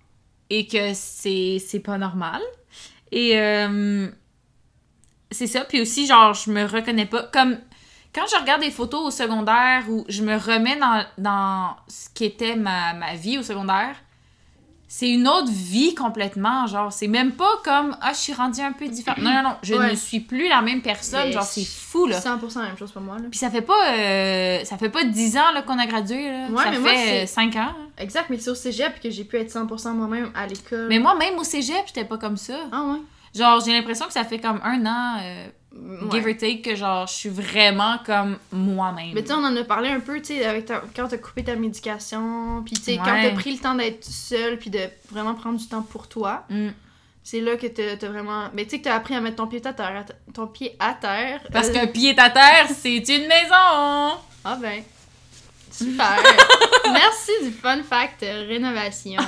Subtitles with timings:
[0.50, 2.40] et que c'est c'est pas normal.
[3.12, 4.08] Et euh,
[5.30, 5.64] c'est ça.
[5.64, 7.24] Puis aussi, genre, je me reconnais pas.
[7.24, 7.58] Comme
[8.14, 12.56] quand je regarde des photos au secondaire où je me remets dans, dans ce qu'était
[12.56, 13.96] ma, ma vie au secondaire,
[14.96, 16.68] c'est une autre vie complètement.
[16.68, 19.18] Genre, c'est même pas comme Ah, je suis rendue un peu différente.
[19.18, 19.56] Non, non, non.
[19.62, 19.90] Je Ouais.
[19.90, 21.24] ne suis plus la même personne.
[21.26, 22.20] Mais genre, c'est fou, là.
[22.20, 23.24] 100% la même chose pour moi, là.
[23.28, 26.46] Puis ça fait pas euh, ça fait pas 10 ans là, qu'on a gradué là.
[26.48, 27.58] Ouais, ça mais fait moi, c'est- 5 ans.
[27.70, 27.76] hein.
[27.98, 30.86] Exact, mais c'est au cégep que j'ai pu être 100% moi-même à l'école.
[30.88, 32.54] Mais moi même au cégep, j'étais pas comme ça.
[32.70, 32.98] Ah ouais?
[33.34, 35.46] Genre, j'ai l'impression que ça fait comme un an euh,
[35.76, 36.10] Ouais.
[36.12, 39.10] give or take que genre je suis vraiment comme moi-même.
[39.12, 41.18] Mais tu sais, on en a parlé un peu, tu sais, avec ta- quand t'as
[41.18, 44.78] coupé ta médication, puis tu sais, quand t'as pris le temps d'être seule, puis de
[45.10, 46.68] vraiment prendre du temps pour toi, Mm.
[47.24, 48.50] c'est là que t'as t'as vraiment...
[48.54, 50.94] Mais tu sais que t'as appris à mettre ton pied à terre, ton pied à
[50.94, 51.40] terre.
[51.52, 54.18] Parce Euh, qu'un pied à terre, c'est une maison.
[54.44, 54.80] Ah ben,
[55.72, 56.16] super!
[56.92, 59.20] Merci du fun fact euh, rénovation.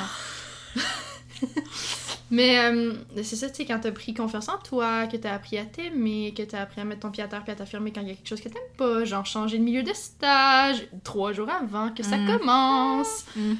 [2.31, 5.59] Mais euh, c'est ça, tu sais, quand t'as pris confiance en toi, que t'as appris
[5.59, 8.01] à t'aimer, que t'as appris à mettre ton pied à terre puis à t'affirmer quand
[8.01, 11.33] il y a quelque chose que t'aimes pas, genre changer de milieu de stage trois
[11.33, 12.39] jours avant que ça Mhm.
[12.39, 13.27] commence.
[13.37, 13.59] Mhm,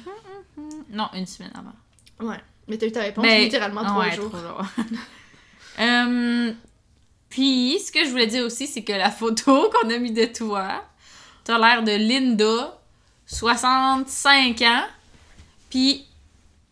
[0.57, 0.69] mhm.
[0.91, 2.27] Non, une semaine avant.
[2.29, 4.27] Ouais, mais t'as eu ta réponse Ben, littéralement trois ouais, jours.
[4.29, 4.61] trois jours.
[5.79, 6.51] Euh,
[7.29, 10.25] puis, ce que je voulais dire aussi, c'est que la photo qu'on a mis de
[10.25, 10.83] toi,
[11.43, 12.79] t'as l'air de Linda,
[13.27, 14.83] 65 ans.
[15.69, 16.03] Puis,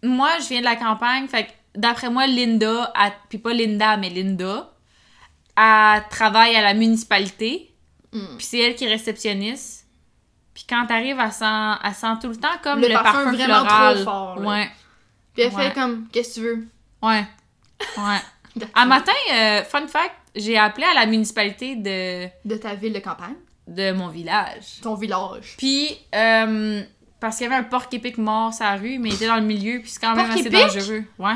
[0.01, 3.97] moi, je viens de la campagne, fait que d'après moi, Linda, elle- puis pas Linda,
[3.97, 4.71] mais Linda,
[5.57, 7.71] elle travaille à la municipalité.
[8.13, 8.37] Mm.
[8.37, 9.87] Puis c'est elle qui est réceptionniste.
[10.53, 11.45] Puis quand t'arrives, elle sent,
[11.83, 13.95] elle sent tout le temps comme Le le, parfum parfum, vraiment floral.
[13.95, 14.47] trop fort, là.
[14.49, 14.69] Ouais,
[15.33, 15.63] Puis elle Ouais.
[15.67, 16.67] fait comme, qu'est-ce que tu veux?
[17.03, 17.25] ouais,
[17.97, 18.17] ouais.
[18.73, 22.99] Un matin, euh, fun fact, j'ai appelé à la municipalité de, De ta ville de
[22.99, 23.35] campagne,
[23.67, 24.79] de mon village.
[24.81, 25.55] ton village.
[25.57, 26.81] Puis, euh,
[27.19, 29.35] parce qu'il y avait un porc épic mort sur la rue, mais il était dans
[29.35, 30.53] le milieu, puis c'est quand même Porc assez épic?
[30.73, 31.03] dangereux.
[31.19, 31.33] Ouais.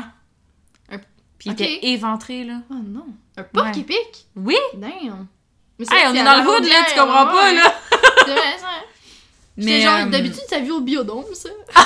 [1.40, 2.60] Puis il était éventré, là.
[2.70, 3.06] Oh non,
[3.36, 3.70] un porc Ouais.
[3.72, 4.26] qui pique?
[4.36, 4.54] Oui!
[4.74, 5.26] Damn!
[5.78, 7.74] Mais Hey, on est dans le hood, là, tu comprends pas, là!
[8.26, 8.66] C'est vrai, ça.
[9.56, 11.48] Mais, Mais genre, euh, d'habitude, ça vit au biodôme, ça.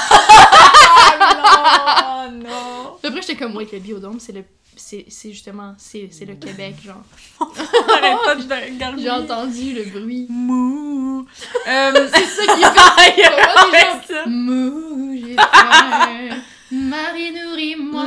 [1.16, 2.97] Ah non, non!
[3.03, 4.44] Après, j'étais comme, ouais, le biodôme, c'est le.
[4.76, 7.03] C'est c'est justement, c'est c'est le Québec, genre.
[7.41, 9.03] Arrête pas de regarder.
[9.03, 10.26] J'ai entendu le bruit.
[10.28, 11.26] Mou.
[11.69, 13.16] Euh, C'est ça qui fait.
[13.16, 14.03] Déjà?
[14.09, 14.26] ça.
[14.26, 16.37] Mou, j'ai faim.
[16.72, 18.04] Marie, nourris-moi.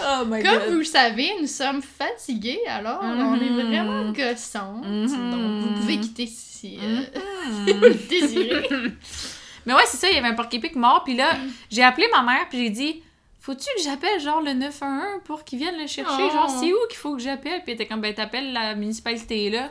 [0.00, 0.70] Oh my Comme god.
[0.70, 3.66] vous le savez, nous sommes fatigués, alors on est Mhm.
[3.68, 4.86] vraiment gossantes.
[4.86, 5.30] Mhm.
[5.30, 7.66] Donc, vous pouvez quitter si euh, Mhm.
[7.66, 8.68] si vous le désirez.
[9.66, 11.36] Mais ouais, c'est ça, il y avait un porc épic mort, puis là,
[11.70, 13.02] j'ai appelé ma mère, puis j'ai dit
[13.40, 16.22] Faut-tu que j'appelle genre le 911 pour qu'ils viennent le chercher?
[16.28, 16.32] Oh.
[16.32, 17.60] Genre, c'est où qu'il faut que j'appelle?
[17.64, 19.70] Puis elle était comme Ben, t'appelles la municipalité là.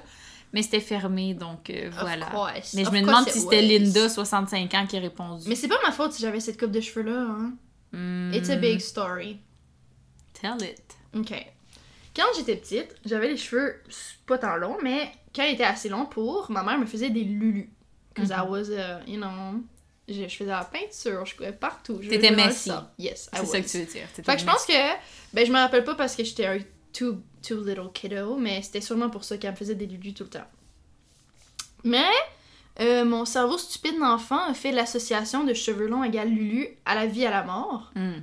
[0.54, 2.26] Mais c'était fermé, donc euh, voilà.
[2.26, 2.74] Course.
[2.74, 3.62] Mais je Of me demande si c'était.
[3.62, 5.44] Linda, 65 ans, qui a répondu.
[5.48, 7.22] Mais c'est pas ma faute si j'avais cette coupe de cheveux-là.
[7.22, 7.54] Hein.
[7.94, 9.38] Hmm, It's a big story.
[10.42, 10.82] Tell it.
[11.16, 11.34] Ok.
[12.16, 13.82] Quand j'étais petite, j'avais les cheveux
[14.26, 17.24] pas tant longs, mais quand ils étaient assez longs pour, ma mère me faisait des
[17.24, 17.70] lulus.
[18.14, 18.50] Because I Mhm.
[18.50, 19.62] was, uh, you know,
[20.10, 21.96] je, je faisais la peinture, je courais partout.
[22.00, 22.70] T'étais messy.
[23.00, 23.62] Yes, I C'est ça was.
[23.64, 24.08] que tu veux dire.
[24.14, 24.74] Fait que je pense que,
[25.34, 26.58] ben je me rappelle pas parce que j'étais un
[26.92, 30.24] too, too little kiddo, mais c'était sûrement pour ça qu'elle me faisait des lulus tout
[30.24, 30.48] le temps.
[31.86, 32.04] Mais,
[32.80, 37.06] euh, mon cerveau stupide d'enfant a fait l'association de cheveux longs égale Lulu à la
[37.06, 37.92] vie à la mort.
[37.96, 38.20] Hmm.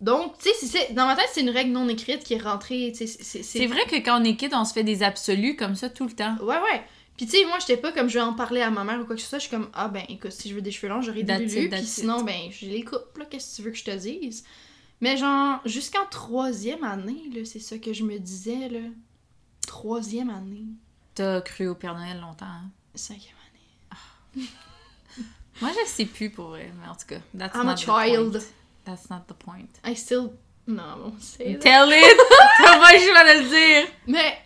[0.00, 2.92] Donc, tu sais, dans ma tête, c'est une règle non écrite qui est rentrée.
[2.94, 6.06] c'est- vrai que quand on est kid, on se fait des absolus comme ça tout
[6.06, 6.36] le temps.
[6.40, 6.82] Ouais, ouais.
[7.18, 9.04] Puis tu sais, moi, j'étais pas comme je vais en parler à ma mère ou
[9.04, 9.38] quoi que ce soit.
[9.38, 11.42] Je suis comme, ah ben, écoute, si je veux des cheveux longs, j'aurai des That's
[11.52, 11.68] it, Lulu.
[11.68, 13.26] that's Puis sinon, ben, je les coupe, là.
[13.26, 14.42] Qu'est-ce que tu veux que je te dise?
[15.02, 18.80] Mais genre, jusqu'en troisième année, là, c'est ça que je me disais, là.
[19.66, 20.64] Troisième année.
[21.14, 22.46] T'as cru au Père Noël longtemps.
[22.46, 22.70] hein?
[22.94, 23.34] Cinquième
[24.34, 24.46] année.
[25.60, 27.78] Moi, je sais plus pour vrai, mais en tout cas, that's I'm not a the
[27.80, 28.32] child.
[28.32, 28.40] point.
[28.84, 29.80] That's not the point.
[29.84, 30.32] I still.
[30.66, 31.58] Non, bon, c'est.
[31.58, 32.16] Tell it!
[32.64, 33.88] T'as pas le choix de le dire!
[34.06, 34.38] Mais.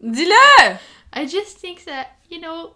[0.00, 0.76] Dis-le!
[1.14, 2.74] I just think that, you know,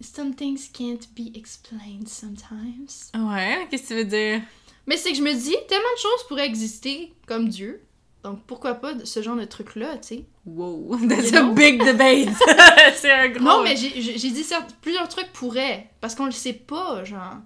[0.00, 3.10] some things can't be explained sometimes.
[3.14, 4.42] Ouais, qu'est-ce que tu veux dire?
[4.86, 7.82] Mais c'est que je me dis, tellement de choses pourraient exister comme Dieu.
[8.22, 10.24] Donc pourquoi pas ce genre de truc-là, tu sais?
[10.46, 11.52] Wow, that's You a know?
[11.52, 12.34] big debate!
[12.96, 13.44] c'est un gros...
[13.44, 13.90] Non, mais j'ai
[14.30, 14.44] dit
[14.80, 15.90] plusieurs trucs pourraient.
[16.00, 17.36] Parce qu'on le sait pas, genre.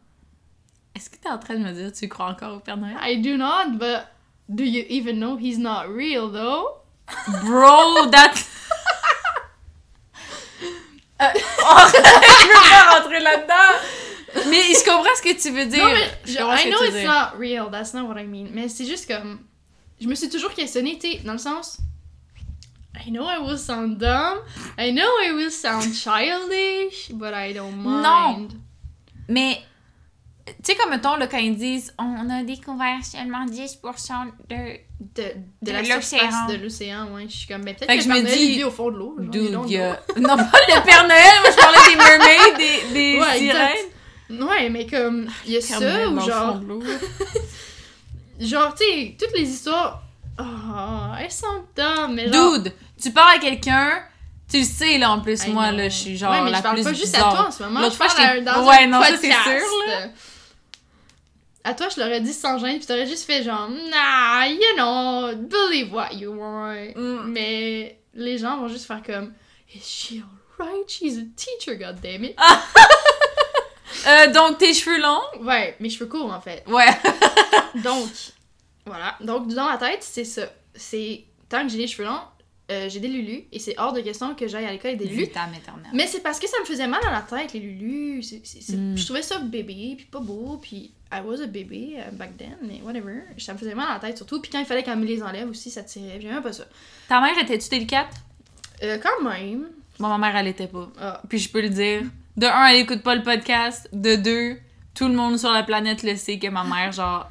[0.95, 2.97] Est-ce que t'es en train de me dire tu crois encore au Père Noël?
[3.03, 4.07] I do not, but
[4.49, 6.83] do you even know he's not real, though?
[7.45, 8.49] Bro, that's...
[11.21, 14.45] Euh, oh, je veux pas rentrer là-dedans!
[14.51, 15.85] Mais je comprends ce que tu veux dire.
[15.85, 17.11] Non, mais Je je- I know it's dire.
[17.11, 18.47] not real, that's not what I mean.
[18.53, 19.41] Mais c'est juste comme.
[20.01, 21.79] Je me suis toujours questionnée, tu dans le sens.
[23.05, 24.39] I know I will sound dumb,
[24.79, 28.37] I know I will sound childish, but I don't Non.
[28.37, 28.53] mind.
[29.29, 29.61] Mais,
[30.63, 34.89] tu sais, comme mettons, là, quand ils disent on a découvert seulement 10% de.
[35.15, 36.01] De, de, De la l'océan.
[36.01, 37.27] surface de l'océan, ouais.
[37.29, 39.15] Je suis comme, mais peut-être Fait que, je me dis, vit au fond de l'eau.
[39.17, 40.21] genre, you Dude, don't il y a- know.
[40.23, 44.47] Non, pas le Père Noël, moi je parlais des mermaids, des, des Ouais, sirènes.
[44.49, 46.83] Ouais, mais comme, il y a ça, Noël ou genre, fond de l'eau.
[48.41, 50.03] genre, tu sais, toutes les histoires,
[50.39, 50.43] oh,
[51.21, 51.47] elles sont
[51.77, 52.59] dumb, mais genre...
[52.59, 54.03] Dude, tu parles à quelqu'un,
[54.51, 55.77] tu le sais, là, en plus, I moi, know.
[55.79, 57.29] là, je suis genre ouais, mais la je parle plus pas juste bizarre.
[57.29, 59.21] à toi en ce moment, L'autre je fois, j'étais- dans Ouais, un non, podcast.
[59.23, 60.07] c'est sûr, là.
[61.65, 65.35] À toi, je l'aurais dit sans gêne, puis t'aurais juste fait genre, nah, you know,
[65.37, 66.95] believe what you want.
[66.95, 67.25] Mm.
[67.27, 69.35] Mais les gens vont juste faire comme,
[69.75, 70.23] is she
[70.59, 70.89] alright?
[70.89, 72.35] She's a teacher, goddammit.
[74.07, 75.21] Euh, donc, tes cheveux longs?
[75.41, 76.63] Ouais, mes cheveux courts en fait.
[76.67, 76.87] Ouais.
[77.83, 78.09] Donc,
[78.87, 79.17] voilà.
[79.21, 80.43] Donc, dans ma tête, c'est ça.
[80.75, 82.21] C'est tant que j'ai les cheveux longs,
[82.71, 85.23] euh, j'ai des lulus, et c'est hors de question que j'aille à l'école avec des
[85.23, 85.61] éternel.
[85.95, 88.23] Mais c'est parce que ça me faisait mal à la tête, les lulus.
[88.23, 88.97] C'est- c'est- c'est- Mm.
[88.99, 92.57] Je trouvais ça bébé, puis pas beau, puis I was a baby uh, back then,
[92.63, 93.23] mais whatever.
[93.39, 95.23] Ça me faisait mal à la tête surtout, puis quand il fallait qu'elle me les
[95.23, 96.21] enlève aussi, ça tirait.
[96.21, 96.65] J'aimais pas ça.
[97.09, 98.09] Ta mère était-tu délicate?
[98.83, 99.69] Euh, quand même.
[99.99, 100.89] Bon, ma mère, elle était pas.
[101.01, 102.03] Ah, Puis je peux le dire.
[102.37, 103.89] De un, elle écoute pas le podcast.
[103.93, 104.59] De deux,
[104.95, 107.29] tout le monde sur la planète le sait que ma mère, genre,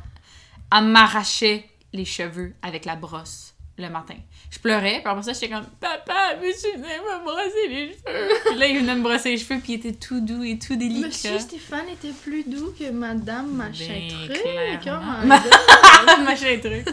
[0.76, 4.16] elle m'arrachait les cheveux avec la brosse le matin.
[4.58, 8.30] Je pleurais, puis après ça, j'étais comme Papa, veux-tu venir me brosser les cheveux?
[8.48, 10.76] Puis là, il venait me brosser les cheveux, puis il était tout doux et tout
[10.76, 11.08] délicat.
[11.08, 14.46] Monsieur Stéphane était plus doux que Madame Machin Ben, Truc.
[14.46, 16.24] my God.
[16.26, 16.88] Machin truc.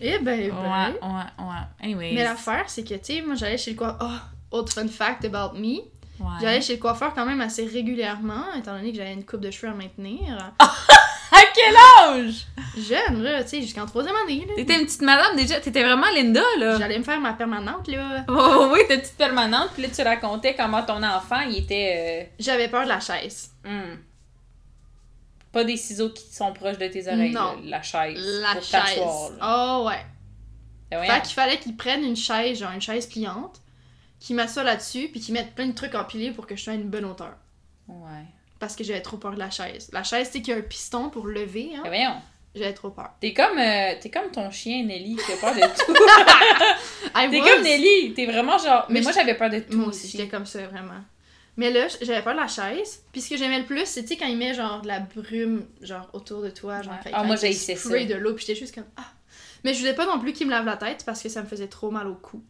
[0.00, 0.94] Eh ben, Ouais, ben.
[1.02, 1.54] ouais, ouais.
[1.84, 2.12] Anyways.
[2.14, 3.98] Mais l'affaire, c'est que, tu sais, moi, j'allais chez le coiffeur.
[4.50, 5.76] Oh, autre fun fact about me.
[6.18, 6.26] Ouais.
[6.40, 9.50] J'allais chez le coiffeur quand même assez régulièrement, étant donné que j'avais une coupe de
[9.52, 10.52] cheveux à maintenir.
[11.34, 11.74] À quel
[12.26, 12.46] âge?
[12.76, 14.54] Jeune, là, tu sais, jusqu'en troisième année, là.
[14.56, 15.60] T'étais une petite madame déjà.
[15.60, 16.78] T'étais vraiment Linda, là.
[16.78, 18.24] J'allais me faire ma permanente, là.
[18.28, 22.32] Oh, oui, t'es petite permanente, puis là, tu racontais comment ton enfant, il était.
[22.38, 23.50] J'avais peur de la chaise.
[23.66, 23.98] euh, hmm,
[25.52, 27.54] Pas des ciseaux qui sont proches de tes oreilles, Non.
[27.54, 28.18] là, la chaise.
[28.40, 29.00] La pour chaise.
[29.42, 30.04] Oh, ouais.
[30.90, 31.12] Ben voyons.
[31.14, 33.60] Fait qu'il fallait qu'ils prennent une chaise, genre une chaise pliante,
[34.20, 36.76] qu'ils m'assoient là-dessus, puis qu'ils mettent plein de trucs empilés pour que je sois à
[36.76, 37.34] une bonne hauteur.
[37.88, 38.24] Ouais.
[38.64, 39.90] Parce que j'avais trop peur de la chaise.
[39.92, 41.82] La chaise, c'est qu'il y a un piston pour lever, hein.
[41.84, 42.14] Voyons.
[42.54, 43.10] J'avais trop peur.
[43.20, 45.92] T'es comme, euh, t'es comme ton chien Nelly qui a peur de tout.
[47.30, 48.14] T'es comme Nelly.
[48.14, 48.86] T'es vraiment genre.
[48.88, 51.02] Mais, Mais moi, j'avais peur de tout Moi aussi, j'étais comme ça, vraiment.
[51.56, 53.02] Mais là, j'avais peur de la chaise.
[53.12, 56.08] Puis ce que j'aimais le plus, sais, quand il met genre de la brume, genre
[56.14, 57.10] autour de toi, genre Ouais.
[57.12, 57.74] Ah, moi, spray ça.
[57.74, 59.04] de l'eau, puis j'étais juste comme ah.
[59.64, 61.46] Mais je voulais pas non plus qu'il me lave la tête parce que ça me
[61.46, 62.42] faisait trop mal au cou.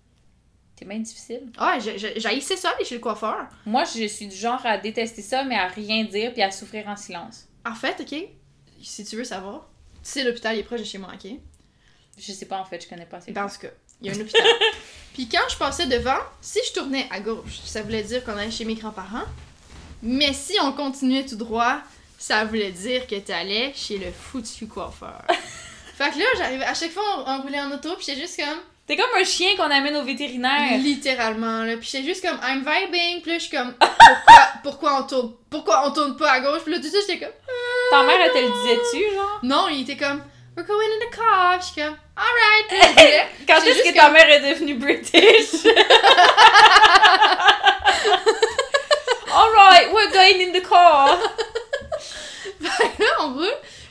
[0.76, 1.52] T'es bien difficile.
[1.56, 3.46] Ah, j'haïssais ça aller chez le coiffeur.
[3.64, 6.88] Moi, je suis du genre à détester ça, mais à rien dire puis à souffrir
[6.88, 7.46] en silence.
[7.64, 8.28] En fait, ok,
[8.82, 9.68] si tu veux savoir,
[10.02, 11.30] tu sais, l'hôpital est proche de chez moi, ok?
[12.18, 13.30] Je sais pas en fait, je connais pas assez.
[13.36, 13.68] En tout cas,
[14.00, 14.42] il y a un hôpital.
[15.14, 18.50] Puis quand je passais devant, si je tournais à gauche, ça voulait dire qu'on allait
[18.50, 19.26] chez mes grands-parents.
[20.02, 21.80] Mais si on continuait tout droit,
[22.18, 25.24] ça voulait dire que t'allais chez le foutu coiffeur.
[25.94, 28.36] fait que là, j'arrivais, à chaque fois, on, on roulait en auto, puis j'étais juste
[28.36, 30.76] comme, T'es comme un chien qu'on amène au vétérinaire.
[30.78, 31.76] littéralement, là.
[31.78, 35.32] Puis j'étais juste comme, I'm vibing, puis là, je suis comme, pourquoi, pourquoi on tourne,
[35.50, 36.62] pourquoi on tourne pas à gauche?
[36.64, 37.34] Puis là, tout suite, j'étais comme,
[37.90, 39.40] Ta mère, elle te le disait-tu, genre?
[39.42, 40.22] non, il était comme,
[40.56, 43.26] we're going in the car, Puis je suis comme, alright.
[43.48, 45.64] Quand est-ce que ta mère est devenue British?
[49.92, 51.18] we're going in the car.
[52.60, 52.70] là,
[53.20, 53.44] en gros,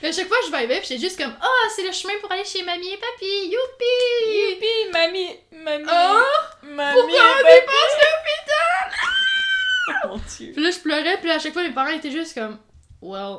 [0.10, 2.44] à chaque fois, je vibais, puis j'étais juste comme, ah, c'est le chemin pour aller
[2.46, 4.52] chez mamie et papy, youpi!
[4.52, 6.22] Youpi, mamie, mamie, Ah,
[6.64, 6.94] mamie.
[6.94, 8.92] pourquoi on et dépense l'hôpital?
[8.92, 10.08] papy.
[10.08, 10.52] Mon Dieu.
[10.54, 12.58] Puis là, je pleurais, puis à chaque fois, mes parents étaient juste comme,
[13.02, 13.38] well.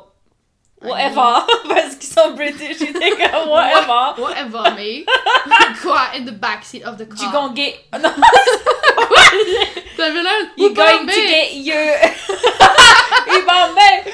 [0.81, 1.39] Whatever.
[1.69, 4.21] Parce qu'ils sont british, ils étaient comme whatever.
[4.21, 5.05] Whatever, mate.
[5.81, 7.23] Quoi, in the backseat of the car.
[7.25, 7.75] You gonna get.
[7.93, 8.11] Non,
[9.97, 11.95] T'avais l'air you going to get your.
[13.27, 14.11] Il va bien.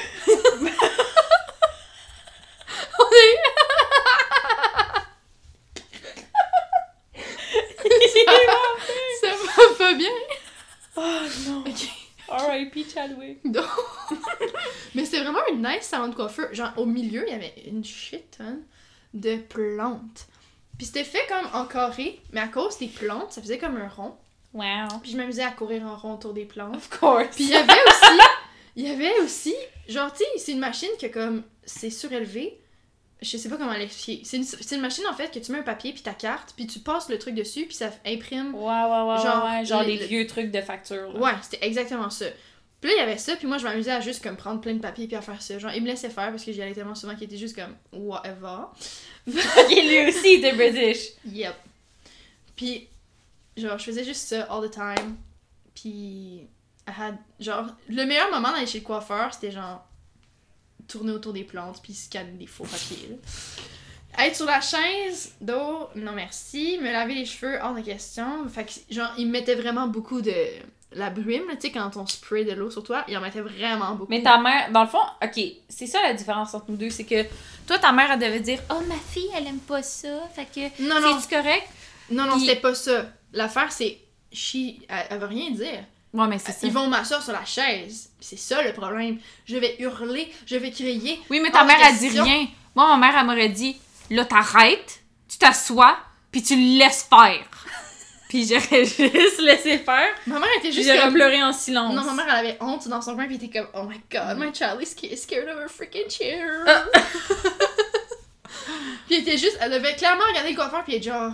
[9.20, 10.10] Ça va pas bien.
[10.96, 11.60] Oh non.
[11.60, 11.88] Ok.
[12.28, 12.86] R.I.P.
[12.92, 13.40] Chadwick.
[14.94, 16.52] Mais c'était vraiment un nice salon de coiffeur.
[16.54, 18.62] Genre, au milieu, il y avait une shit tonne
[19.12, 20.26] de plantes.
[20.78, 23.88] Puis c'était fait comme en carré, mais à cause des plantes, ça faisait comme un
[23.88, 24.16] rond.
[24.54, 24.98] Wow.
[25.02, 26.76] Puis je m'amusais à courir en rond autour des plantes.
[26.76, 27.36] Of course.
[27.36, 28.20] Puis il y avait aussi,
[28.76, 29.54] il y avait aussi,
[29.88, 32.58] genre, tu sais, c'est une machine que comme, c'est surélevé.
[33.22, 34.24] Je sais pas comment l'expliquer.
[34.24, 36.52] C'est une, c'est une machine en fait que tu mets un papier puis ta carte,
[36.56, 38.54] puis tu passes le truc dessus, puis ça imprime.
[38.54, 39.64] Ouais, ouais, ouais, Genre, ouais, ouais.
[39.64, 41.12] Genre les- les, vieux trucs de facture.
[41.12, 41.18] là.
[41.20, 42.26] Ouais, c'était exactement ça.
[42.80, 44.74] Puis là, il y avait ça, puis moi, je m'amusais à juste comme prendre plein
[44.74, 45.56] de papier puis à faire ça.
[45.56, 47.76] Genre, il me laissait faire parce que j'y allais tellement souvent qu'il était juste comme,
[47.92, 48.64] whatever.
[49.28, 51.10] Ok, lui aussi, il était british.
[51.26, 51.54] Yep.
[52.56, 52.88] Puis,
[53.56, 55.16] genre, je faisais juste ça all the time.
[55.76, 56.48] Puis,
[56.88, 59.86] I had, genre, le meilleur moment d'aller chez le coiffeur, c'était genre,
[60.92, 63.18] tourner autour des plantes puis scanner des faux papiers.
[64.18, 66.78] Être sur la chaise, d'eau, non merci.
[66.82, 68.46] Me laver les cheveux, hors de question.
[68.48, 70.34] Fait que, genre, il me mettait vraiment beaucoup de.
[70.94, 73.94] La brume, tu sais, quand on spray de l'eau sur toi, il en mettait vraiment
[73.94, 74.10] beaucoup.
[74.10, 77.04] Mais ta mère, dans le fond, ok, c'est ça la différence entre nous deux, c'est
[77.06, 77.24] que
[77.66, 80.82] toi, ta mère, elle devait dire Oh, ma fille, elle aime pas ça, fait que.
[80.82, 81.66] Non, non, C'est-tu correct?
[82.10, 83.06] non, non, Puis- c'était pas ça.
[83.32, 83.98] L'affaire, c'est.
[84.30, 84.56] She,
[84.88, 85.84] elle, elle veut rien dire.
[86.12, 86.66] Ouais, mais c'est ça.
[86.66, 88.10] Ils vont m'asseoir sur la chaise.
[88.20, 89.18] C'est ça le problème.
[89.46, 91.20] Je vais hurler, je vais crier.
[91.30, 92.46] Oui, mais ta mère, elle dit rien.
[92.74, 93.76] Moi, ma mère, elle m'aurait dit
[94.10, 95.96] Là, t'arrêtes, tu t'assois,
[96.30, 97.48] puis tu le laisses faire.
[98.28, 101.14] puis j'aurais juste laissé faire, Ma mère était juste j'aurais comme...
[101.14, 101.94] pleuré en silence.
[101.94, 104.00] Non, ma mère, elle avait honte dans son coin, puis elle était comme, oh my
[104.10, 106.46] god, my child is sca- scared of her freaking chair.
[106.66, 106.84] Ah.
[109.06, 111.32] puis elle était juste, elle devait clairement regarder le coiffeur, puis elle était genre,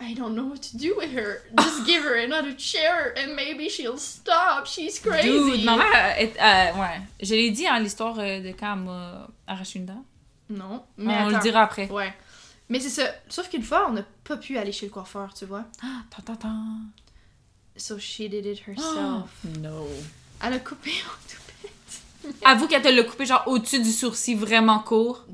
[0.00, 1.42] I don't know what to do with her.
[1.60, 4.66] Just give her another chair, and maybe she'll stop.
[4.66, 5.28] She's crazy.
[5.58, 7.00] Dude, ma mère, est- euh, ouais.
[7.22, 10.04] Je l'ai dit, hein, l'histoire euh, de quand elle m'a arraché une dent.
[10.50, 11.88] Non, mais On le dira après.
[11.90, 12.12] Ouais.
[12.68, 13.04] Mais c'est ça.
[13.28, 15.64] Sauf qu'une fois, on n'a pas pu aller chez le coiffeur, tu vois.
[15.82, 16.66] Ah, Attends, attends.
[17.76, 19.30] So she did it Oh, herself.
[19.60, 19.86] no.
[20.42, 22.42] Elle a coupé mon toupette.
[22.44, 25.24] Avoue qu'elle te l'a coupé genre au-dessus du sourcil vraiment court.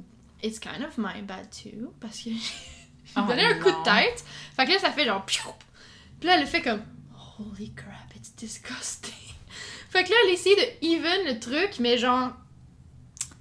[0.43, 2.31] It's kind of my bad too, parce que
[3.17, 4.25] Oh, donné un coup de tête.
[4.57, 5.25] Fait que là, ça fait genre.
[5.27, 5.39] Puis
[6.23, 6.83] là, elle fait comme.
[7.39, 9.15] Holy crap, it's disgusting.
[9.91, 12.31] Fait que là, elle a essayé de even le truc, mais genre.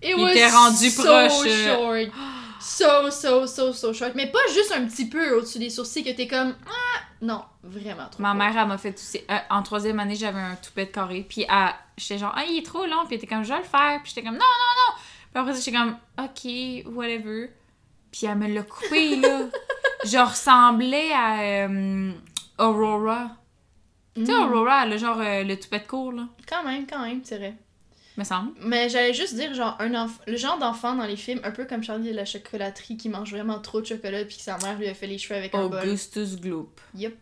[0.02, 1.76] It Il was était rendu so proche, euh.
[1.76, 2.14] short.
[2.62, 4.14] So, so, so, so short.
[4.16, 6.56] Mais pas juste un petit peu au-dessus des sourcils que t'es comme.
[6.66, 7.02] Ah!
[7.22, 8.22] Non, vraiment trop.
[8.24, 9.20] Ma mère, elle m'a fait aussi.
[9.30, 11.26] euh, en troisième année, j'avais un toupette carré.
[11.28, 13.06] Puis elle- j'étais genre, ah, il est trop long.
[13.06, 14.00] Puis elle était comme, je vais le faire.
[14.02, 14.94] Puis j'étais comme, non, non, non.
[15.34, 17.50] Puis après, ça, j'étais comme, ok, whatever.
[18.12, 19.42] Puis elle me l'a coupé, là.
[20.06, 22.12] je ressemblais à euh,
[22.58, 23.32] Aurora.
[24.16, 24.40] Tu sais, Mm.
[24.52, 26.28] Aurora, a genre euh, le toupette court, là.
[26.48, 27.54] Quand même, quand même, c'est vrai.
[28.18, 28.52] Me semble.
[28.62, 31.64] Mais j'allais juste dire, genre, un enf- le genre d'enfant dans les films, un peu
[31.66, 34.78] comme Charlie et la chocolaterie qui mange vraiment trop de chocolat puis que sa mère
[34.78, 35.80] lui a fait les cheveux avec un bol.
[35.80, 36.82] Augustus Gloop.
[36.96, 37.16] Yep.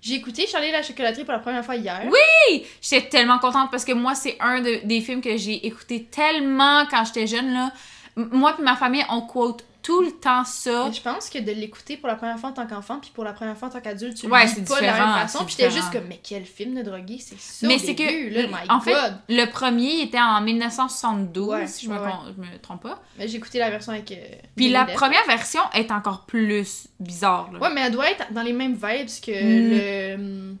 [0.00, 2.02] J'ai écouté Charlie et la chocolaterie pour la première fois hier.
[2.10, 2.66] Oui!
[2.80, 6.86] J'étais tellement contente parce que moi, c'est un de- des films que j'ai écouté tellement
[6.90, 7.72] quand j'étais jeune, là.
[8.16, 10.90] Moi et ma famille, on quote tout le temps ça.
[10.90, 13.32] Je pense que de l'écouter pour la première fois en tant qu'enfant puis pour la
[13.32, 15.44] première fois en tant qu'adulte, tu Ouais, le c'est pas de la même façon.
[15.44, 18.02] Puis j'étais juste comme, mais quel film de drogué, c'est ça Mais c'est que,
[18.34, 18.94] là, my en fait,
[19.28, 21.98] le premier était en 1972, Ouais, si je ouais,
[22.36, 23.00] je me trompe pas.
[23.18, 24.10] Mais j'ai écouté la version avec...
[24.10, 24.16] euh,
[24.56, 27.50] Puis la première version est encore plus bizarre.
[27.52, 27.60] Là.
[27.60, 29.70] Ouais, mais elle doit être dans les mêmes vibes que Mm.
[29.70, 30.14] le...
[30.14, 30.56] hum,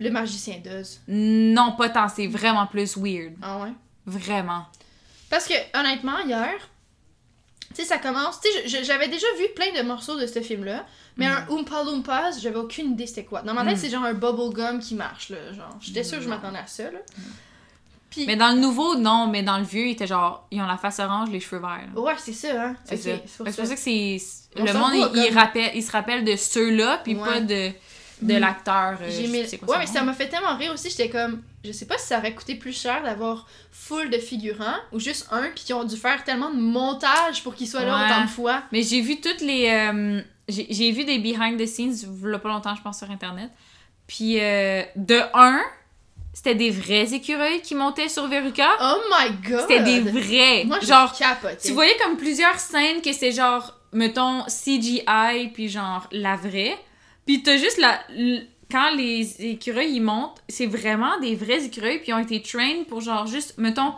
[0.00, 1.00] Le magicien d'Oz.
[1.08, 3.34] Non, pas tant, c'est vraiment plus weird.
[3.42, 3.72] Ah ouais?
[4.06, 4.64] Vraiment.
[5.30, 6.52] Parce que, honnêtement, hier,
[7.70, 8.40] tu sais, ça commence.
[8.40, 10.84] Tu sais, j'avais déjà vu plein de morceaux de ce film-là,
[11.16, 13.42] mais un Oompa Loompas, j'avais aucune idée c'était quoi.
[13.42, 13.80] Dans ma tête, Mm.
[13.80, 15.52] c'est genre un bubble gum qui marche, là.
[15.52, 16.36] Genre, j'étais sûre que je Non.
[16.36, 16.98] m'attendais à ça, là.
[18.26, 20.78] Mais dans le nouveau, non, mais dans le vieux, il était genre, ils ont la
[20.78, 21.82] face orange, les cheveux verts.
[21.94, 22.00] là.
[22.00, 22.76] ouais, c'est ça, hein.
[22.84, 23.10] C'est Ok, ça.
[23.26, 24.18] c'est pour pour ça que c'est.
[24.56, 27.22] Le monde, il, rappelle, il se rappelle de ceux-là, puis Ouais.
[27.24, 27.70] pas de,
[28.22, 28.38] de Mm.
[28.38, 28.98] l'acteur.
[29.00, 29.26] euh, J'ai
[29.58, 30.90] quoi Ouais, mais ça m'a fait tellement rire aussi.
[30.90, 34.76] J'étais comme, je sais pas si ça aurait coûté plus cher d'avoir full de figurants
[34.92, 38.06] ou juste un, puis qui ont dû faire tellement de montage pour qu'ils soient là
[38.06, 38.62] autant de fois.
[38.72, 39.68] Mais j'ai vu toutes les.
[39.68, 43.50] euh, j'ai vu des behind the scenes, il pas longtemps, je pense, sur Internet.
[44.06, 45.60] Puis, euh, de un,
[46.32, 48.68] c'était des vrais écureuils qui montaient sur Veruca.
[48.80, 49.60] Oh my god!
[49.60, 50.64] C'était des vrais.
[50.64, 51.14] Moi, genre,
[51.62, 56.78] tu voyais comme plusieurs scènes que c'est genre, mettons, CGI, puis genre la vraie.
[57.28, 58.00] Puis t'as juste la.
[58.70, 62.86] Quand les écureuils ils montent, c'est vraiment des vrais écureuils, puis ils ont été trained
[62.86, 63.92] pour genre juste, mettons,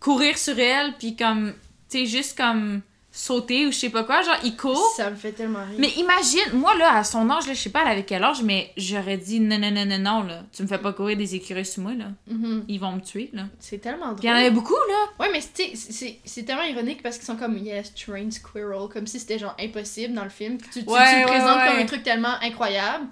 [0.00, 1.54] courir sur elle, puis comme,
[1.88, 2.82] tu sais, juste comme
[3.16, 4.22] sauter ou je sais pas quoi.
[4.22, 4.92] Genre, ils courent.
[4.96, 5.76] Ça me fait tellement rire.
[5.78, 8.42] Mais imagine, moi là, à son âge, là, je sais pas elle avait quel âge,
[8.42, 10.42] mais j'aurais dit non, non, non, non, non, là.
[10.52, 12.06] Tu me fais pas courir des écureuils sur moi, là.
[12.26, 12.64] Mhm.
[12.66, 13.44] Ils vont me tuer, là.
[13.60, 14.16] C'est tellement drôle.
[14.16, 15.24] Puis il y en avait beaucoup, là.
[15.24, 18.88] Ouais, mais tu sais, c'est c'est tellement ironique parce qu'ils sont comme Yes, train squirrel,
[18.92, 20.58] comme si c'était genre impossible dans le film.
[20.58, 21.68] Tu, tu, le ouais, présentes ouais.
[21.68, 23.06] comme un truc tellement incroyable,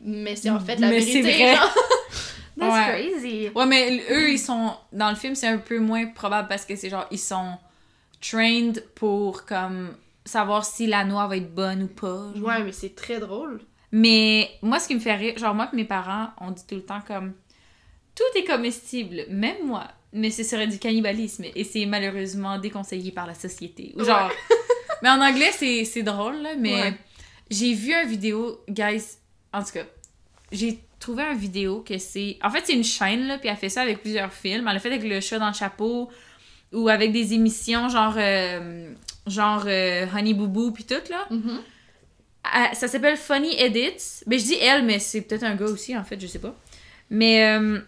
[0.00, 1.22] mais c'est en fait la Mais vérité.
[1.22, 1.54] c'est vrai.
[1.56, 1.74] genre.
[2.58, 3.10] That's Ouais.
[3.10, 3.48] crazy.
[3.54, 4.72] Ouais, mais eux, ils sont.
[4.92, 7.52] Dans le film, c'est un peu moins probable parce que c'est genre, ils sont
[8.30, 12.32] trained pour, comme, savoir si la noix va être bonne ou pas.
[12.34, 12.46] genre.
[12.46, 13.60] Ouais, mais c'est très drôle.
[13.92, 16.74] Mais moi, ce qui me fait rire, genre, moi, que mes parents, on dit tout
[16.76, 17.34] le temps comme.
[18.14, 19.88] Tout est comestible, même moi.
[20.12, 23.92] Mais ce serait du cannibalisme et c'est malheureusement déconseillé par la société.
[23.96, 24.30] Ou genre.
[25.02, 26.50] mais en anglais, c'est c'est drôle, là.
[26.56, 26.94] Mais Ouais.
[27.50, 29.02] j'ai vu un vidéo, guys.
[29.52, 29.84] En tout cas,
[30.52, 32.38] j'ai trouvé un vidéo que c'est.
[32.42, 34.66] En fait, c'est une chaîne, là, puis elle fait ça avec plusieurs films.
[34.68, 36.08] Elle l'a fait avec le chat dans le chapeau
[36.74, 38.14] ou avec des émissions genre.
[38.18, 38.90] euh,
[39.26, 41.24] genre euh, Honey Boo Boo, puis tout, là.
[41.30, 41.60] Mhm.
[42.44, 44.22] Ah, ça s'appelle Funny Edits.
[44.26, 46.54] Ben, je dis elle, mais c'est peut-être un gars aussi, en fait, je sais pas.
[47.08, 47.78] Mais, euh,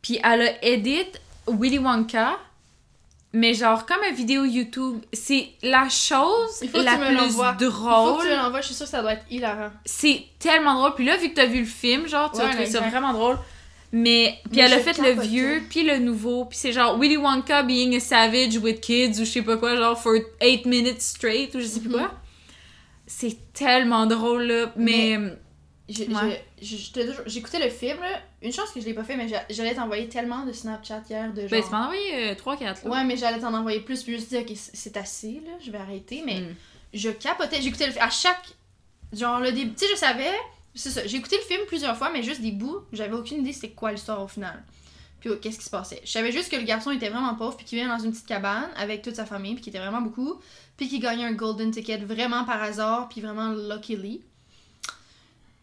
[0.00, 1.04] puis elle a edit
[1.46, 2.38] Willy Wonka,
[3.34, 5.00] mais genre comme une vidéo YouTube.
[5.12, 7.56] C'est la chose Il faut que la tu me plus l'envoies.
[7.60, 8.22] Il faut drôle.
[8.22, 9.70] que tu l'envoies, je suis sûre que ça doit être hilarant.
[9.84, 10.94] C'est tellement drôle.
[10.94, 12.90] Puis là, vu que t'as vu le film, genre, tu Ouais, trouver ça exact.
[12.90, 13.36] vraiment drôle.
[13.90, 17.16] Mais, puis Mais elle a fait le vieux, puis le nouveau, puis c'est genre Willy
[17.16, 21.00] Wonka being a savage with kids, ou je sais pas quoi, genre for 8 minutes
[21.00, 21.94] straight, ou je sais plus Mhm.
[21.96, 22.10] quoi.
[23.06, 24.72] C'est tellement drôle, là.
[24.76, 25.38] Mais, Ouais.
[26.60, 28.20] jure, J'écoutais le film, là.
[28.42, 31.32] Une chance que je l'ai pas fait, mais j'a- j'allais t'envoyer tellement de Snapchat hier
[31.32, 31.50] de genre.
[31.50, 32.90] ben, tu m'en envoyé 3-4, là.
[32.90, 35.40] Ouais, mais j'allais t'en envoyer plus, puis je me suis dit, ok, c'est c'est assez,
[35.46, 36.22] là, je vais arrêter.
[36.26, 36.54] Mais Mm.
[36.92, 37.62] je capotais.
[37.62, 38.04] J'écoutais le film.
[38.04, 38.46] À chaque.
[39.14, 39.72] Genre, le début.
[39.74, 40.30] Tu sais, je savais.
[40.78, 41.06] C'est ça.
[41.06, 42.80] J'ai écouté le film plusieurs fois, mais juste des bouts.
[42.92, 44.62] J'avais aucune idée c'était quoi l'histoire au final.
[45.20, 46.00] Puis oh, qu'est-ce qui se passait?
[46.04, 48.26] Je savais juste que le garçon était vraiment pauvre, puis qu'il vivait dans une petite
[48.26, 50.40] cabane avec toute sa famille, puis qu'il était vraiment beaucoup.
[50.76, 54.20] Puis qu'il gagnait un golden ticket vraiment par hasard, puis vraiment luckily.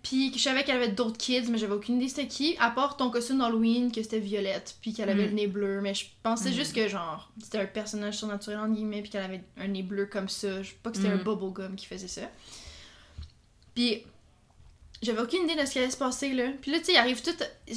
[0.03, 2.69] Puis que je savais qu'elle avait d'autres kids, mais j'avais aucune idée c'était qui, à
[2.69, 5.29] part ton costume d'Halloween, que c'était Violette, puis qu'elle avait Mm.
[5.29, 5.81] le nez bleu.
[5.81, 6.53] Mais je pensais Mm.
[6.53, 10.05] juste que, genre, c'était un personnage surnaturel, entre guillemets, puis qu'elle avait un nez bleu
[10.05, 10.61] comme ça.
[10.61, 11.19] Je pas que c'était Mm.
[11.21, 12.29] un bubblegum qui faisait ça.
[13.73, 14.03] Puis
[15.01, 16.45] j'avais aucune idée de ce qui allait se passer, là.
[16.61, 17.31] Puis là, tu sais, il arrive tout...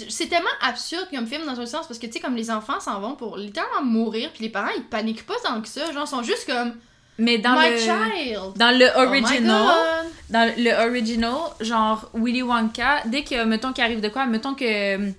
[0.08, 2.80] C'est tellement absurde comme film, dans un sens, parce que, tu sais, comme les enfants
[2.80, 5.92] s'en vont pour littéralement mourir, puis les parents, ils paniquent pas tant que ça.
[5.92, 6.74] Genre, ils sont juste comme...
[7.18, 7.78] Mais dans My le...
[7.78, 8.52] child!
[8.56, 14.00] Dans le Oh original, dans le original, genre Willy Wonka, dès que, mettons qu'il arrive
[14.00, 15.10] de quoi, mettons que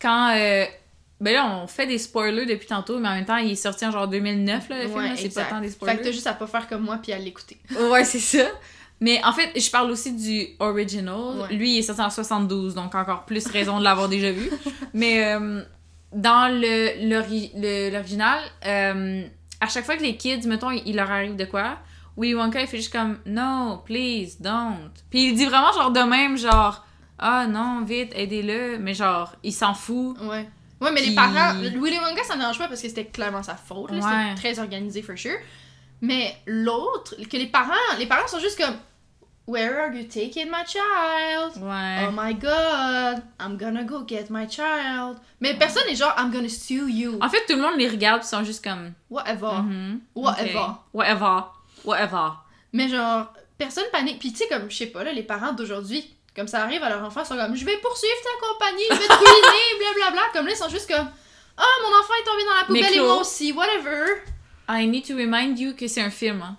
[0.00, 0.30] quand...
[0.36, 0.64] euh,
[1.20, 3.86] ben là, on fait des spoilers depuis tantôt, mais en même temps, il est sorti
[3.86, 5.96] en genre 2009, là, le film, Ouais, là, c'est pas tant des Fait spoilers.
[5.98, 7.56] que t'as juste à pas faire comme moi, puis à l'écouter.
[7.88, 8.46] Ouais, c'est ça.
[9.00, 11.14] Mais en fait, je parle aussi du original.
[11.48, 11.54] Ouais.
[11.56, 14.48] Lui, il est sorti en 72, donc encore plus raison de l'avoir déjà vu.
[14.94, 15.62] Mais euh,
[16.12, 19.22] dans le l'ori- le- l'original, euh,
[19.60, 21.78] à chaque fois que les kids, mettons, il leur arrive de quoi,
[22.16, 24.90] Willy Wonka, il fait juste comme «No, please, don't».
[25.10, 26.86] Puis il dit vraiment genre de même, genre
[27.18, 28.78] «Ah non, vite, aidez-le».
[28.80, 30.16] Mais genre, il s'en fout.
[30.22, 30.48] Ouais.
[30.80, 31.54] Ouais, mais Puis- les parents.
[31.58, 33.90] Willy Wonka, ça ne dérange pas parce que c'était clairement sa faute.
[33.90, 34.00] Ouais.
[34.00, 35.32] C'était très organisé, for sure.
[36.06, 37.72] Mais l'autre, que les parents.
[37.98, 38.76] Les parents sont juste comme.
[39.46, 41.52] Where are you taking my child?
[41.62, 42.06] Ouais.
[42.08, 45.18] Oh my god, I'm gonna go get my child.
[45.40, 47.18] Mais personne n'est genre, I'm gonna sue you.
[47.20, 49.60] En fait, tout le monde les regarde, ils sont juste comme Whatever.
[49.62, 50.66] Mhm, Whatever.
[50.94, 51.40] Whatever.
[51.84, 52.28] Whatever.
[52.72, 53.26] Mais genre,
[53.58, 54.18] personne panique.
[54.18, 56.88] Puis tu sais, comme, je sais pas, là, les parents d'aujourd'hui, comme ça arrive à
[56.88, 60.22] leur enfant, ils sont comme, je vais poursuivre ta compagnie, je vais te ruiner, blablabla.
[60.32, 61.06] Comme là, ils sont juste comme,
[61.58, 64.22] ah, mon enfant est tombé dans la poubelle et moi aussi, whatever.
[64.68, 66.42] I need to remind you que c'est un film.
[66.42, 66.56] Hein.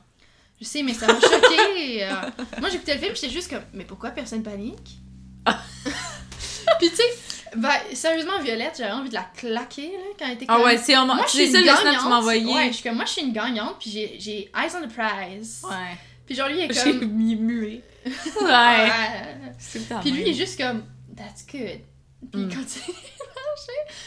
[0.59, 2.03] Je sais, mais ça m'a choqué.
[2.03, 2.13] Euh,
[2.59, 4.99] moi, j'écoutais le film, j'étais juste comme, mais pourquoi personne panique?
[6.79, 7.03] Puis tu sais,
[7.55, 10.57] ben, sérieusement, Violette, j'avais envie de la claquer, là, quand elle était comme...
[10.61, 11.05] Ah ouais, c'est en...
[11.05, 12.13] Moi, je suis ça une le snap que tu gagnante.
[12.13, 12.45] envoyé.
[12.53, 14.91] Ouais, je suis comme, moi, je suis une gagnante, puis j'ai- j'ai eyes on the
[14.91, 15.61] prize.
[15.63, 15.97] Ouais.
[16.25, 17.05] Puis genre, lui, il est J'ai comme...
[17.11, 17.81] mis muet.
[18.05, 18.11] Ouais.
[18.41, 18.91] Ouais.
[19.59, 20.83] C'est Puis lui, il est juste comme,
[21.15, 21.81] that's good.
[22.31, 22.49] Puis Mm.
[22.49, 22.97] il continue.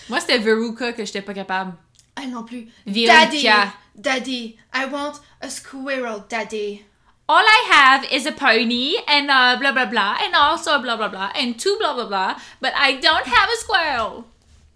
[0.09, 1.75] Moi, c'était Veruca que j'étais pas capable.
[2.17, 2.67] Ah non plus.
[2.87, 3.73] Veruca.
[4.01, 6.85] Daddy, I want a squirrel, daddy.
[7.29, 11.09] All I have is a pony and uh, blah blah blah and also blah blah
[11.09, 14.25] blah and two blah blah blah, but I don't have a squirrel.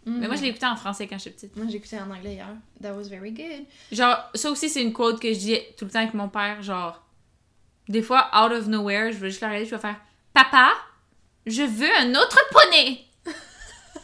[0.04, 1.56] Mais moi, je l'ai écouté en français quand j'étais petite.
[1.56, 2.48] Moi, j'écoutais en anglais hier.
[2.82, 3.66] That was very good.
[3.92, 6.60] Genre, ça aussi, c'est une quote que je dis tout le temps avec mon père.
[6.60, 7.00] Genre,
[7.88, 10.00] des fois, out of nowhere, je vais juste la regarder, je vais faire
[10.34, 10.72] Papa,
[11.46, 13.04] je veux un autre poney.
[13.24, 13.32] Puis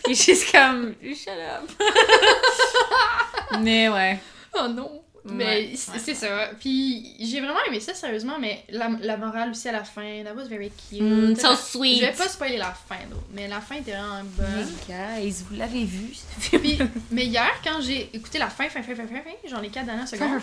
[0.05, 1.71] Puis juste comme, shut up.
[3.61, 4.21] mais ouais.
[4.55, 5.03] Oh non!
[5.33, 6.51] Mais c'est ça.
[6.59, 10.35] Puis j'ai vraiment aimé ça, sérieusement, mais la, la morale aussi à la fin, that
[10.35, 11.01] was very cute.
[11.01, 12.01] Mm, so sweet.
[12.01, 12.97] Je vais pas spoiler la fin,
[13.33, 14.69] mais la fin était vraiment bonne.
[14.89, 16.15] Guys, vous l'avez vu?
[16.41, 16.79] Puis,
[17.11, 19.87] mais hier, quand j'ai écouté la fin, fin, fin, fin, fin, fin, genre les 4
[19.87, 20.41] dernières secondes,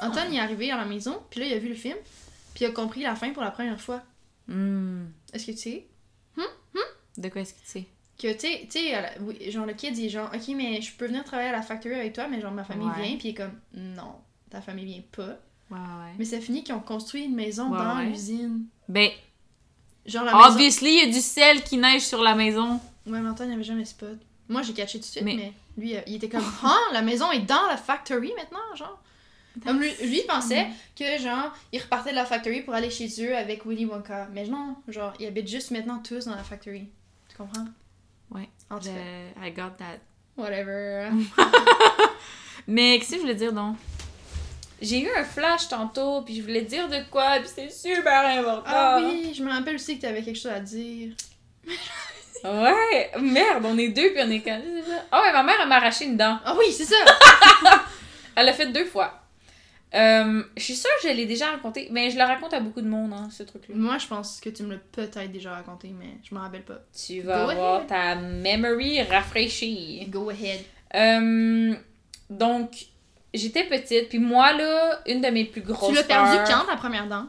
[0.00, 1.96] Antoine il est arrivé à la maison, puis là il a vu le film,
[2.54, 4.02] puis il a compris la fin pour la première fois.
[4.48, 5.04] Hmm.
[5.32, 5.86] Est-ce que tu sais?
[7.16, 7.84] De quoi est-ce que tu sais?
[8.20, 11.24] Que tu sais, oui, genre le kid il est genre, ok, mais je peux venir
[11.24, 13.02] travailler à la factory avec toi, mais genre ma famille Ouais.
[13.02, 14.14] vient, puis il est comme, non,
[14.50, 15.36] ta famille vient pas.
[15.70, 16.12] Ouais, ouais.
[16.18, 18.66] Mais ça finit qu'ils ont construit une maison dans l'usine.
[18.88, 19.10] Ben,
[20.06, 20.46] Genre la maison.
[20.48, 22.78] obviously, il y a du sel qui neige sur la maison.
[23.06, 24.16] Ouais, mais Antoine il avait jamais spot.
[24.48, 27.02] Moi j'ai catché tout de suite, mais, Mais- lui euh, il était comme, ah, la
[27.02, 29.00] maison est dans la factory maintenant, genre.
[29.64, 33.08] Comme lui, lui il pensait que genre, il repartait de la factory pour aller chez
[33.24, 34.28] eux avec Willy Wonka.
[34.32, 36.88] Mais non, genre, ils habitent juste maintenant tous dans la factory.
[37.28, 37.64] Tu comprends?
[38.30, 38.48] Ouais.
[38.70, 39.98] En tout cas, I got that.
[40.36, 41.10] whatever.
[42.66, 43.76] Mais qu'est-ce que je voulais dire donc?
[44.80, 48.62] J'ai eu un flash tantôt, puis je voulais dire de quoi, puis c'est super important.
[48.66, 51.12] Ah oui, je me rappelle aussi que t'avais quelque chose à dire.
[52.44, 54.60] Ouais, merde, on est deux, puis on est quand.
[55.10, 56.38] Ah ouais, ma mère, elle m'a arraché une dent.
[56.44, 56.96] Ah oui, c'est ça!
[58.36, 59.23] Elle l'a fait deux fois.
[59.94, 62.80] Euh, je suis sûre que je l'ai déjà raconté, mais je le raconte à beaucoup
[62.80, 63.74] de monde, hein, ce truc-là.
[63.76, 66.80] Moi, je pense que tu me l'as peut-être déjà raconté, mais je me rappelle pas.
[67.06, 67.86] Tu vas Go avoir ahead.
[67.88, 70.06] ta memory rafraîchie.
[70.08, 70.60] Go ahead.
[70.96, 71.74] Euh,
[72.30, 72.86] donc,
[73.32, 76.66] j'étais petite, puis moi, là, une de mes plus grosses tu l'as perdu peurs- quand,
[76.66, 77.26] ta première dent?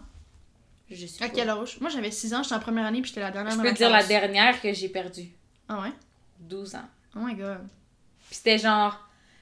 [0.90, 1.34] Je sais À pas.
[1.36, 1.78] quel âge?
[1.82, 3.76] Moi, j'avais 6 ans, j'étais en première année, puis j'étais la dernière Je peux te
[3.76, 5.30] dire la dernière que j'ai perdue.
[5.68, 5.92] Ah ouais?
[6.40, 6.88] 12 ans.
[7.16, 7.60] Oh my god.
[8.28, 9.00] Puis c'était genre,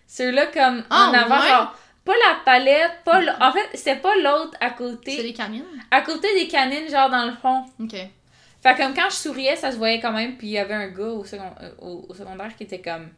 [0.08, 1.48] ceux-là comme Ah, en avant, ouais?
[1.50, 5.24] genre, pas la palette, pas l- En fait, c'était pas l'autre à C'est côté.
[5.24, 5.64] les canines?
[5.92, 7.64] À côté des canines, genre dans le fond.
[7.80, 7.96] Ok.
[8.62, 10.38] Fait comme quand je souriais, ça se voyait quand même.
[10.38, 13.10] Puis il y avait un gars au, second- euh, au, au secondaire qui était comme.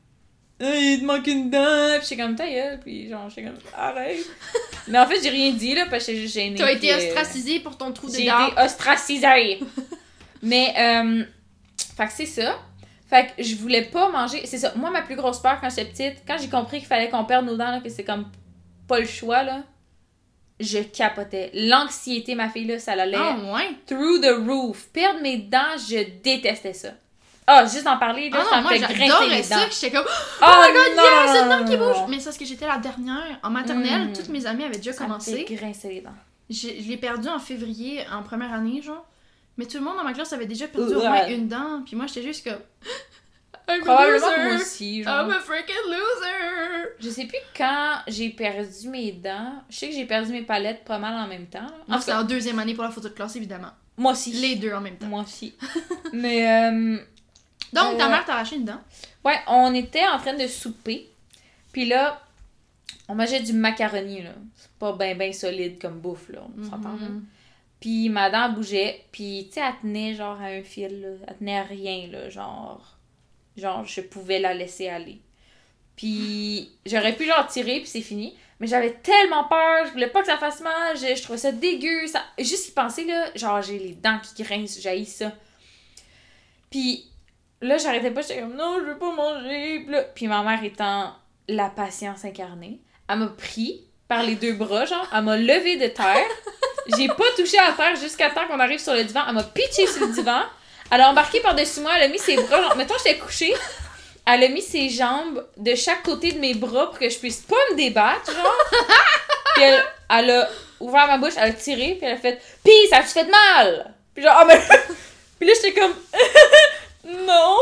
[0.60, 1.98] Hey, il te manque une dent!
[2.00, 2.80] Puis j'étais comme ta gueule.
[2.80, 4.20] Puis genre, j'étais comme arrête.
[4.88, 6.56] Mais en fait, j'ai rien dit là parce que j'étais juste gênée.
[6.56, 8.48] T'as été euh, ostracisé pour ton trou de J'ai dent.
[8.48, 9.60] été ostracisée.
[10.42, 11.24] Mais, euh,
[11.98, 12.58] fait que c'est ça.
[13.10, 14.42] Fait que je voulais pas manger.
[14.46, 14.74] C'est ça.
[14.76, 17.46] Moi, ma plus grosse peur quand j'étais petite, quand j'ai compris qu'il fallait qu'on perde
[17.46, 18.26] nos dents, là, que c'est comme
[18.88, 19.64] pas le choix, là,
[20.60, 21.52] je capotais.
[21.54, 23.72] L'anxiété, ma fille, là, ça allait Ah ouais?
[23.88, 24.88] through the roof.
[24.94, 26.90] Perdre mes dents, je détestais ça.
[27.48, 29.68] Ah, juste d'en parler, là, Ah ça non, me moi fait grincer ça, dents.
[29.68, 32.10] que j'étais comme Oh, Oh my god, non, yes, non, une dent qui bouge!
[32.10, 33.40] Mais c'est parce que j'étais la dernière.
[33.44, 34.14] En maternelle, Mm.
[34.14, 35.46] toutes mes amies avaient déjà Ça me commencé.
[35.46, 36.10] fait grincer les dents.
[36.50, 39.06] Je l'ai perdu en février, en première année, genre.
[39.58, 41.82] Mais tout le monde dans ma classe avait déjà perdu au moins une dent.
[41.86, 42.60] Puis moi, j'étais juste comme.
[43.68, 44.62] I'm a Probablement moi loser!
[44.62, 45.26] aussi, genre.
[45.26, 46.90] I'm a freaking loser!
[47.00, 49.64] Je sais plus quand j'ai perdu mes dents.
[49.70, 51.66] Je sais que j'ai perdu mes palettes pas mal en même temps.
[51.66, 53.72] En Moi, tout c'était en deuxième année pour la photo de classe, évidemment.
[53.98, 54.32] moi aussi.
[54.34, 55.08] Les deux en même temps.
[55.08, 55.56] Moi aussi.
[56.14, 56.98] Mais, euh,
[57.74, 58.80] Donc, ta Euh, mère t'a arraché une dent?
[59.24, 61.10] ouais, on était en train de souper.
[61.72, 62.22] Puis là,
[63.10, 64.32] on mangeait du macaroni, là.
[64.56, 66.42] C'est pas ben ben solide comme bouffe, là.
[66.58, 67.10] On s'entend, là.
[67.10, 67.26] Mhm.
[67.80, 69.04] Puis ma dent bougeait.
[69.12, 71.08] Puis, tu sais, elle tenait genre à un fil, là.
[71.28, 72.30] Elle tenait à rien, là.
[72.30, 72.95] Genre,
[73.58, 75.20] genre, je pouvais la laisser aller.
[75.96, 78.36] Puis, j'aurais pu genre tirer, puis c'est fini.
[78.60, 81.52] Mais j'avais tellement peur, je voulais pas que ça fasse mal, je, je trouvais ça
[81.52, 82.08] dégueu.
[82.08, 82.24] Ça...
[82.40, 85.32] Juste y penser, là, genre, j'ai les dents qui grincent, j'haïs ça.
[86.70, 87.06] Puis
[87.62, 89.80] là, j'arrêtais pas, j'étais comme non, je veux pas manger.
[89.82, 91.14] Puis, là- puis ma mère étant
[91.48, 95.88] la patience incarnée, elle m'a pris par les deux bras, genre, elle m'a levé de
[95.88, 96.26] terre.
[96.98, 99.22] J'ai pas touché à terre jusqu'à temps qu'on arrive sur le divan.
[99.28, 100.44] Elle m'a pitché sur le divan.
[100.92, 103.54] Elle a embarqué par-dessus moi, elle a mis ses bras, genre, mettons, j'étais couchée.
[104.28, 107.42] Elle a mis ses jambes de chaque côté de mes bras pour que je puisse
[107.42, 108.56] pas me débattre, genre.
[109.56, 109.64] Puis
[110.10, 113.08] elle, a ouvert ma bouche, elle a tiré, puis elle a fait Pis, ça te
[113.08, 113.94] fait mal!
[114.14, 114.60] Puis genre, ah, mais.
[115.40, 115.94] puis là, j'étais comme
[117.06, 117.58] Non!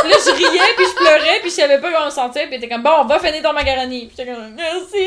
[0.00, 2.54] Puis là, je riais, puis je pleurais, puis je savais pas comment me sentir, puis
[2.54, 4.06] elle était comme Bon, on va finir ton macaroni.
[4.06, 5.06] Puis j'étais comme Merci!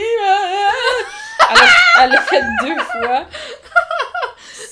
[1.47, 3.25] Elle a, elle l'a fait deux fois.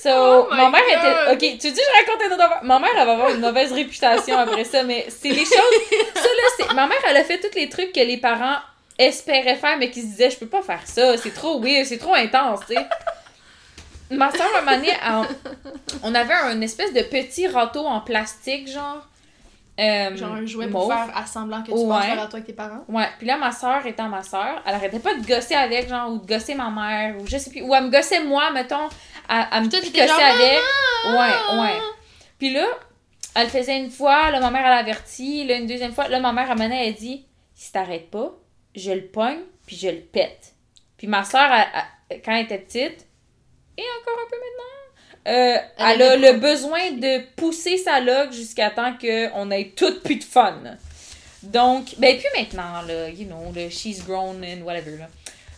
[0.04, 0.98] So, Oh ma mère God.
[0.98, 1.32] était.
[1.32, 2.62] Ok, tu dis, je raconte une autre affaire.
[2.64, 5.54] Ma mère, elle va avoir une mauvaise réputation après ça, mais c'est les choses.
[6.14, 6.72] Ça, là, c'est.
[6.74, 8.56] Ma mère, elle a fait tous les trucs que les parents
[8.98, 11.98] espéraient faire, mais qui se disaient, je peux pas faire ça, c'est trop weird, c'est
[11.98, 12.86] trop intense, tu sais.
[14.10, 18.68] Ma soeur, un moment donné, elle- on avait un espèce de petit râteau en plastique,
[18.70, 19.06] genre.
[19.80, 20.92] Euh, Genre un jouet pour mauve.
[20.96, 22.06] faire assemblant que tu Ouais.
[22.06, 22.84] vers à toi avec tes parents.
[22.88, 26.12] Ouais, puis là, ma soeur étant ma soeur, elle arrêtait pas de gosser avec, genre,
[26.12, 28.88] ou de gosser ma mère, ou je sais plus, ou elle me gossait moi, mettons,
[29.28, 30.58] à, à me picosser avec.
[31.06, 31.18] Maman!
[31.20, 31.78] Ouais, ouais.
[32.38, 32.66] Puis là,
[33.34, 36.20] elle le faisait une fois, là, ma mère, elle avertit, là, une deuxième fois, là,
[36.20, 38.32] ma mère, à donné, elle dit, si t'arrêtes pas,
[38.76, 40.54] je le pogne, puis je le pète.
[40.96, 41.66] Puis ma soeur, elle-
[42.10, 43.06] elle- quand elle était petite,
[43.76, 44.73] et encore un peu maintenant,
[45.26, 50.00] Euh, Elle elle a le besoin de pousser sa log jusqu'à temps qu'on ait tout
[50.00, 50.54] plus de fun.
[51.42, 55.08] Donc, ben, puis maintenant, là, you know, le she's grown and whatever, là.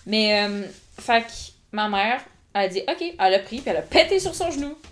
[0.07, 0.63] Mais, euh,
[1.01, 1.33] fait que
[1.73, 2.21] ma mère,
[2.55, 4.75] elle a dit, OK, elle a pris, puis elle a pété sur son genou.
[4.75, 4.89] Puis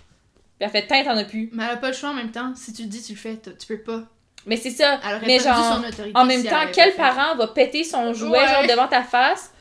[0.59, 1.49] elle a fait, teint, t'en as plus.
[1.53, 2.53] Mais elle a pas le choix en même temps.
[2.55, 3.37] Si tu le dis, tu le fais.
[3.37, 4.03] Tu peux pas.
[4.45, 4.99] Mais c'est ça.
[5.05, 6.11] Elle Mais genre, son autorité.
[6.13, 8.47] En même si temps, quel parent va péter son jouet, Ouais.
[8.47, 9.51] genre, devant ta face?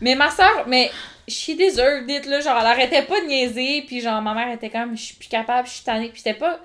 [0.00, 0.90] Mais ma soeur, mais
[1.28, 2.40] she deserved it, là.
[2.40, 5.28] Genre, elle arrêtait pas de niaiser, puis genre, ma mère était comme, je suis plus
[5.28, 6.08] capable, je suis tannée.
[6.08, 6.62] Puis c'était pas, tu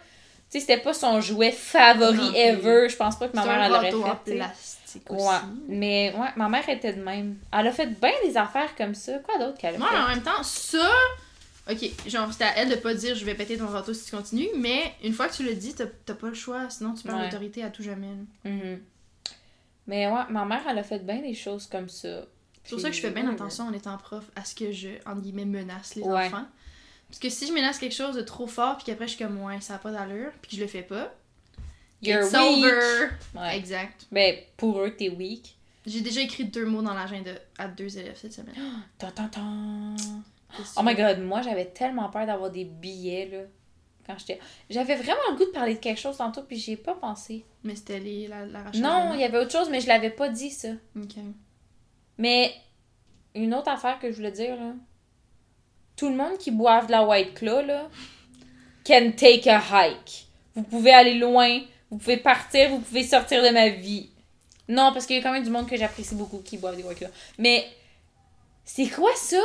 [0.50, 2.88] sais, c'était pas son jouet favori Non ever.
[2.90, 5.18] Je pense pas que ma mère, elle l'aurait fait, plastique Ouais.
[5.18, 5.34] aussi.
[5.68, 7.38] Mais, ouais, ma mère était de même.
[7.58, 9.20] Elle a fait bien des affaires comme ça.
[9.20, 10.14] Quoi d'autre qu'elle a Moi, mais en fait?
[10.16, 10.90] même temps, ça.
[11.70, 14.16] Ok, genre, c'était à elle de pas dire je vais péter ton râteau si tu
[14.16, 17.18] continues, mais une fois que tu le dis, t'as pas le choix, sinon tu perds
[17.18, 17.24] Ouais.
[17.26, 18.08] l'autorité à tout jamais.
[18.08, 18.50] là.
[18.50, 18.80] Mhm.
[19.86, 22.22] Mais ouais, ma mère, elle a fait bien des choses comme ça.
[22.68, 24.90] C'est pour ça que je fais bien attention en étant prof à ce que je,
[25.06, 26.28] entre guillemets, menace les Ouais.
[26.28, 26.46] enfants.
[27.10, 29.42] Parce que si je menace quelque chose de trop fort, puis qu'après je suis comme,
[29.42, 31.14] ouais, ça a pas d'allure, puis que je le fais pas,
[32.02, 32.66] You're it's weak.
[32.66, 33.10] over!
[33.36, 33.58] Ouais.
[33.58, 34.06] Exact.
[34.12, 35.58] Ben, pour eux, t'es weak.
[35.86, 38.56] J'ai déjà écrit deux mots dans l'agenda à deux élèves cette semaine.
[39.00, 39.96] Tan, tan, tan.
[40.56, 43.38] Qu'est-ce que Oh my god, moi j'avais tellement peur d'avoir des billets là.
[44.06, 44.40] Quand j'étais.
[44.70, 47.44] J'avais vraiment le goût de parler de quelque chose tantôt, puis j'y ai pas pensé.
[47.64, 50.50] Mais c'était les, la, Non, il y avait autre chose, mais je l'avais pas dit
[50.52, 50.70] ça.
[50.96, 51.16] Ok.
[52.18, 52.54] Mais
[53.36, 54.74] une autre affaire que je voulais dire là.
[55.96, 57.90] Tout le monde qui boive de la White Claw là,
[58.86, 60.28] can take a hike.
[60.56, 64.10] Vous pouvez aller loin, vous pouvez partir, vous pouvez sortir de ma vie.
[64.68, 66.84] Non, parce qu'il y a quand même du monde que j'apprécie beaucoup qui boivent des
[66.84, 67.10] White Claw.
[67.38, 67.66] Mais
[68.64, 69.42] c'est quoi ça?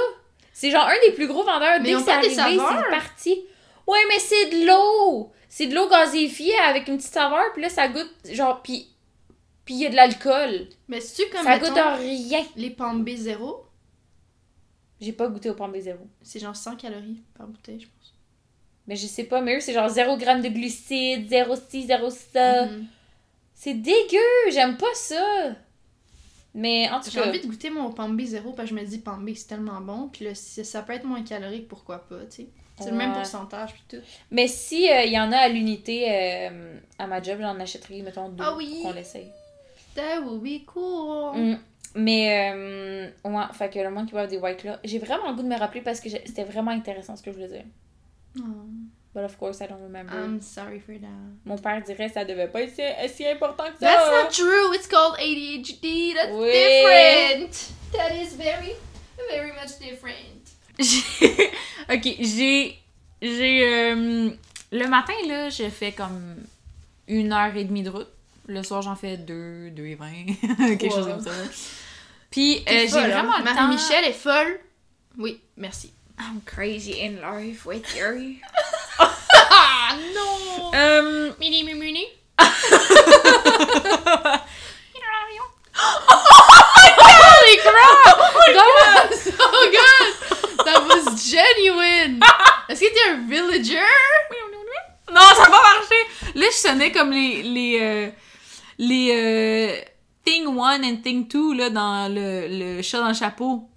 [0.52, 1.80] C'est genre un des plus gros vendeurs.
[1.80, 3.42] Mais Dès que c'est arrivé, c'est parti.
[3.86, 5.32] Ouais, mais c'est de l'eau!
[5.48, 8.88] C'est de l'eau gazéifiée avec une petite saveur, puis là, ça goûte, genre, puis
[9.72, 10.66] puis il y a de l'alcool.
[10.88, 12.44] Mais c'est-tu comme, Ça mettons, goûte à rien.
[12.56, 13.60] les pommes B0?
[15.00, 15.96] J'ai pas goûté au pommes B0.
[16.22, 18.14] C'est genre 100 calories par bouteille, je pense.
[18.86, 22.10] Mais je sais pas, mais eux, c'est genre 0 g de glucides, 0 ci, 0
[22.10, 22.66] ça.
[22.66, 22.86] Mhm.
[23.54, 24.18] C'est dégueu!
[24.50, 25.54] J'aime pas ça!
[26.54, 28.84] Mais en tout J'ai cas, envie de goûter mon pommes B0 parce que je me
[28.86, 30.08] dis B c'est tellement bon.
[30.12, 32.46] Puis là, si ça peut être moins calorique, pourquoi pas, tu sais.
[32.78, 34.04] C'est le même pourcentage puis tout.
[34.30, 38.28] mais si euh, y en a à l'unité euh, à ma job, j'en achèterai, mettons,
[38.30, 38.80] deux Ah oui.
[38.82, 39.30] pour qu'on l'essaye.
[39.94, 41.34] That would be cool.
[41.36, 41.58] Mm.
[41.94, 45.36] Mais, euh, ouais, fait que le monde qui boit des white là, j'ai vraiment le
[45.36, 47.64] goût de me rappeler parce que c'était vraiment intéressant ce que je voulais dire.
[48.38, 48.42] Oh,
[49.14, 50.14] But of course, I don't remember.
[50.14, 51.06] I'm sorry for that.
[51.44, 52.82] Mon père dirait que ça devait pas être si,
[53.14, 53.86] si important que ça.
[53.86, 54.74] That's not true.
[54.74, 56.14] It's called ADHD.
[56.14, 56.50] That's Oui.
[56.50, 57.72] different.
[57.92, 58.72] That is very,
[59.30, 60.40] very much different.
[61.90, 62.78] Ok, j'ai.
[63.20, 63.62] J'ai.
[63.66, 64.30] euh,
[64.72, 66.36] le matin, là, j'ai fait comme
[67.06, 68.08] une heure et demie de route.
[68.46, 70.26] Le soir, j'en fais deux, deux et vingt.
[70.78, 71.30] quelque chose comme ça.
[72.30, 73.08] Puis, euh, j'ai hein?
[73.08, 73.54] vraiment le temps.
[73.54, 74.58] Marie-Michel est folle?
[75.18, 75.92] Oui, merci.
[76.18, 78.36] I'm crazy in life with you.
[79.54, 80.70] Ah non!
[80.74, 82.06] Euh, Mini, mini, mini.
[86.24, 88.16] Holy crap!
[88.54, 90.10] That was so good!
[90.64, 92.20] That was genuine!
[92.68, 93.80] Est-ce que t'es un villager?
[95.12, 96.06] non, ça va marcher!
[96.34, 97.42] Là, je sonnais comme les.
[97.42, 97.78] les.
[97.80, 98.10] euh,
[98.78, 99.10] les.
[99.12, 99.80] euh,
[100.24, 100.46] Thing
[101.12, 103.68] 1 and Thing 2 là, dans le, le chat dans le chapeau.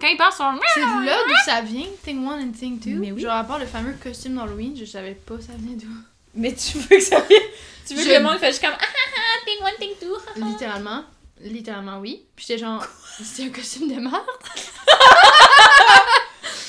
[0.00, 0.52] Quand il passe sur.
[0.74, 2.90] C'est là d'où ça vient, Thing 1 and Thing 2.
[2.98, 3.20] Mais oui.
[3.22, 5.88] Genre, à part le fameux costume d'Halloween, je savais pas ça venait d'où.
[6.34, 7.40] Mais tu veux que ça vienne?
[7.86, 8.72] Tu veux Je- que le monde fasse juste comme.
[8.74, 10.44] Ah ah ah, Thing 1, Thing 2.
[10.46, 11.04] Littéralement.
[11.40, 12.24] Littéralement, oui.
[12.36, 12.84] Puis j'étais genre,
[13.22, 14.14] c'est un costume de merde.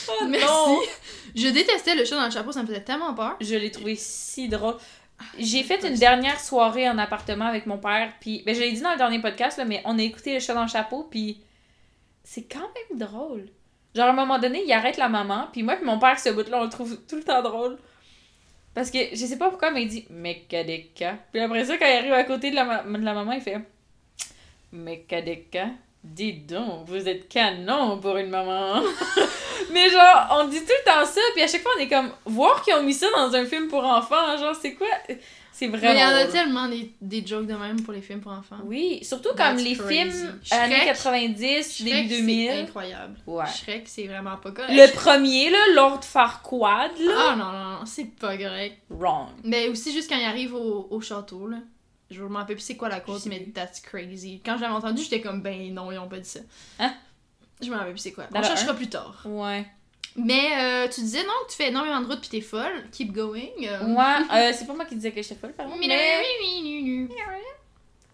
[0.09, 0.45] Oh, Merci.
[0.47, 0.79] non.
[1.35, 3.35] Je détestais le chat dans le chapeau, ça me faisait tellement peur.
[3.41, 4.75] Je l'ai trouvé si drôle.
[5.37, 8.81] J'ai fait une dernière soirée en appartement avec mon père, puis ben, je l'ai dit
[8.81, 11.41] dans le dernier podcast, là, mais on a écouté le chat dans le chapeau, puis
[12.23, 12.59] c'est quand
[12.89, 13.49] même drôle.
[13.95, 16.29] Genre, à un moment donné, il arrête la maman, puis moi et mon père, ce
[16.29, 17.77] bout-là, on le trouve tout le temps drôle.
[18.73, 21.17] Parce que je sais pas pourquoi, mais il dit Mécadéca.
[21.31, 23.41] Puis après ça, quand il arrive à côté de la, ma- de la maman, il
[23.41, 23.59] fait
[24.71, 25.67] Mécadéca.
[26.03, 28.81] Dis donc, vous êtes canon pour une maman.
[29.71, 32.11] mais genre, on dit tout le temps ça, puis à chaque fois, on est comme,
[32.25, 34.87] voir qu'ils ont mis ça dans un film pour enfants, genre, c'est quoi?
[35.55, 35.93] C'est Mais vraiment.
[35.93, 38.57] il y en a tellement des, des jokes de même pour les films pour enfants.
[38.65, 39.93] Oui, surtout comme That's les crazy.
[40.11, 40.85] films années Shrek.
[40.87, 42.49] 90, Shrek, début c'est 2000.
[42.51, 43.19] incroyable.
[43.27, 43.45] Ouais.
[43.45, 44.73] Shrek, c'est vraiment pas correct.
[44.73, 47.13] Le premier, là, Lord Farquaad, là.
[47.15, 48.77] Ah non, non, non, c'est pas correct.
[48.89, 49.27] Wrong.
[49.43, 51.57] Mais aussi, juste quand il arrive au, au château, là.
[52.09, 54.41] Je me rappelle plus c'est quoi la sais mais that's crazy.
[54.45, 56.39] Quand je l'avais entendu, j'étais comme, ben non, ils ont pas dit ça.
[56.79, 56.93] Hein?
[57.63, 58.25] Je me rappelle plus c'est quoi.
[58.33, 59.23] On cherchera plus tard.
[59.25, 59.65] Ouais.
[60.15, 62.87] Mais euh, tu disais, non, que tu fais énormément de route pis t'es folle.
[62.91, 63.49] Keep going.
[63.63, 63.95] euh.
[63.95, 65.73] Ouais, euh, c'est pas moi qui disais que j'étais folle, pardon.
[65.79, 65.87] Mais...
[65.87, 66.23] Mais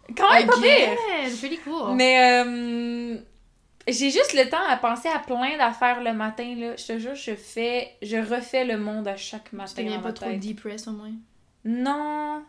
[0.15, 1.37] quand même pas pire.
[1.39, 1.95] Pretty cool.
[1.95, 3.17] Mais, euh,
[3.87, 6.75] J'ai juste le temps à penser à plein d'affaires le matin, là.
[6.77, 7.95] Je te jure, je fais...
[8.01, 11.11] Je refais le monde à chaque matin Tu deviens pas trop depressed au moins.
[11.65, 12.43] Non.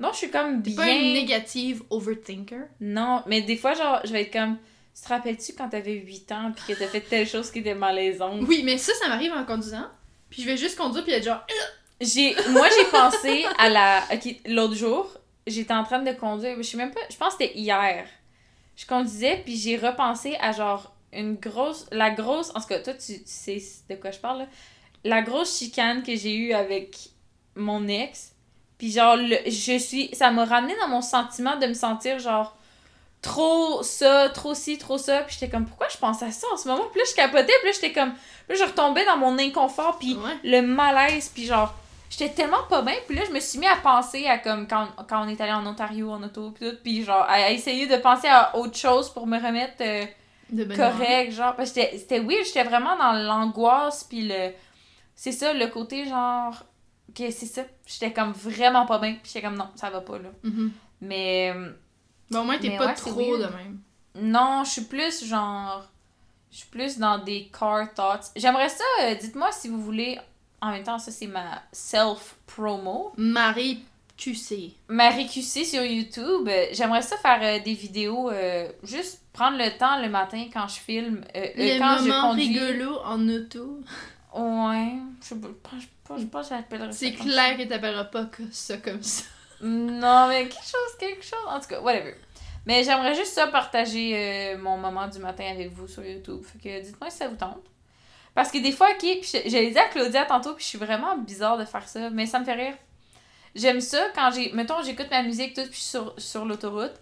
[0.00, 0.76] Non, je suis comme T'es bien...
[0.84, 2.62] pas une négative overthinker?
[2.80, 4.56] Non, mais des fois, genre, je vais être comme...
[4.94, 7.74] Tu te rappelles-tu quand t'avais 8 ans puis que t'as fait telle chose qui était
[7.74, 8.42] malaisante?
[8.46, 9.88] Oui, mais ça, ça m'arrive en conduisant.
[10.28, 11.46] Puis je vais juste conduire puis être genre.
[12.00, 12.34] J'ai...
[12.50, 14.02] Moi, j'ai pensé à la...
[14.12, 15.08] Ok, l'autre jour,
[15.46, 16.56] j'étais en train de conduire.
[16.58, 17.00] Je sais même pas...
[17.10, 18.06] Je pense que c'était hier.
[18.76, 21.86] Je conduisais puis j'ai repensé à genre une grosse...
[21.90, 22.50] La grosse...
[22.54, 24.46] En tout cas, toi, tu, tu sais de quoi je parle, là.
[25.04, 26.96] La grosse chicane que j'ai eue avec
[27.54, 28.32] mon ex.
[28.78, 30.14] Puis genre, le- je suis...
[30.14, 32.56] Ça m'a ramené dans mon sentiment de me sentir genre
[33.22, 35.22] trop ça, trop ci, trop ça.
[35.22, 36.84] Puis j'étais comme, pourquoi je pense à ça en ce moment?
[36.90, 37.52] Puis là, je capotais.
[37.62, 38.12] Puis là, j'étais comme...
[38.48, 39.98] Puis là, je retombais dans mon inconfort.
[39.98, 40.36] Puis Ouais.
[40.44, 41.72] le malaise, puis genre,
[42.10, 44.88] j'étais tellement pas bien, puis là, je me suis mis à penser à comme quand,
[45.08, 47.86] quand on est allé en Ontario en auto, puis tout, puis genre, à, à essayer
[47.86, 50.04] de penser à autre chose pour me remettre euh,
[50.50, 54.50] De correct, genre, parce que j'étais- c'était weird, j'étais vraiment dans l'angoisse, puis le.
[55.14, 56.64] C'est ça, le côté genre.
[57.16, 60.18] que c'est ça, j'étais comme vraiment pas bien, puis j'étais comme non, ça va pas
[60.18, 60.30] là.
[60.42, 60.72] Mhm.
[61.00, 61.54] Mais.
[62.32, 63.78] Bon, au moins, t'es Mais pas ouais, trop de même.
[64.14, 65.84] Non, je suis plus genre.
[66.50, 68.30] Je suis plus dans des car thoughts.
[68.36, 70.18] J'aimerais ça, euh, dites-moi si vous voulez.
[70.60, 73.12] En même temps, ça c'est ma self-promo.
[73.16, 73.84] Marie
[74.16, 74.72] QC.
[74.88, 76.48] Marie QC sur YouTube.
[76.72, 80.78] J'aimerais ça faire euh, des vidéos, euh, juste prendre le temps le matin quand je
[80.78, 82.48] filme, euh, euh, quand je conduis.
[82.48, 83.80] rigolos en auto.
[84.34, 87.62] Ouais, je sais pas, je pense- je je pense que j'appellerais ça C'est clair que
[87.64, 89.24] t'appelleras pas que ça comme ça.
[89.62, 91.38] Non, mais quelque chose, quelque chose.
[91.46, 92.14] En tout cas, whatever.
[92.66, 96.42] Mais j'aimerais juste ça partager euh, mon moment du matin avec vous sur YouTube.
[96.44, 97.62] Fait que dites-moi si ça vous tente.
[98.34, 101.16] Parce que des fois, ok, puis j'allais dire à Claudia tantôt, puis je suis vraiment
[101.16, 102.74] bizarre de faire ça, mais ça me fait rire.
[103.54, 104.52] J'aime ça quand j'ai.
[104.52, 106.94] Mettons, j'écoute ma musique, tout, puis je suis sur, sur l'autoroute,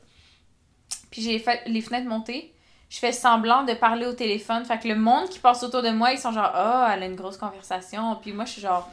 [1.11, 2.53] puis j'ai fait les fenêtres montées.
[2.88, 4.64] Je fais semblant de parler au téléphone.
[4.64, 7.07] Fait que le monde qui passe autour de moi, ils sont genre, ah, elle a
[7.07, 8.16] une grosse conversation.
[8.16, 8.90] Puis moi, je suis genre,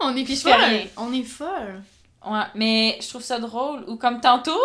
[0.00, 0.88] On est Puis folle.
[0.96, 1.80] On est folle.
[2.26, 3.84] Ouais, mais je trouve ça drôle.
[3.88, 4.60] Ou comme tantôt,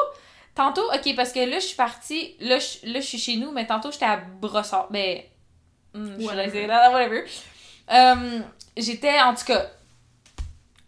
[0.56, 3.52] tantôt, ok, parce que là, je suis partie, là, je, là, je suis chez nous,
[3.52, 4.88] mais tantôt, j'étais à Brossard.
[4.92, 5.20] Ben,
[5.94, 6.66] hmm, je Whatever.
[6.68, 7.26] dire, whatever.
[7.92, 8.40] Euh,
[8.78, 9.66] j'étais, en tout cas,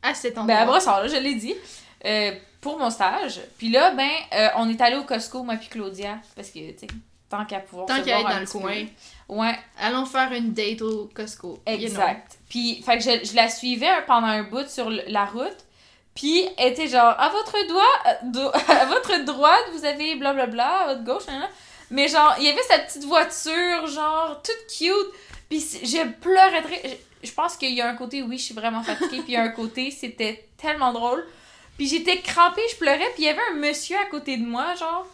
[0.01, 0.57] À cet ben, endroit.
[0.57, 1.55] à Brossard, là, je l'ai dit,
[2.05, 3.39] euh, pour mon stage.
[3.57, 6.79] Puis là, ben, euh, on est allé au Costco, moi puis Claudia, parce que, tu
[6.79, 6.87] sais,
[7.29, 8.85] tant qu'à pouvoir Tant qu'à être dans le coin.
[9.27, 9.33] peu.
[9.35, 11.59] Ouais, Allons faire une date au Costco.
[11.67, 11.83] you know.
[11.85, 12.37] Exact.
[12.49, 15.57] Puis, fait que je, je la suivais pendant un bout sur la route.
[16.15, 20.87] Puis, elle était genre, à votre doigt, euh, à votre droite, vous avez blablabla, à
[20.87, 21.23] votre gauche.
[21.89, 25.13] Mais genre, il y avait sa petite voiture, genre, toute cute.
[25.49, 26.59] Puis, je pleurais.
[26.59, 26.97] rire.
[27.23, 29.21] Je, pense qu'il y a un côté, oui, je suis vraiment fatiguée.
[29.21, 31.25] puis, il y a un côté, c'était tellement drôle.
[31.77, 33.09] Puis, j'étais crampée, je pleurais.
[33.13, 35.05] Puis, il y avait un monsieur à côté de moi, genre.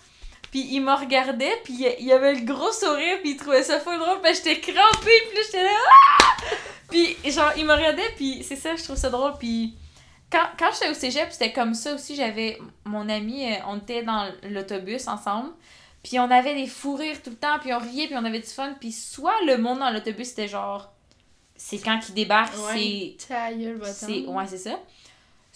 [0.51, 3.99] Puis il me regardait, puis il avait le gros sourire, puis il trouvait ça full
[3.99, 6.38] drôle, puis j'étais crampée, puis j'étais là, Ah!
[6.89, 9.73] Puis genre, il me regardait, puis c'est ça, je trouve ça drôle, puis
[10.31, 14.03] quand, quand j'étais au cégep, c'était comme ça aussi, j'avais mon ami, euh, on était
[14.03, 15.51] dans l'autobus ensemble,
[16.03, 18.39] puis on avait des fous rires tout le temps, puis on riait, puis on avait
[18.39, 20.91] du fun, puis soit le monde dans l'autobus, c'était genre,
[21.55, 23.15] c'est quand qu'il débarque, Ouais.
[23.17, 23.27] C'est...
[23.93, 24.79] c'est Ouais, c'est ça.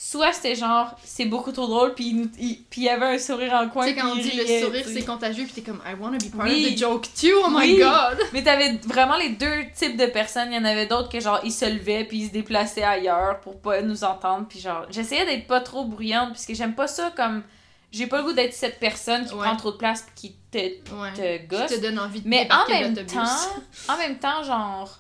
[0.03, 3.19] Soit c'était genre, c'est beaucoup trop drôle, puis il, il- puis il y avait un
[3.19, 5.61] sourire en coin, Tu sais, quand on puis dit le sourire, c'est contagieux, pis t'es
[5.61, 6.65] comme, I wanna be part Oui.
[6.65, 7.77] of the joke too, oh my Oui.
[7.77, 8.17] god!
[8.33, 10.51] Mais t'avais vraiment les deux types de personnes.
[10.51, 13.41] Il y en avait d'autres que genre ils se levaient puis ils se déplaçaient ailleurs
[13.41, 14.47] pour pas nous entendre.
[14.49, 17.43] Puis genre j'essayais d'être pas trop bruyante puisque j'aime pas ça comme
[17.91, 19.45] j'ai pas le goût d'être cette personne qui Ouais.
[19.45, 20.57] prend trop de place puis qui te,
[20.95, 21.13] Ouais.
[21.13, 21.69] te gosse.
[21.71, 23.21] Qui te donne envie de Mais en même temps,
[23.87, 24.97] en même temps genre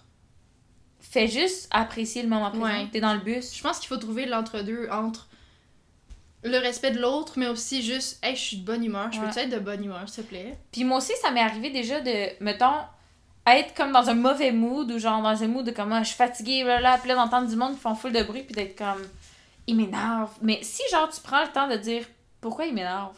[1.11, 2.65] fais juste apprécier le moment présent.
[2.65, 2.87] Ouais.
[2.91, 3.55] T'es dans le bus.
[3.55, 5.27] Je pense qu'il faut trouver l'entre-deux entre
[6.43, 9.29] le respect de l'autre, mais aussi juste, hey, je suis de bonne humeur, je Ouais.
[9.31, 10.57] peux être de bonne humeur, s'il te plaît?
[10.71, 12.79] Puis moi aussi, ça m'est arrivé déjà de, mettons,
[13.45, 16.07] être comme dans un mauvais mood ou genre dans un mood de comme, Ah, je
[16.07, 18.75] suis fatiguée, là, puis là, d'entendre du monde qui font full de bruit, puis d'être
[18.77, 19.01] comme,
[19.67, 20.31] il m'énerve.
[20.41, 22.05] Mais si, genre, tu prends le temps de dire
[22.39, 23.15] pourquoi il m'énerve,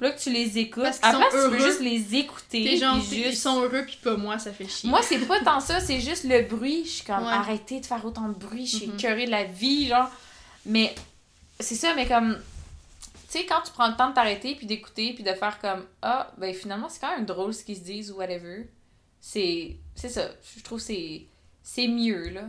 [0.00, 1.58] là que tu les écoutes, Parce après, sont tu peux heureux.
[1.58, 2.64] juste les écouter.
[2.64, 4.88] T'es genre, puis ils sont heureux, pis pas moi, ça fait chier.
[4.90, 6.82] Moi, c'est pas tant ça, c'est juste le bruit.
[6.84, 7.32] Je suis comme, Ouais.
[7.32, 10.08] arrêtez de faire autant de bruit, je suis écœurée de la vie, genre.
[10.66, 10.94] Mais
[11.58, 12.38] c'est ça, mais comme,
[13.30, 15.84] tu sais, quand tu prends le temps de t'arrêter, puis d'écouter, puis de faire comme,
[16.02, 18.68] ah, ben finalement, c'est quand même drôle ce qu'ils se disent ou whatever.
[19.20, 20.28] C'est c'est ça.
[20.56, 21.26] Je trouve que c'est
[21.62, 22.42] c'est mieux, là.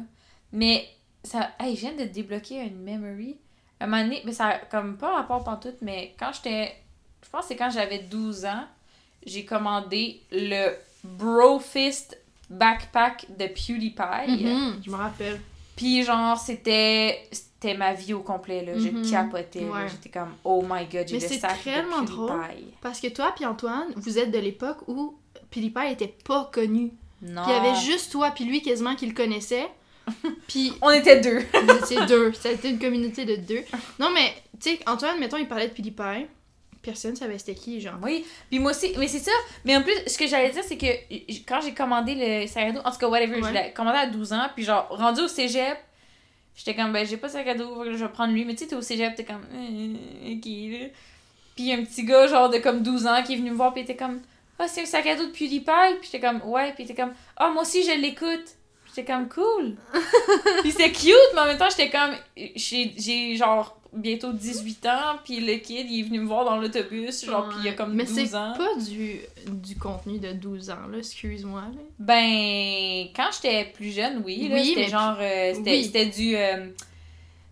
[0.53, 0.87] Mais,
[1.23, 3.37] ça, hey, je viens de débloquer une memory.
[3.79, 6.73] À un moment donné, mais ça comme pas rapport pantoute, mais quand j'étais,
[7.31, 8.65] pense que c'est quand j'avais 12 ans,
[9.25, 12.17] j'ai commandé le Brofist
[12.49, 14.43] backpack de PewDiePie.
[14.43, 15.39] Mhm, je me rappelle.
[15.75, 18.73] Puis genre, c'était c'était ma vie au complet, là.
[18.77, 19.71] Je capotais, là.
[19.71, 19.89] Ouais.
[19.89, 22.31] J'étais comme, oh my god, j'ai Mais le c'est sac tellement de drôle.
[22.81, 25.15] Parce que toi puis Antoine, vous êtes de l'époque où
[25.51, 26.91] PewDiePie était pas connu.
[27.21, 27.43] Non.
[27.43, 29.69] Puis il y avait juste toi puis lui quasiment qui le connaissait.
[30.47, 31.39] Puis On était deux.
[31.63, 32.33] vous étiez deux.
[32.33, 33.61] C'était une communauté de deux.
[33.99, 36.25] Non, mais, tu sais, Antoine, mettons, il parlait de PewDiePie.
[36.81, 37.99] Personne savait c'était qui, genre.
[38.01, 39.31] Oui, puis moi aussi, mais c'est ça.
[39.65, 40.87] Mais en plus, ce que j'allais dire, c'est que
[41.47, 44.07] quand j'ai commandé le sac à dos, en tout cas, whatever, je l'ai commandé à
[44.07, 45.77] 12 ans, puis genre, rendu au cégep,
[46.55, 48.45] j'étais comme, ben, j'ai pas de sac à dos, je vais prendre lui.
[48.45, 50.87] Mais tu sais, t'es au cégep, t'es comme, euh, ok, là.
[51.55, 53.83] Puis un petit gars, genre, de comme 12 ans, qui est venu me voir, puis
[53.83, 54.21] était comme,
[54.57, 57.13] ah, c'est un sac à dos de PewDiePie, puis j'étais comme, ouais, puis était comme,
[57.37, 58.55] ah, moi aussi, je l'écoute.
[58.93, 59.75] J'étais comme, cool.
[60.61, 62.11] puis c'est cute, mais en même temps, j'étais comme,
[62.55, 66.57] j'ai j'ai, genre, bientôt 18 ans, puis le kid, il est venu me voir dans
[66.57, 68.53] l'autobus, genre, puis il a comme Mais 12 c'est ans.
[68.57, 71.63] pas du, du contenu de 12 ans, là, excuse-moi.
[71.99, 76.09] Ben, quand j'étais plus jeune, oui, là, Oui, c'était mais- genre, euh, c'était oui.
[76.09, 76.67] du, euh,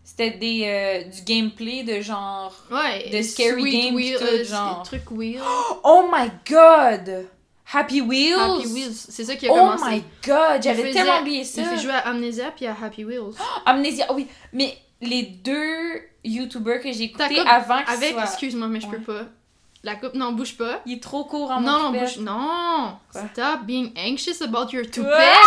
[0.03, 3.09] c'était des, euh, du gameplay de genre, Ouais.
[3.11, 4.83] De Scary Game Wheel, tout, euh, genre.
[4.83, 5.41] Truc Wheel.
[5.83, 7.27] oh my god,
[7.72, 9.86] Happy Wheels, Happy Wheels, c'est ça qui a oh commencé.
[9.91, 11.61] my god, j'avais tellement oublié ça.
[11.61, 13.36] Il fait jouer à Amnesia puis à Happy Wheels.
[13.67, 18.24] Oh oui, mais les deux YouTubers que j'ai écoutés avant que Avec, soit...
[18.24, 18.97] excuse-moi, mais je Ouais.
[18.97, 19.26] peux pas.
[19.84, 20.82] La coupe, non, bouge pas.
[20.86, 22.17] Il est trop court en Non, non, bouge.
[22.17, 22.97] Non!
[23.11, 23.22] Quoi?
[23.34, 24.91] Stop being anxious about your Quoi?
[25.03, 25.38] toupette!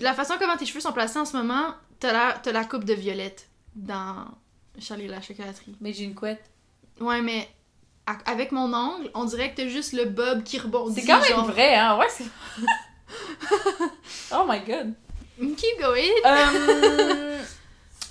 [0.00, 2.84] La façon comment tes cheveux sont placés en ce moment, t'as la, t'as la coupe
[2.84, 4.24] de violette dans
[4.78, 5.76] Charlie la chocolaterie.
[5.80, 6.42] Mais j'ai une couette.
[7.00, 7.46] Ouais, mais
[8.26, 11.00] avec mon ongle, on dirait que t'as juste le bob qui rebondit.
[11.00, 11.46] C'est quand même genre.
[11.46, 12.24] vrai, hein, ouais, c'est...
[14.32, 14.94] oh my god.
[15.38, 16.10] Keep going!
[16.26, 17.42] Euh,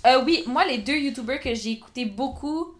[0.07, 2.73] euh, oui, moi, les deux youtubeurs que j'ai écouté beaucoup,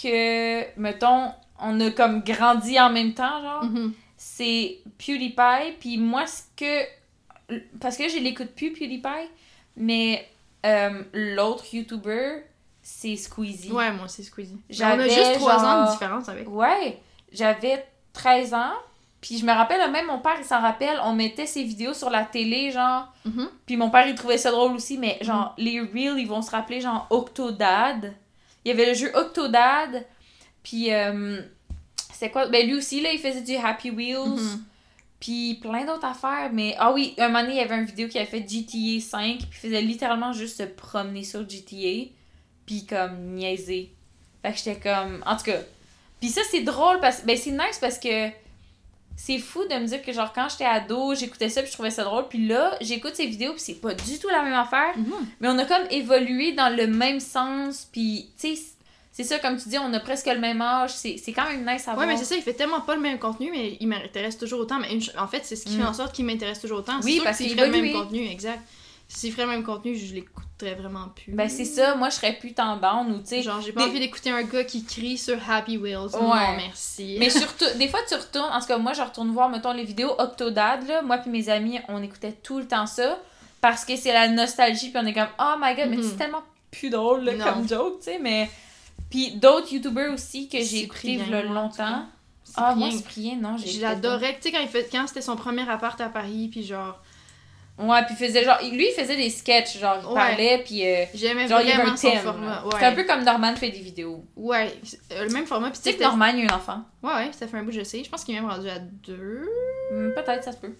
[0.00, 3.92] que, mettons, on a comme grandi en même temps, genre, Mhm.
[4.16, 5.76] c'est PewDiePie.
[5.80, 6.84] Puis moi, ce que.
[7.80, 9.28] Parce que je l'écoute plus, PewDiePie,
[9.76, 10.26] mais
[10.64, 12.42] euh, l'autre youtuber,
[12.88, 13.72] c'est Squeezie.
[13.72, 14.56] Ouais, moi c'est Squeezie.
[14.80, 16.48] On a juste 3 ans de différence avec.
[16.48, 18.74] Ouais, j'avais 13 ans.
[19.20, 22.10] Puis je me rappelle, même mon père, il s'en rappelle, on mettait ses vidéos sur
[22.10, 23.12] la télé, genre.
[23.24, 23.48] Mhm.
[23.66, 26.52] Puis mon père, il trouvait ça drôle aussi, mais genre, les Reels, ils vont se
[26.52, 28.14] rappeler, genre, Octodad.
[28.64, 30.06] Il y avait le jeu Octodad.
[30.62, 31.42] Puis, euh,
[32.12, 32.46] c'est quoi?
[32.46, 34.40] Ben, lui aussi, là, il faisait du Happy Wheels.
[34.40, 34.64] Mhm.
[35.18, 36.50] Puis plein d'autres affaires.
[36.52, 39.00] Mais, ah oui, un moment donné, il y avait une vidéo qui avait fait GTA
[39.00, 39.38] 5.
[39.38, 42.12] Puis il faisait littéralement juste se promener sur GTA.
[42.66, 43.90] Puis comme niaiser.
[44.42, 45.22] Fait que j'étais comme.
[45.26, 45.58] En tout cas.
[46.20, 48.28] Puis ça, c'est drôle parce Ben, c'est nice parce que.
[49.18, 51.90] C'est fou de me dire que, genre, quand j'étais ado, j'écoutais ça puis je trouvais
[51.90, 52.28] ça drôle.
[52.28, 54.94] Puis là, j'écoute ces vidéos puis c'est pas du tout la même affaire.
[54.94, 55.06] Mhm.
[55.40, 57.88] Mais on a comme évolué dans le même sens.
[57.90, 58.62] Puis, tu sais,
[59.12, 60.90] c'est ça, comme tu dis, on a presque le même âge.
[60.90, 62.06] C'est quand même nice à Ouais, voir.
[62.08, 64.78] mais c'est ça, il fait tellement pas le même contenu, mais il m'intéresse toujours autant.
[64.80, 64.88] Mais
[65.18, 65.80] en fait, c'est ce qui Mm.
[65.80, 67.00] fait en sorte qu'il m'intéresse toujours autant.
[67.02, 68.60] Oui, parce qu'il ferait le même contenu, exact.
[69.08, 71.32] S'il ferait le même contenu, je l'écouterais vraiment plus.
[71.32, 71.94] Ben, c'est ça.
[71.94, 73.42] Moi, je serais plus tendance ou, tu sais.
[73.42, 76.14] Genre, j'ai pas des- envie d'écouter un gars qui crie sur Happy Wheels.
[76.14, 76.20] Ouais.
[76.20, 77.16] Non, merci.
[77.20, 78.50] Mais surtout, des fois, tu retournes.
[78.52, 81.02] En tout cas, moi, je retourne voir, mettons, les vidéos Octodad, là.
[81.02, 83.18] Moi, puis mes amis, on écoutait tout le temps ça.
[83.60, 86.02] Parce que c'est la nostalgie, puis on est comme, oh my god, mais Mhm.
[86.02, 88.18] c'est tellement plus drôle, là, comme joke, tu sais.
[88.18, 88.50] Mais.
[89.08, 91.42] Puis d'autres YouTubers aussi que j'ai écouté cas.
[91.42, 92.06] longtemps.
[92.56, 94.34] Ah, moi, Cyprien, non, j'ai Je l'adorais.
[94.36, 94.88] Tu sais, quand, il fait...
[94.90, 96.98] quand c'était son premier appart à Paris, puis genre,
[97.78, 98.58] Ouais, puis faisait genre.
[98.72, 100.14] Lui, il faisait des sketchs, genre, il Ouais.
[100.14, 100.86] parlait, puis.
[100.86, 102.20] euh, j'aimais genre, il y avait vraiment un son thème.
[102.20, 102.64] format.
[102.64, 102.72] Ouais.
[102.78, 104.24] C'est un peu comme Norman fait des vidéos.
[104.34, 104.72] Ouais,
[105.12, 105.70] euh, le même format.
[105.70, 106.82] Puis Tu sais que Norman, il y a un enfant.
[107.02, 108.02] Ouais, ouais, ça fait un bout, je sais.
[108.02, 109.46] Je pense qu'il est même rendu à deux.
[109.92, 110.72] Hmm, Peut-être, ça se peut.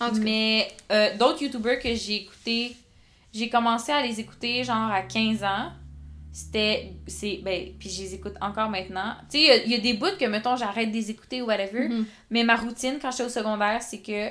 [0.00, 0.20] En tout cas.
[0.20, 2.74] Mais euh, d'autres youtubeurs que j'ai écoutés,
[3.32, 5.70] j'ai commencé à les écouter genre à 15 ans.
[6.32, 6.92] C'était.
[7.06, 9.14] c'est Ben, puis je les écoute encore maintenant.
[9.30, 11.10] Tu sais, il y a- il y, a des bouts que, mettons, j'arrête de les
[11.10, 11.88] écouter ou whatever.
[11.88, 12.04] Mhm.
[12.30, 14.28] Mais ma routine quand j'étais au secondaire, c'est que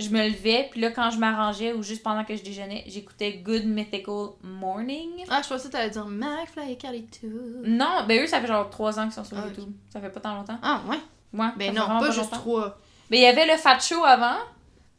[0.00, 3.34] je me levais, puis là, quand je m'arrangeais ou juste pendant que je déjeunais, j'écoutais
[3.34, 5.10] Good Mythical Morning.
[5.28, 7.26] Ah, je pensais que t'allais dire McFly et Carlito.
[7.64, 9.72] Non, ben eux, ça fait genre 3 ans qu'ils sont sur Ah, YouTube.
[9.92, 10.58] Ça fait pas tant longtemps.
[10.62, 10.96] Ah, ouais.
[11.38, 12.36] Ouais, Ben non, pas, juste longtemps.
[12.36, 12.78] trois.
[13.10, 14.36] Mais il y avait le Fat Show avant,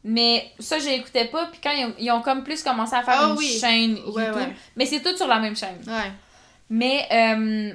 [0.04, 1.46] mais ça, je l'écoutais pas.
[1.48, 3.48] Puis quand ils ont, ils ont comme plus commencé à faire Ah une oui.
[3.60, 4.36] chaîne Ouais, YouTube.
[4.36, 4.56] ouais.
[4.76, 5.80] Mais c'est tout sur la même chaîne.
[5.86, 6.12] Ouais.
[6.70, 7.70] Mais, euh,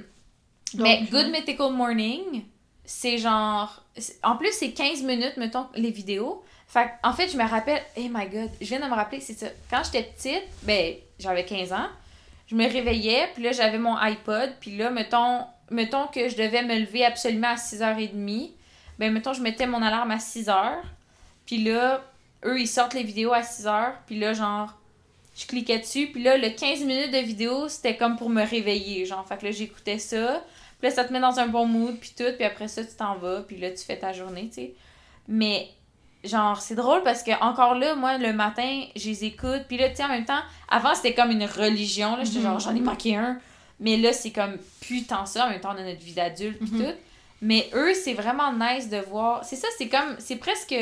[0.75, 1.07] Donc, mais ouais.
[1.11, 2.45] Good Mythical Morning,
[2.85, 3.85] c'est genre.
[4.23, 6.43] En plus, c'est 15 minutes, mettons, les vidéos.
[6.69, 7.83] Fait en fait, je me rappelle.
[7.97, 9.47] Oh my god, je viens de me rappeler, c'est ça.
[9.71, 11.89] Quand j'étais petite, ben, j'avais 15 ans,
[12.47, 16.63] je me réveillais, puis là, j'avais mon iPod, puis là, mettons, mettons que je devais
[16.63, 18.53] me lever absolument à 6h30.
[18.99, 20.77] Ben, mettons, je mettais mon alarme à 6h,
[21.47, 22.03] puis là,
[22.45, 24.75] eux, ils sortent les vidéos à 6h, puis là, genre,
[25.35, 29.07] je cliquais dessus, puis là, le 15 minutes de vidéo, c'était comme pour me réveiller,
[29.07, 29.27] genre.
[29.27, 30.45] Fait que là, j'écoutais ça,
[30.79, 32.95] puis là, ça te met dans un bon mood, puis tout, puis après ça, tu
[32.95, 34.75] t'en vas, puis là, tu fais ta journée, tu sais.
[35.29, 35.69] Mais,
[36.25, 39.89] genre, c'est drôle parce que, encore là, moi, le matin, je les écoute, puis là,
[39.91, 42.45] tu sais, en même temps, avant, c'était comme une religion, là, j'étais Mhm.
[42.45, 43.39] genre, j'en ai manqué un,
[43.81, 46.59] mais là, c'est comme plus tant ça, en même temps, on a notre vie d'adulte,
[46.59, 46.85] puis Mhm.
[46.87, 46.93] tout.
[47.41, 49.45] Mais eux, c'est vraiment nice de voir.
[49.45, 50.17] C'est ça, c'est comme.
[50.19, 50.75] C'est presque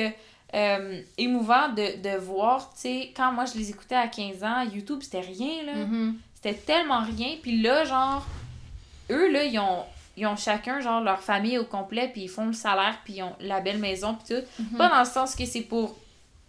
[0.55, 4.63] euh, émouvant de, de voir, tu sais, quand moi je les écoutais à 15 ans,
[4.73, 5.75] YouTube, c'était rien, là.
[5.75, 6.17] Mhm.
[6.35, 7.35] C'était tellement rien.
[7.43, 8.25] Puis là, genre,
[9.11, 9.83] eux, là, ils ont,
[10.17, 13.23] ils ont chacun, genre, leur famille au complet, puis ils font le salaire, puis ils
[13.23, 14.63] ont la belle maison, puis tout.
[14.63, 14.79] Mhm.
[14.79, 15.97] Pas dans le sens que c'est pour,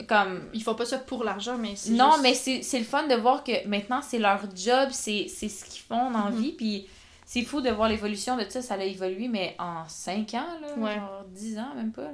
[0.07, 0.41] comme...
[0.53, 3.07] Ils font pas ça pour l'argent, mais c'est Non, juste- mais c'est c'est le fun
[3.07, 6.38] de voir que maintenant, c'est leur job, c'est c'est ce qu'ils font dans Mhm.
[6.41, 6.88] vie, puis
[7.26, 10.68] c'est fou de voir l'évolution de ça, ça a évolué, mais en 5 ans, là,
[10.78, 10.95] Ouais.
[10.95, 12.11] genre 10 ans, même pas, là.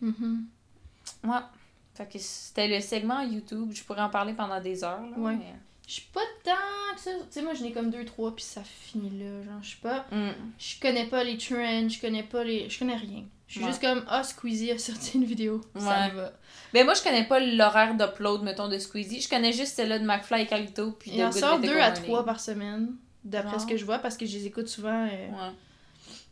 [0.00, 0.44] Mhm.
[1.24, 1.40] Ouais.
[1.94, 5.34] Fait que c'était le segment YouTube, je pourrais en parler pendant des heures, là, Ouais.
[5.36, 5.54] mais-
[5.88, 7.10] Je suis pas tant que ça.
[7.12, 9.42] Tu sais, moi, j'en ai comme deux, trois, puis ça finit là.
[9.42, 10.06] Genre, je suis pas.
[10.12, 10.30] Mm.
[10.58, 12.68] Je connais pas les trends, je connais pas les.
[12.68, 13.24] Je connais rien.
[13.46, 13.68] Je suis Ouais.
[13.70, 15.62] juste comme, ah, Squeezie a sorti une vidéo.
[15.78, 16.32] Ça me va.
[16.74, 19.22] Ben moi, je connais pas l'horaire d'upload, mettons, de Squeezie.
[19.22, 22.22] Je connais juste celle-là de McFly et Calito, puis Il en sort deux à trois
[22.26, 25.52] par semaine, d'après ce que je vois, parce que je les écoute souvent euh, Ouais.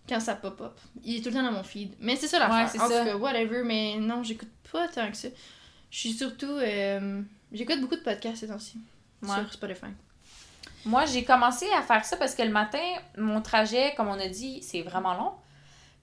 [0.06, 0.78] quand ça pop-up.
[1.02, 1.94] Il est tout le temps dans mon feed.
[2.00, 2.78] Mais c'est ça la Ouais, En ça.
[2.86, 5.28] tout cas, whatever, mais non, j'écoute pas tant que ça.
[5.90, 6.44] Je suis surtout.
[6.58, 8.76] euh, J'écoute beaucoup de podcasts ces temps-ci.
[9.22, 9.34] Ouais.
[9.34, 9.86] Sur Spotify.
[10.84, 12.78] Moi, j'ai commencé à faire ça parce que le matin,
[13.18, 15.32] mon trajet, comme on a dit, c'est vraiment long.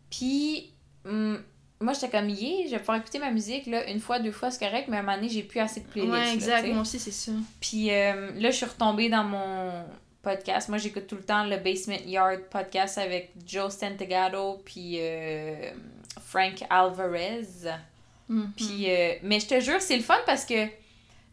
[0.10, 0.74] Puis,
[1.06, 1.42] hum,
[1.80, 4.52] moi, j'étais comme, yeah, je vais pouvoir écouter ma musique, là, une fois, deux fois,
[4.52, 6.14] c'est correct, mais à un moment donné, j'ai plus assez de playlists.
[6.14, 6.62] ouais, là, exact.
[6.62, 6.72] sais.
[6.72, 7.32] Moi aussi, c'est ça.
[7.60, 9.86] Puis euh, là, je suis retombée dans mon
[10.22, 10.70] podcast.
[10.70, 15.72] Moi, j'écoute tout le temps le Basement Yard podcast avec Joe Santagato puis euh,
[16.26, 17.42] Frank Alvarez.
[18.30, 18.52] Mhm.
[18.56, 20.68] Puis, euh, mais je te jure, c'est le fun parce que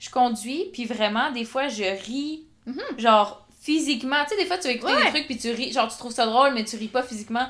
[0.01, 2.43] je conduis, puis vraiment, des fois, je ris,
[2.99, 4.17] genre, physiquement.
[4.25, 5.05] Tu sais, des fois, tu vas écouter Ouais.
[5.05, 7.47] des trucs, puis tu ris, genre, tu trouves ça drôle, mais tu ris pas physiquement.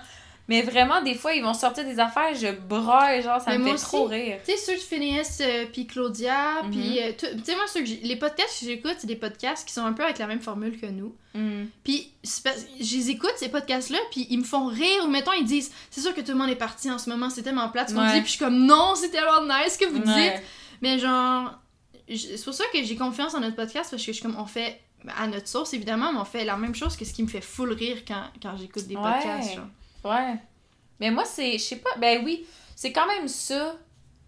[0.49, 3.71] Mais vraiment, des fois, ils vont sortir des affaires, je braille, genre, ça Mais me
[3.71, 4.39] fait trop rire.
[4.45, 6.71] Tu sais, ceux de Phineas euh, puis Claudia, Mhm.
[6.73, 9.73] puis euh, tu sais, moi, ceux que les podcasts que j'écoute, c'est des podcasts qui
[9.73, 11.15] sont un peu avec la même formule que nous.
[11.35, 11.67] Mm.
[11.85, 15.71] Puis, je les écoute, ces podcasts-là, puis ils me font rire, ou mettons, ils disent,
[15.89, 17.95] c'est sûr que tout le monde est parti en ce moment, c'est tellement plate ce
[17.95, 18.15] qu'on Ouais.
[18.15, 20.43] dit, puis je suis comme, non, c'est tellement nice ce que vous dites.
[20.83, 21.53] Mais genre,
[22.17, 24.47] c'est pour ça que j'ai confiance en notre podcast, parce que je suis comme, on
[24.47, 24.81] fait,
[25.19, 27.41] à notre sauce évidemment, mais on fait la même chose que ce qui me fait
[27.41, 29.59] full rire quand, quand j'écoute des podcasts.
[30.05, 30.35] Ouais.
[30.99, 31.53] Mais moi, c'est.
[31.53, 31.91] Je sais pas.
[31.99, 32.47] Ben oui,
[32.77, 33.77] c'est quand même ça.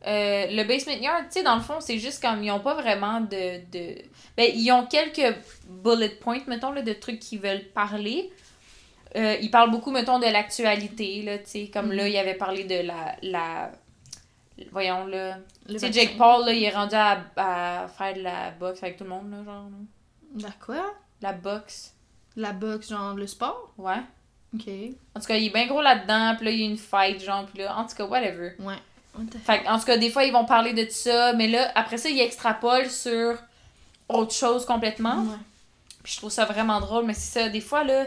[0.06, 2.42] Euh, le Basement Yard, tu sais, dans le fond, c'est juste comme.
[2.42, 3.60] Ils ont pas vraiment de.
[3.70, 3.96] de...
[4.36, 5.36] Ben, ils ont quelques
[5.68, 8.32] bullet points, mettons, là, de trucs qu'ils veulent parler.
[9.14, 11.70] Euh, ils parlent beaucoup, mettons, de l'actualité, là, tu sais.
[11.72, 12.10] Comme là, Mhm.
[12.10, 13.16] il avait parlé de la.
[13.22, 13.70] la...
[14.70, 15.36] Voyons, là.
[15.66, 15.92] Le Tu sais.
[15.92, 19.10] Jake Paul, là, il est rendu à, à faire de la boxe avec tout le
[19.10, 19.64] monde, là, genre.
[19.64, 20.42] là.
[20.42, 20.94] La quoi?
[21.20, 21.94] La boxe.
[22.36, 23.72] La boxe, genre le sport?
[23.78, 24.00] Ouais.
[24.54, 24.68] Ok.
[25.14, 27.22] En tout cas, il est bien gros là-dedans, puis là, il y a une fight,
[27.22, 28.52] genre, puis là, en tout cas, whatever.
[28.58, 28.76] Ouais.
[29.44, 32.08] Fait en tout cas, des fois, ils vont parler de ça, mais là, après ça,
[32.08, 33.36] ils extrapolent sur
[34.08, 35.22] autre chose complètement.
[35.22, 35.36] Ouais.
[36.02, 38.06] Puis je trouve ça vraiment drôle, mais c'est ça, des fois, là,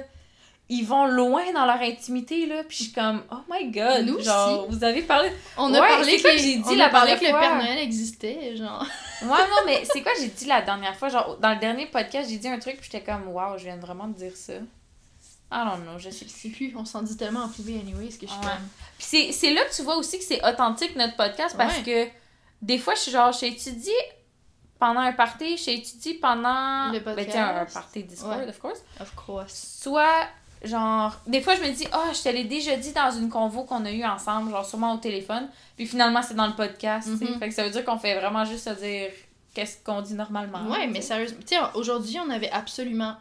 [0.68, 4.20] ils vont loin dans leur intimité, là, puis je suis comme, oh my god, Nous
[4.22, 5.32] genre, vous avez parlé...
[5.58, 7.40] On a Ouais, parlé que, j'ai dit on la a parlé dernière que le fois?
[7.40, 8.84] Père Noël existait, genre.
[9.22, 11.10] Ouais, non, mais c'est quoi j'ai dit la dernière fois?
[11.10, 13.78] Genre, dans le dernier podcast, j'ai dit un truc, puis j'étais comme, wow, je viens
[13.78, 14.54] vraiment de dire ça.
[15.52, 16.50] I don't know, je sais plus.
[16.50, 18.46] plus, on s'en dit tellement en privé anyway, ce que je suis Ouais.
[18.48, 18.68] comme...
[18.98, 22.08] Puis c'est- là que tu vois aussi que c'est authentique notre podcast parce que
[22.64, 23.94] des fois, je suis genre, j'ai étudié
[24.80, 26.92] pendant un party, j'ai étudié pendant.
[26.92, 27.74] Le Ben, tu sais, un podcast.
[27.76, 28.50] party Discord, Ouais.
[28.50, 28.80] of course.
[29.00, 29.78] Of course.
[29.84, 30.28] Soit,
[30.66, 33.64] genre, des fois, je me dis, ah, je te l'ai déjà dit dans une convo
[33.64, 35.48] qu'on a eue ensemble, genre, sûrement au téléphone.
[35.78, 37.08] Puis finalement, c'est dans le podcast.
[37.08, 37.40] Mhm.
[37.40, 39.12] Fait que ça veut dire qu'on fait vraiment juste se dire
[39.54, 40.68] qu'est-ce qu'on dit normalement.
[40.70, 43.16] Ouais, mais sérieusement, tu sais, aujourd'hui, on avait absolument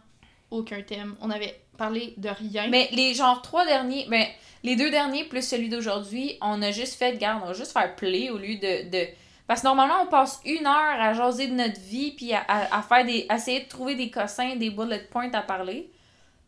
[0.51, 1.15] aucun thème.
[1.21, 2.69] On avait parlé de rien.
[2.69, 4.25] Mais les genre trois derniers, ben
[4.63, 7.95] les deux derniers plus celui d'aujourd'hui, on a juste fait, garde, on va juste faire
[7.97, 9.07] play au lieu de, de...
[9.47, 12.79] Parce que normalement, on passe une heure à jaser de notre vie, puis à, à,
[12.79, 13.27] à faire des...
[13.29, 15.91] à essayer de trouver des cossins, des bullet points à parler.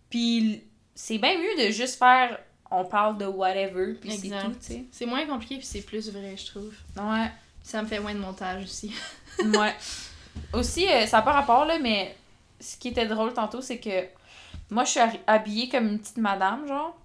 [0.08, 0.62] Puis
[0.96, 2.40] c'est bien mieux de juste faire...
[2.68, 4.84] On parle de whatever, puis c'est tout, tu sais.
[4.90, 6.74] C'est moins compliqué, puis c'est plus vrai, je trouve.
[6.96, 7.30] Ouais.
[7.62, 8.92] Ça me fait moins de montage aussi.
[9.44, 9.74] Ouais.
[10.52, 12.16] Aussi, euh, ça n'a pas rapport, là, mais
[12.58, 14.06] ce qui était drôle tantôt, c'est que
[14.70, 16.98] moi, je suis habillée comme une petite madame, genre.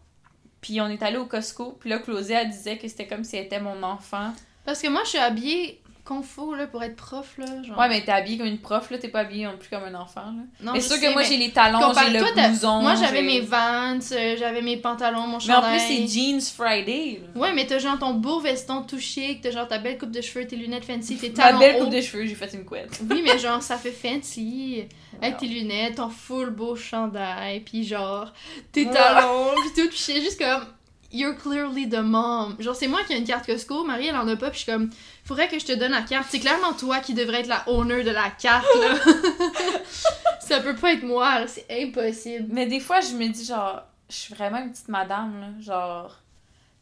[0.61, 3.35] Puis on est allé au Costco, puis là, Claudia, elle disait que c'était comme si
[3.35, 4.33] elle était mon enfant.
[4.65, 7.45] Parce que moi, je suis habillée confo, là, pour être prof, là.
[7.63, 7.77] Genre...
[7.77, 9.93] Ouais, mais t'es habillée comme une prof, là, t'es pas habillée non plus comme un
[9.93, 10.43] enfant, là.
[10.61, 12.81] non, mais c'est sûr sais, que moi, j'ai les talons, j'ai le blouson.
[12.81, 15.77] Moi, j'avais mes Vans, euh, j'avais mes pantalons, mon Mais en chandail.
[15.77, 17.41] plus, c'est Jeans Friday, là.
[17.41, 20.21] Ouais, mais t'as genre ton beau veston tout chic, t'as genre ta belle coupe de
[20.21, 21.85] cheveux, tes lunettes fancy, tes Ma talons belle hauts.
[21.85, 23.01] coupe de cheveux, j'ai fait une couette.
[23.09, 24.83] Oui, mais genre, ça fait fancy.
[25.21, 28.33] Avec tes lunettes, ton full beau chandail, puis genre,
[28.71, 29.89] tes talons, puis tout.
[29.89, 30.65] Puis juste comme,
[31.11, 32.55] you're clearly the mom.
[32.59, 34.63] Genre, c'est moi qui ai une carte Costco, Marie, elle en a pas, puis je
[34.63, 34.89] suis comme,
[35.24, 36.28] faudrait que je te donne la carte.
[36.30, 38.95] C'est clairement toi qui devrais être la owner de la carte, là.
[40.39, 42.47] ça peut pas être moi, c'est impossible.
[42.49, 45.47] Mais des fois, je me dis, genre, je suis vraiment une petite madame, là.
[45.61, 46.17] Genre,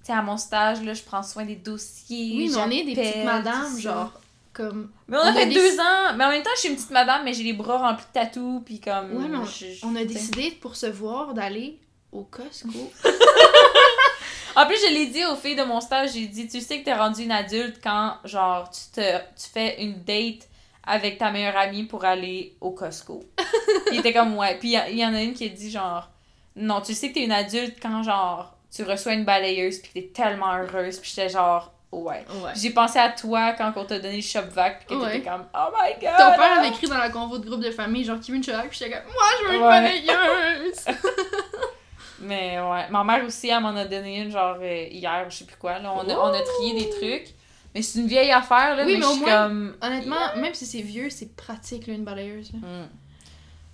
[0.02, 2.34] tu sais, à mon stage, là, je prends soin des dossiers.
[2.36, 4.14] Oui, mais on est des petites madames, genre,
[4.54, 4.90] comme.
[5.08, 6.16] Mais on a on a fait deux ans.
[6.18, 8.20] Mais en même temps, je suis une petite madame, mais j'ai les bras remplis de
[8.20, 9.12] tatous, puis comme.
[9.16, 11.78] Ouais, mais on, je- je- on a décidé pour se voir d'aller
[12.12, 12.92] au Costco.
[14.56, 16.86] En plus, je l'ai dit aux filles de mon stage, j'ai dit, tu sais que
[16.86, 20.48] t'es rendue une adulte quand, genre, tu, te, tu fais une date
[20.86, 23.24] avec ta meilleure amie pour aller au Costco.
[23.92, 24.58] Il était comme, ouais.
[24.60, 26.10] Puis il y, y en a une qui a dit, genre,
[26.56, 29.94] non, tu sais que t'es une adulte quand, genre, tu reçois une balayeuse puis que
[30.00, 30.98] t'es tellement heureuse.
[31.00, 32.26] Puis j'étais genre, ouais.
[32.44, 32.52] Ouais.
[32.56, 35.12] J'ai pensé à toi quand on t'a donné le shop vac puis que Ouais.
[35.14, 36.18] t'étais comme, oh my god!
[36.18, 38.44] Ton père avait écrit dans la convo de groupe de famille, genre, qui veut une
[38.44, 39.70] cheval, puis j'étais comme, moi, je veux une Ouais.
[39.70, 40.86] balayeuse!
[42.22, 45.46] Mais ouais, ma mère aussi, elle m'en a donné une, genre, euh, hier, je sais
[45.46, 45.80] plus quoi.
[45.80, 47.34] Là, on, a, on a trié des trucs.
[47.74, 49.76] Mais c'est une vieille affaire, là, Oui, mais, mais je au suis moins- comme...
[49.82, 52.52] Honnêtement, même si c'est vieux, c'est pratique, là, une balayeuse.
[52.54, 52.60] là.
[52.60, 52.88] Hmm.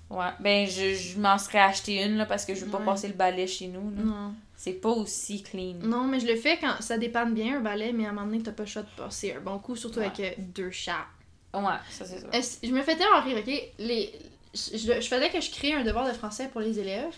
[0.10, 3.08] Ouais, ben je, je m'en serais acheté une là, parce que je veux pas passer
[3.08, 3.90] le balai chez nous.
[3.96, 4.04] là.
[4.04, 4.34] Non.
[4.56, 5.76] C'est pas aussi clean.
[5.82, 8.28] Non, mais je le fais quand ça dépanne bien un balai, mais à un moment
[8.28, 10.06] donné, t'as pas le choix de passer un bon coup, surtout Ouais.
[10.06, 11.06] avec euh, deux chats.
[11.54, 12.58] Ouais, ça c'est ça.
[12.64, 13.62] Je me fais tellement rire, ok?
[13.80, 14.12] Les...
[14.54, 17.14] Je, je, je faisais que je crée un devoir de français pour les élèves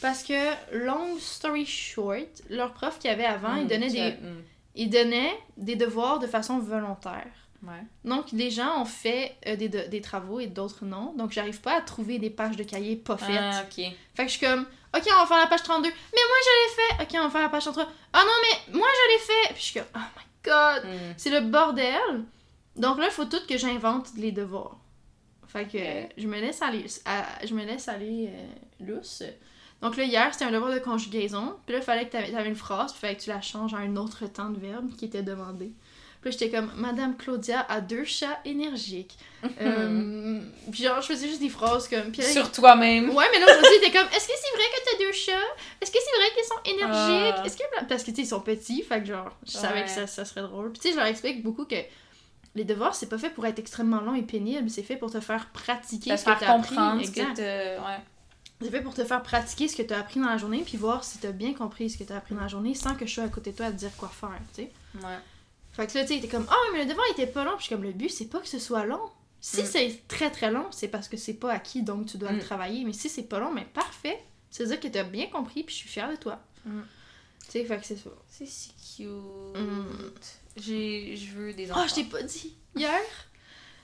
[0.00, 4.10] parce que, long story short, leur prof qu'il y avait avant, il, Hmm, donnait des,
[4.12, 4.42] hmm.
[4.74, 7.26] il donnait des devoirs de façon volontaire.
[7.62, 7.82] Ouais.
[8.04, 11.14] Donc, des gens ont fait euh, des, de- des travaux et d'autres non.
[11.16, 13.38] Donc, j'arrive pas à trouver des pages de cahier pas faites.
[13.40, 13.64] Ah.
[13.72, 15.88] Fait que je suis comme, ok, on va faire la page 32.
[15.88, 17.02] Mais moi, je l'ai fait.
[17.02, 17.88] Ok, on va faire la page 33.
[18.12, 18.32] Ah non,
[18.70, 19.54] mais moi, je l'ai fait.
[19.54, 20.84] Puis je suis comme, oh my god.
[20.84, 21.14] Hmm.
[21.16, 22.24] C'est le bordel.
[22.76, 24.76] Donc là, il faut tout que j'invente les devoirs.
[25.48, 29.22] Fait que je me laisse aller, à- je me laisse aller euh, lousse.
[29.82, 31.54] Donc là, hier, c'était un devoir de conjugaison.
[31.66, 33.40] Puis là, il fallait que tu avais une phrase, puis il fallait que tu la
[33.42, 35.72] changes à un autre temps de verbe qui était demandé.
[36.22, 39.16] Puis j'étais comme Madame Claudia a deux chats énergiques.
[39.60, 40.40] Euh,
[40.72, 42.10] puis genre, je faisais juste des phrases comme.
[42.10, 43.10] Puis là, Sur toi-même.
[43.10, 45.54] Ouais, mais là aussi, il était comme Est-ce que c'est vrai que t'as deux chats?
[45.80, 47.34] Est-ce que c'est vrai qu'ils sont énergiques?
[47.38, 47.46] Ah.
[47.46, 47.86] Est-ce que.
[47.88, 50.24] Parce que, tu sais, ils sont petits, fait que genre, je savais que ça, ça
[50.24, 50.72] serait drôle.
[50.72, 51.76] Puis, tu sais, je leur explique beaucoup que
[52.56, 55.20] les devoirs, c'est pas fait pour être extrêmement long et pénible, c'est fait pour te
[55.20, 56.68] faire pratiquer ce que faire t'as appris.
[56.74, 57.30] comprendre ce Exact.
[57.30, 57.98] que t'as- Ouais.
[58.62, 61.04] C'est fait pour te faire pratiquer ce que t'as appris dans la journée, puis voir
[61.04, 63.24] si t'as bien compris ce que t'as appris dans la journée sans que je sois
[63.24, 64.72] à côté de toi à te dire quoi faire, tu sais.
[64.94, 65.18] Ouais.
[65.74, 67.50] Fait que là, tu sais, il était comme, ah, mais le devoir était pas long.
[67.52, 69.00] Puis je suis comme, le but, c'est pas que ce soit long.
[69.42, 69.66] Si Mm.
[69.66, 72.44] c'est très très long, c'est parce que c'est pas acquis, donc tu dois le Mm.
[72.44, 72.84] travailler.
[72.84, 74.18] Mais si c'est pas long, mais parfait.
[74.50, 76.40] C'est-à-dire que t'as bien compris, puis je suis fière de toi.
[76.64, 76.80] Mm.
[77.44, 78.10] Tu sais, fait que c'est ça.
[78.30, 79.06] C'est si cute.
[80.56, 81.14] J'ai...
[81.16, 81.82] Je veux des enfants.
[81.84, 82.54] Ah, je t'ai pas dit.
[82.74, 83.00] Hier,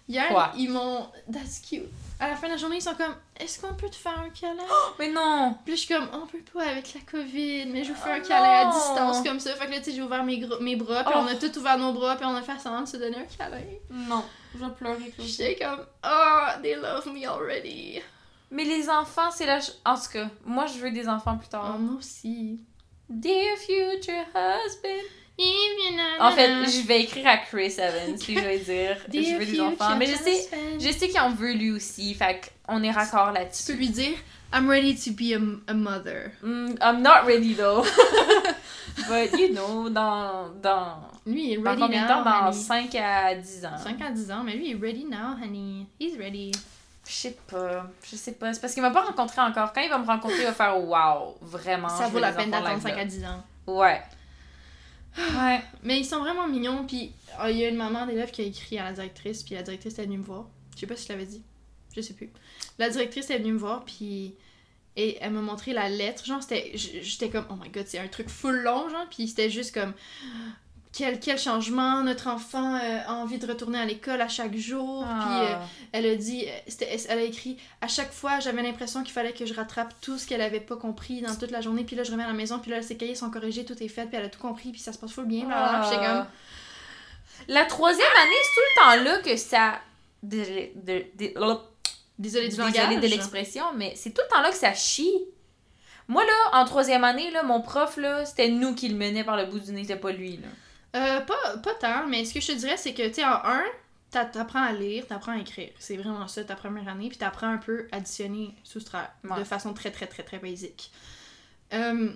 [0.08, 0.52] hier, Quoi?
[0.56, 1.08] ils m'ont.
[1.32, 1.88] That's cute.
[2.20, 4.28] À la fin de la journée, ils sont comme, est-ce qu'on peut te faire un
[4.30, 4.62] câlin?
[5.00, 5.56] Mais non!
[5.64, 8.16] Puis je suis comme, on peut pas avec la COVID, mais je vous fais Oh
[8.16, 9.54] un câlin à distance comme ça.
[9.56, 11.20] Fait que là, tu sais, j'ai ouvert mes, mes bras, puis Oh.
[11.22, 13.24] on a tout ouvert nos bras, puis on a fait semblant de se donner un
[13.24, 13.60] câlin.
[13.90, 14.22] Non.
[14.54, 15.12] Je vais pleurer.
[15.18, 18.00] J'étais comme, oh, they love me already.
[18.52, 19.58] Mais les enfants, c'est la...
[19.84, 21.72] En tout cas, moi, je veux des enfants plus tard.
[21.74, 22.60] Oh, moi aussi.
[23.08, 25.08] Dear future husband.
[26.20, 29.60] En fait, je vais écriire à Chris Evans, puis je vais dire je veux des
[29.60, 29.96] enfants.
[29.96, 33.32] Mais je sais, je sais qu'il en veut lui aussi, fait qu'on est raccord Tu
[33.32, 33.72] peux là-dessus.
[33.74, 34.16] lui dire,
[34.52, 36.32] I'm ready to be a, a mother.
[36.42, 37.84] Mm, I'm not ready though.
[39.08, 42.24] But you know, dans, dans, Lui, il est dans ready combien de now, temps?
[42.24, 42.90] Dans honey.
[42.90, 43.78] 5 à 10 ans.
[43.82, 45.86] 5 à 10 ans, mais lui, il est ready now, honey.
[45.98, 46.52] He's ready.
[47.06, 48.52] Je sais pas, je sais pas.
[48.52, 49.72] C'est parce qu'il m'a pas rencontré encore.
[49.72, 51.88] Quand il va me rencontrer, il va faire wow, vraiment.
[51.88, 53.04] Ça vaut la peine d'attendre like 5 à that.
[53.06, 53.42] 10 ans.
[53.66, 54.00] Ouais.
[55.18, 55.60] Ouais.
[55.82, 58.44] Mais ils sont vraiment mignons, puis ah, il y a une maman d'élève qui a
[58.44, 60.46] écrit à la directrice, puis la directrice est venue me voir.
[60.74, 61.42] Je sais pas si je l'avais dit.
[61.94, 62.30] Je sais plus.
[62.78, 64.34] La directrice est venue me voir, puis
[64.96, 66.24] et elle m'a montré la lettre.
[66.24, 66.72] Genre, c'était.
[66.74, 69.94] J'étais comme, oh my god, c'est un truc full long, genre, puis c'était juste comme.
[70.94, 75.02] Quel, quel changement, notre enfant euh, a envie de retourner à l'école à chaque jour.
[75.04, 75.60] Puis euh, Ah.
[75.92, 76.44] elle a dit,
[77.08, 80.26] elle a écrit, à chaque fois j'avais l'impression qu'il fallait que je rattrape tout ce
[80.26, 81.84] qu'elle avait pas compris dans toute la journée.
[81.84, 83.88] Puis là, je reviens à la maison, puis là, ses cahiers sont corrigés, tout est
[83.88, 85.46] fait, puis elle a tout compris, puis ça se passe full bien.
[85.46, 85.88] blablabla.
[85.88, 86.26] Puis comme,
[87.48, 89.80] La troisième année, c'est tout le temps là que ça.
[90.22, 91.32] Désolé de, de-
[92.18, 93.00] désolée du Désolée langage.
[93.00, 95.24] de l'expression, mais c'est tout le temps là que ça chie.
[96.06, 99.36] Moi, là, en troisième année, là, mon prof, là, c'était nous qui le menait par
[99.38, 100.48] le bout du nez, c'était pas lui, là.
[100.94, 103.40] Euh, pas, pas tant, mais ce que je te dirais, c'est que, tu sais, en
[103.44, 103.62] 1,
[104.10, 105.70] t'a- t'apprends à lire, t'apprends à écrire.
[105.78, 109.38] C'est vraiment ça, ta première année, puis t'apprends un peu à additionner, soustraire, Ouais.
[109.38, 110.90] de façon très, très, très, très basique.
[111.72, 112.10] Euh,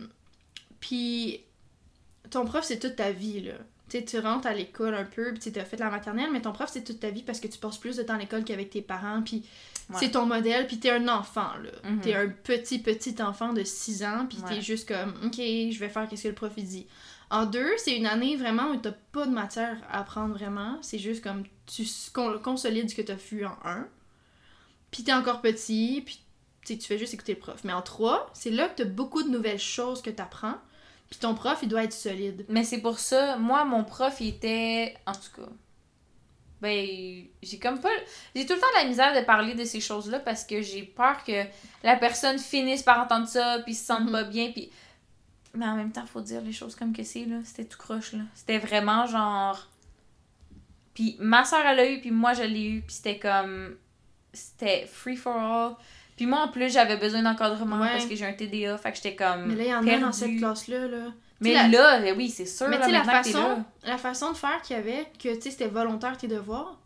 [0.81, 1.41] puis,
[2.31, 3.55] ton prof, c'est toute ta vie, là.
[3.89, 6.43] Tu sais, tu rentres à l'école un peu, puis tu as fait la maternelle, mais
[6.43, 8.43] ton prof, c'est toute ta vie parce que tu passes plus de temps à l'école
[8.45, 9.45] qu'avec tes parents, puis
[9.89, 9.97] Ouais.
[10.01, 11.71] c'est ton modèle, puis t'es un enfant, là.
[11.89, 12.01] Mhm.
[12.01, 14.57] T'es un petit, petit enfant de 6 ans, puis Ouais.
[14.57, 16.87] t'es juste comme, OK, je vais faire qu'est-ce que le prof, il dit.
[17.31, 20.79] En deux, c'est une année vraiment où t'as pas de matière à apprendre vraiment.
[20.83, 21.85] C'est juste comme tu
[22.43, 23.89] consolides ce que t'as vu en un.
[24.91, 26.21] Puis t'es encore petit, puis
[26.65, 27.61] tu fais juste écouter le prof.
[27.65, 30.57] Mais en trois, c'est là que t'as beaucoup de nouvelles choses que t'apprends.
[31.11, 32.45] Puis ton prof, il doit être solide.
[32.49, 34.97] Mais c'est pour ça, moi, mon prof, il était.
[35.07, 35.49] En tout cas.
[36.61, 37.91] Ben, j'ai comme pas.
[38.35, 40.83] J'ai tout le temps de la misère de parler de ces choses-là parce que j'ai
[40.83, 41.45] peur que
[41.83, 44.71] la personne finisse par entendre ça, puis se sente pas bien, puis.
[45.57, 47.37] Mais en même temps, faut dire les choses comme que c'est, là.
[47.45, 48.21] C'était tout croche, là.
[48.35, 49.69] C'était vraiment genre.
[50.95, 53.77] Puis ma soeur, elle l'a eu, puis moi, je l'ai eu, puis c'était comme.
[54.33, 55.75] C'était free for all.
[56.17, 57.89] Puis moi, en plus, j'avais besoin d'encadrement Ouais.
[57.93, 59.47] parce que j'ai un TDA, fait que j'étais comme.
[59.47, 61.13] Mais là, il y en a dans cette classe-là, là.
[61.41, 63.59] Mais là, ben oui, c'est sûr, Mais tu sais, la façon, là.
[63.85, 66.79] la façon de faire qu'il y avait, que tu sais, c'était volontaire tes devoirs,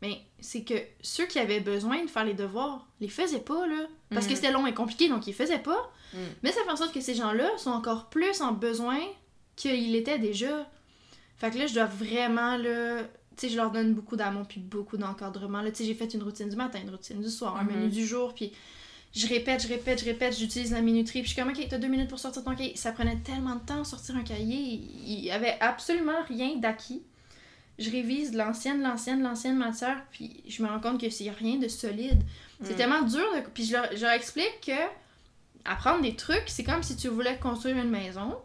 [0.00, 0.72] mais c'est que
[1.02, 3.84] ceux qui avaient besoin de faire les devoirs, les faisaient pas, là.
[4.10, 4.36] Parce que Mhm.
[4.36, 5.90] c'était long et compliqué, donc ils faisaient pas.
[6.14, 6.20] Mhm.
[6.42, 8.98] Mais ça fait en sorte que ces gens-là sont encore plus en besoin
[9.56, 10.68] qu'ils l'étaient déjà.
[11.38, 13.02] Fait que là, je dois vraiment, là.
[13.36, 15.60] Tu sais, je leur donne beaucoup d'amour puis beaucoup d'encadrement.
[15.60, 17.76] Là, tu sais, j'ai fait une routine du matin, une routine du soir, un Mhm.
[17.76, 18.50] menu du jour, puis
[19.14, 21.76] je répète, je répète, je répète, j'utilise la minuterie, puis je suis comme, ok, t'as
[21.78, 22.74] deux minutes pour sortir ton cahier.
[22.76, 27.02] Ça prenait tellement de temps sortir un cahier, il y avait absolument rien d'acquis.
[27.78, 31.68] Je révise l'ancienne, l'ancienne, l'ancienne matière, puis je me rends compte que c'est rien de
[31.68, 32.22] solide.
[32.62, 32.76] C'est Mm.
[32.76, 34.72] tellement dur, de- puis je leur, je leur explique que
[35.68, 38.36] apprendre des trucs, c'est comme si tu voulais construire une maison,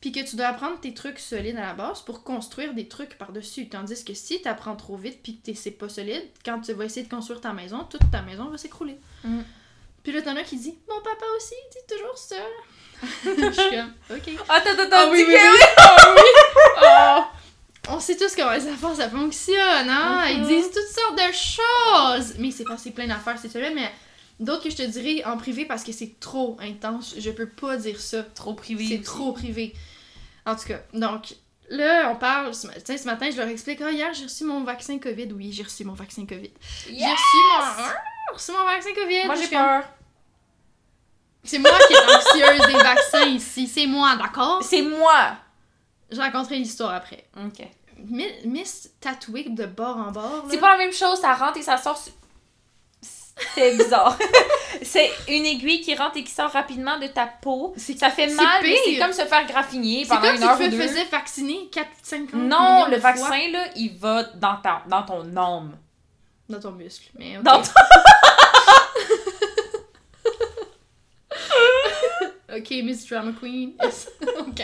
[0.00, 3.16] puis que tu dois apprendre tes trucs solides à la base pour construire des trucs
[3.18, 3.68] par-dessus.
[3.68, 6.84] Tandis que si tu apprends trop vite puis que c'est pas solide, quand tu vas
[6.84, 8.98] essayer de construire ta maison, toute ta maison va s'écrouler.
[9.24, 9.40] Mm.
[10.02, 12.36] Puis là, t'en as qui dit Mon papa aussi, il dit toujours ça.
[13.24, 14.28] je suis comme Ok.
[14.48, 15.66] Attends, attends, Ah attends, oui, dis oui, que- oui.
[15.78, 16.22] Ah oui.
[16.82, 17.32] Ah.
[17.88, 20.26] On sait tous comment les affaires ça fonctionne, hein?
[20.28, 20.46] Ils Mhm.
[20.48, 22.34] disent toutes sortes de choses!
[22.38, 23.90] Mais il s'est passé plein d'affaires cette semaine, mais
[24.40, 27.14] d'autres que je te dirai en privé parce que c'est trop intense.
[27.18, 28.22] Je peux pas dire ça.
[28.22, 28.86] Trop privé.
[28.88, 29.74] C'est trop privé.
[30.44, 31.34] En tout cas, donc
[31.68, 32.52] là, on parle.
[32.84, 35.32] Tiens, ce matin, je leur explique Ah, hier, j'ai reçu mon vaccin COVID.
[35.32, 36.50] Oui, j'ai reçu mon vaccin COVID.
[36.86, 37.94] J'ai reçu mon, ah,
[38.28, 39.24] j'ai reçu mon vaccin COVID.
[39.26, 39.84] Moi, j'ai comme, peur.
[41.44, 43.66] C'est moi qui est anxieuse des vaccins ici.
[43.68, 44.62] C'est moi, d'accord?
[44.62, 45.36] C'est moi!
[46.10, 47.24] Je raconterai l'histoire après.
[47.44, 47.66] Ok.
[47.98, 50.44] Mi- Miss tatouée de bord en bord.
[50.50, 52.00] C'est pas la même chose, ça rentre et ça sort.
[53.54, 54.16] C'est bizarre.
[54.82, 57.74] c'est une aiguille qui rentre et qui sort rapidement de ta peau.
[57.76, 59.04] Ça fait mal, mais c'est pire.
[59.04, 60.82] comme se faire graffiner pendant comme une si heure tu ou te deux.
[60.82, 62.38] faisais vacciner 4-5 ans.
[62.38, 65.76] Non, le vaccin, là, il va dans, ta, dans ton âme.
[66.48, 67.10] Dans ton muscle.
[67.18, 67.42] Mais ok.
[67.44, 67.70] Dans ton...
[72.56, 73.72] Ok, Miss Drama Queen.
[74.38, 74.62] Ok.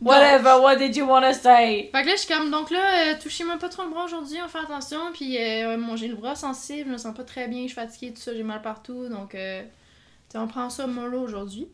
[0.00, 1.90] Whatever, what did you want to say?
[1.92, 4.38] Fait que là, je suis comme, donc là, euh, touchez-moi pas trop le bras aujourd'hui,
[4.44, 4.98] on fait attention.
[5.12, 7.74] Puis, euh, moi, j'ai le bras sensible, je me sens pas très bien, je suis
[7.74, 9.08] fatiguée, tout ça, j'ai mal partout.
[9.08, 9.62] Donc, euh,
[10.34, 11.68] on prend ça mollo aujourd'hui.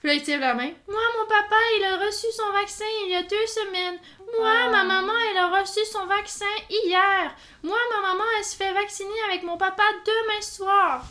[0.00, 0.70] Puis là, il tire la main.
[0.88, 3.98] Moi, mon papa, il a reçu son vaccin il y a deux semaines.
[4.38, 4.70] Moi, Ah.
[4.70, 7.34] ma maman, elle a reçu son vaccin hier.
[7.62, 11.04] Moi, ma maman, elle se fait vacciner avec mon papa demain soir.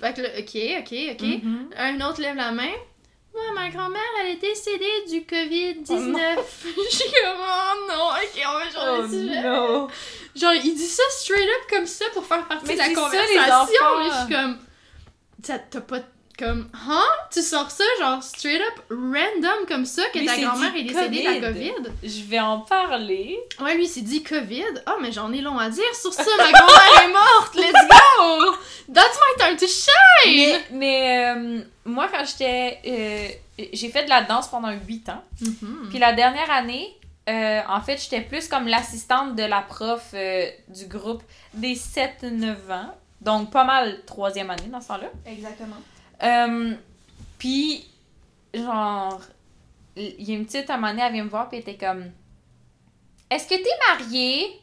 [0.00, 1.42] Fait que là, ok, ok, ok.
[1.42, 1.70] Mhm.
[1.76, 2.70] Un autre lève la main.
[3.54, 6.38] Ma grand-mère, elle est décédée du COVID-19.
[6.64, 9.42] Je suis comme, oh non, ok, on va changer Oh de sujet.
[9.42, 9.88] non!
[10.36, 12.94] Genre, il dit ça straight up comme ça pour faire partie Mais de la c'est
[12.94, 13.34] ça, conversation.
[13.44, 14.04] les enfants.
[14.04, 14.58] je suis comme,
[15.42, 15.98] ça t'as pas.
[16.38, 17.02] Comme, hein?
[17.32, 21.22] Tu sors ça, genre, straight up random comme ça, que Lui, ta grand-mère est décédée
[21.22, 21.72] de la COVID.
[22.04, 23.38] Je vais en parler.
[23.60, 24.62] Ouais, lui, s'est dit COVID.
[24.86, 26.22] Ah, mais j'en ai long à dire sur ça.
[26.38, 27.54] Ma grand-mère est morte.
[27.56, 28.54] Let's go!
[28.94, 30.36] That's my time to shine!
[30.36, 32.78] Mais, mais euh, moi, quand j'étais.
[32.86, 33.28] euh,
[33.72, 35.24] j'ai fait de la danse pendant 8 ans.
[35.40, 35.88] Mhm.
[35.90, 36.96] Puis la dernière année,
[37.28, 41.22] euh, en fait, j'étais plus comme l'assistante de la prof euh, du groupe
[41.52, 42.94] des 7-9 ans.
[43.20, 45.08] Donc, pas mal troisième année dans ce temps-là.
[45.26, 45.76] Exactement.
[46.22, 46.74] Euh,
[47.38, 47.86] puis,
[48.52, 49.20] genre,
[49.96, 51.68] il y a une petite à un moment donné, elle vient me voir, puis elle
[51.68, 52.10] était comme
[53.30, 54.60] Est-ce que t'es mariée?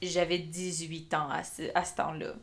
[0.00, 2.34] J'avais 18 ans à ce, à ce temps-là.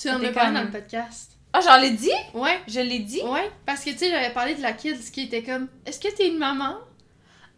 [0.00, 1.32] Tu en as parlé dans le podcast.
[1.52, 2.12] Ah, j'en l'ai dit?
[2.32, 2.60] Ouais.
[2.68, 3.22] Je l'ai dit?
[3.22, 6.14] Ouais, parce que tu sais, j'avais parlé de la kid qui était comme Est-ce que
[6.14, 6.76] t'es une maman?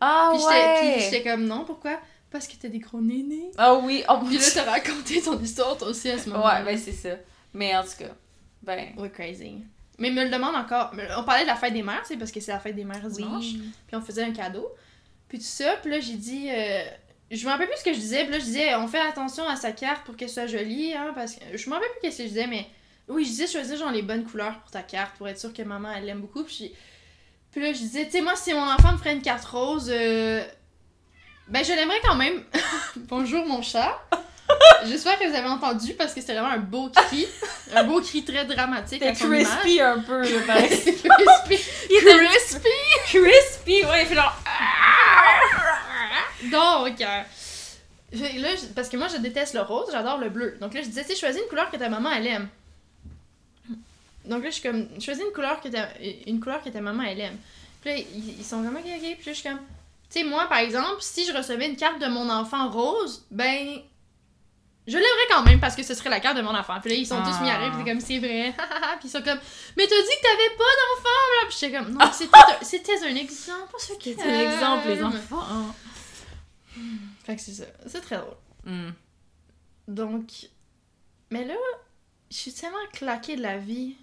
[0.01, 2.01] Ah, Puis ouais puis j'étais comme Non, pourquoi?
[2.31, 3.51] Parce que t'as des gros nénés.
[3.59, 6.65] Ah oui, oh, Puis là, t'as raconté ton histoire toi aussi à ce moment Ouais,
[6.65, 7.17] ben c'est ça.
[7.53, 8.15] Mais en tout cas,
[8.63, 8.95] ben.
[8.97, 9.59] Ouais, crazy.
[9.99, 10.93] Mais il me le demande encore.
[11.17, 13.07] On parlait de la fête des mères, sais, parce que c'est la fête des mères
[13.09, 13.45] dimanche.
[13.45, 13.63] Oui.
[13.87, 14.69] Puis on faisait un cadeau.
[15.29, 16.49] Puis tout ça, puis là, j'ai dit.
[16.51, 16.83] euh,
[17.31, 18.23] Je me rappelle plus ce que je disais.
[18.25, 21.13] Puis là, je disais, on fait attention à sa carte pour qu'elle soit jolie, hein,
[21.15, 21.57] parce que.
[21.57, 22.67] Je me rappelle plus ce que je disais, mais.
[23.09, 25.63] Oui, je disais, choisir genre les bonnes couleurs pour ta carte, pour être sûr que
[25.63, 26.45] maman, elle l'aime beaucoup.
[26.45, 26.73] Puis
[27.57, 30.43] là, je disais, tu sais, moi, si mon enfant me ferait une carte rose, euh,
[31.49, 32.43] ben, je l'aimerais quand même.
[32.97, 34.01] Bonjour, mon chat.
[34.87, 37.27] J'espère que vous avez entendu, parce que c'était vraiment un beau cri.
[37.75, 39.03] un beau cri très dramatique.
[39.03, 39.45] C'était image.
[39.47, 40.69] crispy un peu, là, pareil.
[40.69, 41.59] crispy.
[41.91, 42.69] Il crispy.
[43.07, 44.37] crispy, ouais, il fait genre.
[46.51, 47.23] Donc, euh,
[48.13, 50.57] là, je- parce que moi, je déteste le rose, j'adore le bleu.
[50.61, 52.49] Donc là, je disais, tu sais, choisis une couleur que ta maman, elle aime.
[54.25, 55.89] Donc là, je suis comme, choisis une couleur que ta,
[56.27, 57.37] une couleur que ta maman, elle aime.
[57.81, 59.01] Puis là, ils, ils sont comme, ok, ok.
[59.01, 59.59] Puis là, je suis comme.
[60.11, 63.79] Tu sais, moi, par exemple, si je recevais une carte de mon enfant rose, ben.
[64.87, 66.81] Je l'aimerais quand même parce que ce serait la carte de mon enfant.
[66.81, 68.53] Puis là, ils sont tous mis à rire, c'est comme, c'est vrai.
[68.99, 69.39] puis ils sont comme,
[69.77, 71.49] mais t'as dit que t'avais pas d'enfant, là.
[71.49, 73.75] Puis j'étais comme, non, c'était un, c'était un exemple.
[73.79, 75.75] C'est un exemple, les enfants.
[77.25, 77.65] Fait que c'est ça.
[77.87, 78.37] C'est très drôle.
[78.65, 78.91] Hmm.
[79.87, 80.49] Donc.
[81.31, 81.55] Mais là,
[82.31, 83.97] je suis tellement claquée de la vie.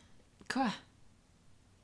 [0.52, 0.68] Quoi?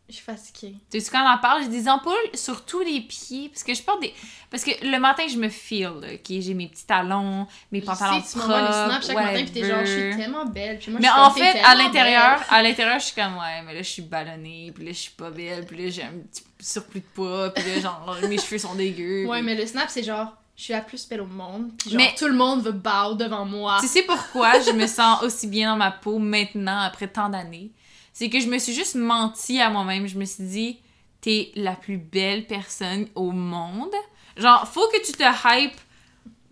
[0.07, 0.75] Je suis fatiguée.
[0.91, 3.49] Tu sais, quand on en parle, j'ai des ampoules sur tous les pieds.
[3.49, 4.13] Parce que je porte des.
[4.51, 6.25] Parce que le matin, je me feel, ok?
[6.27, 9.79] J'ai mes petits talons, mes pantalons sais, tu propres, snaps chaque matin, puis t'es genre,
[9.81, 10.17] je suis whatever.
[10.17, 10.77] tellement belle.
[10.77, 13.61] Puis moi, Mais je suis en fait, à l'intérieur, à l'intérieur, je suis comme, ouais,
[13.65, 16.11] mais là, je suis ballonnée, puis là, je suis pas belle, puis là, j'ai un
[16.31, 19.25] petit surplus de poids, puis là, genre, mes cheveux sont dégueux.
[19.25, 21.71] Ouais, puis- mais le snap, c'est genre, je suis la plus belle au monde.
[21.85, 23.79] Genre, Mais- tout le monde veut bow devant moi.
[23.81, 27.71] Tu sais pourquoi je me sens aussi bien dans ma peau maintenant, après tant d'années?
[28.17, 30.07] C'est que je me suis juste menti à moi-même.
[30.07, 30.79] Je me suis dit,
[31.19, 33.91] t'es la plus belle personne au monde.
[34.37, 35.75] Genre, faut que tu te hype,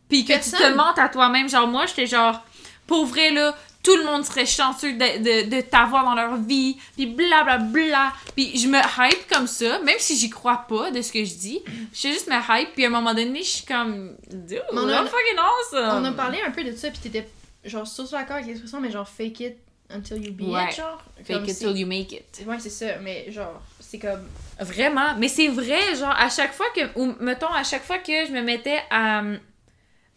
[0.09, 1.47] puis que tu te mentes à toi-même.
[1.47, 2.41] Genre, moi, j'étais genre,
[2.85, 6.75] pour vrai, là, tout le monde serait chanceux de, de, de t'avoir dans leur vie,
[6.97, 7.57] puis blablabla.
[7.69, 8.13] Bla, bla.
[8.35, 11.33] Puis je me hype comme ça, même si j'y crois pas de ce que je
[11.35, 11.61] dis.
[11.93, 14.87] Je fais juste me hype, puis à un moment donné, je suis comme, dude, on
[14.89, 16.01] a- fucking awesome!
[16.01, 17.25] On a parlé un peu de ça, puis t'étais
[17.63, 19.57] genre surtout d'accord avec l'expression, mais genre fake it
[19.93, 20.69] until you be Ouais.
[20.69, 21.01] it, genre.
[21.17, 22.43] Fake Comme it till you make it.
[22.45, 24.27] Ouais, c'est ça, mais genre, c'est comme.
[24.59, 28.25] Vraiment, mais c'est vrai, genre, à chaque fois que, ou mettons, à chaque fois que
[28.25, 29.23] je me mettais à,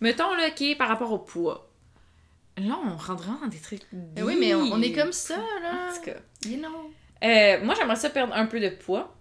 [0.00, 1.70] mettons, là, qui est par rapport au poids.
[2.58, 3.82] Là, on rentre vraiment dans des trucs.
[3.92, 5.90] Mais oui, mais on, on est comme ça, là.
[5.90, 6.16] En tout cas.
[6.46, 6.90] You know.
[7.22, 9.14] Euh, moi, j'aimerais ça perdre un peu de poids.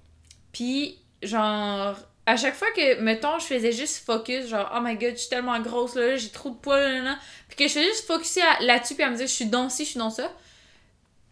[0.53, 5.11] Puis, genre, à chaque fois que, mettons, je faisais juste focus, genre, oh my god,
[5.11, 7.19] je suis tellement grosse, là, j'ai trop de poids, là, là, là.
[7.49, 9.69] Puis que je faisais juste focuser à- là-dessus, puis à me dire, je suis dans
[9.69, 10.31] ci, je suis dans ça.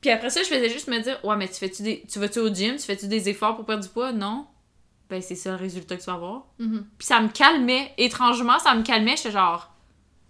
[0.04, 2.04] Puis après ça, je faisais juste me dire, ouais, mais tu fais-tu des.
[2.12, 4.12] Tu vas-tu au gym, tu fais-tu des efforts pour perdre du poids?
[4.12, 4.46] Non.
[5.10, 6.48] Ben, c'est ça le résultat que tu vas avoir.
[6.60, 6.86] Mhm.
[6.98, 7.94] Puis ça me calmait.
[7.98, 9.16] Étrangement, ça me calmait.
[9.16, 9.72] J'étais genre,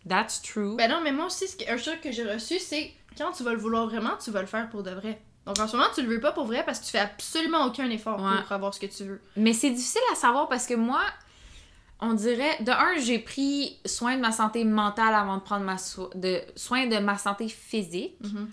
[0.07, 0.75] that's true.
[0.77, 3.59] Ben non, mais moi aussi, un truc que j'ai reçu, c'est quand tu vas le
[3.59, 5.19] vouloir vraiment, tu vas le faire pour de vrai.
[5.47, 7.65] Donc en ce moment, tu le veux pas pour vrai parce que tu fais absolument
[7.65, 8.41] aucun effort Ouais.
[8.43, 9.21] pour avoir ce que tu veux.
[9.37, 11.01] Mais c'est difficile à savoir parce que moi,
[11.99, 15.77] on dirait, de un, j'ai pris soin de ma santé mentale avant de prendre ma
[15.77, 18.15] so- de, soin de ma santé physique.
[18.21, 18.49] Mhm.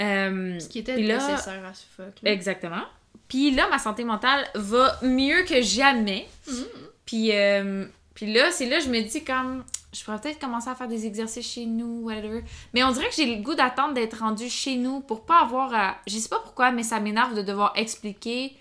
[0.00, 2.14] Euh, Ce qui était nécessaire à ce fuck.
[2.22, 2.30] là.
[2.30, 2.82] exactement.
[3.28, 6.26] Puis là, ma santé mentale va mieux que jamais.
[6.48, 6.64] Mhm.
[7.06, 10.68] Puis, euh, puis là, c'est là que je me dis comme, je pourrais peut-être commencer
[10.68, 12.42] à faire des exercices chez nous, whatever.
[12.74, 15.74] Mais on dirait que j'ai le goût d'attendre d'être rendu chez nous pour pas avoir
[15.74, 15.96] à...
[16.06, 18.56] Je sais pas pourquoi, mais ça m'énerve de devoir expliquer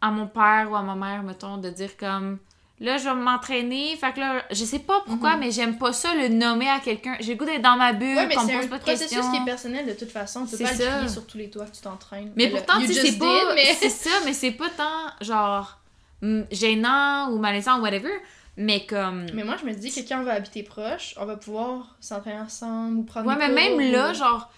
[0.00, 2.38] à mon père ou à ma mère, mettons, de dire comme,
[2.80, 3.96] là, je vais m'entraîner.
[3.96, 5.40] Fait que là, je sais pas pourquoi, Mhm.
[5.40, 7.16] mais j'aime pas ça, le nommer à quelqu'un.
[7.20, 8.82] J'ai le goût d'être dans ma bulle, Ouais, mais qu'on me c'est pose pas de
[8.82, 9.30] processus questions.
[9.32, 10.44] qui est personnel de toute façon.
[10.44, 10.90] Tu peux C'est pas le ça.
[10.96, 12.32] crier sur tous les toits que tu t'entraînes.
[12.36, 13.54] Mais pourtant, c'est pas.
[13.54, 15.78] mais- C'est ça, mais c'est pas tant, genre,
[16.22, 18.12] mm, gênant ou malaisant ou whatever.
[18.58, 19.26] Mais comme.
[19.34, 22.40] Mais moi, je me dis que quand on va habiter proche, on va pouvoir s'entraîner
[22.40, 24.50] ensemble ou prendre ouais, mais même ou- là, genre,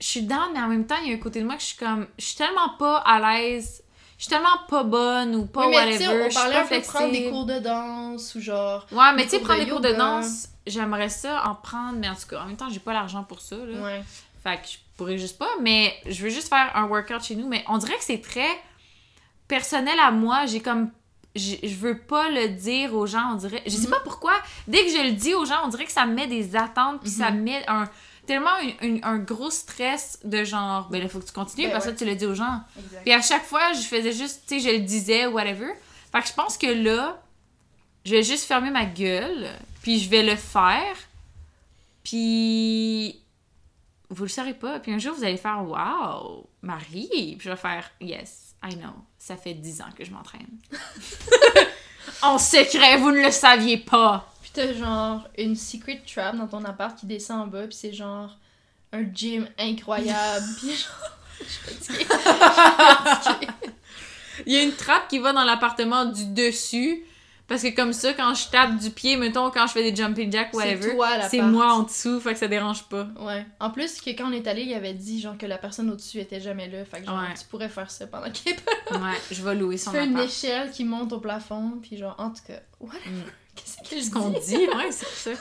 [0.00, 1.60] je suis down, mais en même temps, il y a un côté de moi que
[1.62, 2.06] je suis comme.
[2.18, 3.82] Je suis tellement pas à l'aise.
[4.18, 6.26] Je suis tellement pas bonne ou pas Oui, mais whatever.
[6.30, 8.86] on parlait pas un peu de prendre des cours de danse ou genre.
[8.90, 12.08] Ouais, mais tu sais, prendre de des cours de danse, j'aimerais ça en prendre, mais
[12.08, 13.82] en tout cas, en même temps, j'ai pas l'argent pour ça, là.
[13.82, 14.02] Ouais.
[14.42, 17.46] Fait que je pourrais juste pas, mais je veux juste faire un workout chez nous.
[17.46, 18.48] Mais on dirait que c'est très
[19.48, 20.46] personnel à moi.
[20.46, 20.90] J'ai comme.
[21.34, 23.62] Je veux pas le dire aux gens, on dirait.
[23.66, 23.90] Je sais Mhm.
[23.90, 24.32] pas pourquoi.
[24.66, 27.00] Dès que je le dis aux gens, on dirait que ça me met des attentes,
[27.02, 27.36] puis ça Mhm.
[27.38, 27.84] me met un.
[28.26, 28.50] Tellement
[29.02, 31.92] un gros stress de genre, ben là, faut que tu continues, Ben parce ouais.
[31.92, 32.60] que tu le dis aux gens.
[32.78, 33.02] Exact.
[33.02, 35.68] Puis à chaque fois, je faisais juste, tu sais, je le disais, whatever.
[36.12, 37.22] Fait que je pense que là,
[38.04, 39.48] je vais juste fermer ma gueule,
[39.82, 40.96] puis je vais le faire.
[42.02, 43.20] Puis
[44.10, 44.78] vous le saurez pas.
[44.80, 47.36] Puis un jour, vous allez faire Wow, Marie.
[47.36, 48.94] Puis je vais faire Yes, I know.
[49.18, 50.46] Ça fait 10 ans que je m'entraîne.
[52.22, 54.32] en secret, vous ne le saviez pas.
[54.56, 58.36] T'as genre une secret trap dans ton appart qui descend en bas, puis c'est genre
[58.92, 61.10] un gym incroyable, puis genre.
[61.38, 61.44] Je
[63.22, 63.48] suis.
[64.46, 67.04] Il y a une trappe qui va dans l'appartement du dessus.
[67.48, 70.32] Parce que comme ça, quand je tape du pied, mettons, quand je fais des jumping
[70.32, 70.96] jacks, whatever,
[71.30, 73.06] c'est moi en dessous, fait que ça dérange pas.
[73.20, 73.46] Ouais.
[73.60, 76.18] En plus, que quand on est allé, il avait dit genre que la personne au-dessus
[76.18, 76.84] était jamais là.
[76.84, 77.34] Fait que genre, Ouais.
[77.38, 78.98] tu pourrais faire ça pendant qu'il est pas là.
[78.98, 82.16] Ouais, je vais louer Tu son fais une échelle qui monte au plafond, puis genre,
[82.18, 83.10] en tout cas, whatever.
[83.10, 83.22] Mm.
[83.88, 84.40] Qu'est-ce qu'on dis?
[84.46, 84.68] dit?
[84.68, 85.40] Ouais, c'est ça.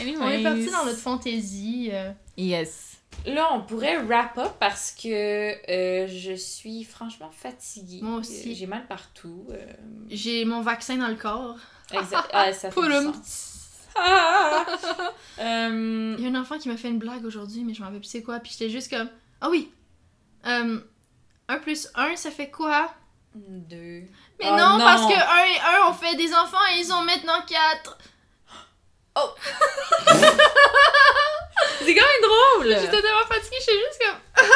[0.00, 0.18] Anyways.
[0.22, 1.90] On est parti dans notre fantaisie.
[1.92, 2.96] euh, Yes.
[3.26, 5.08] Là, on pourrait wrap up parce que
[5.70, 8.00] euh, je suis franchement fatiguée.
[8.02, 8.52] Moi aussi.
[8.52, 9.46] Euh, J'ai mal partout.
[9.50, 9.66] euh,
[10.08, 11.56] J'ai mon vaccin dans le corps.
[11.92, 12.28] exact.
[12.32, 13.12] Ah, ça fait du Pouloum.
[13.14, 13.54] sens.
[13.96, 14.64] Ah!
[15.38, 18.00] Il y a un enfant qui m'a fait une blague aujourd'hui, mais je m'en rappelle
[18.00, 18.38] plus c'est quoi.
[18.38, 19.08] Puis j'étais juste comme,
[19.40, 19.72] ah oui,
[20.46, 20.78] euh,
[21.48, 22.94] 1 plus 1, ça fait quoi?
[23.34, 24.04] Deux.
[24.40, 24.84] Mais Oh non, non.
[24.84, 27.98] parce que un et un ont fait des enfants et ils ont maintenant quatre.
[31.80, 32.68] C'est quand même drôle!
[32.80, 34.48] J'étais tellement fatiguée, je suis juste comme.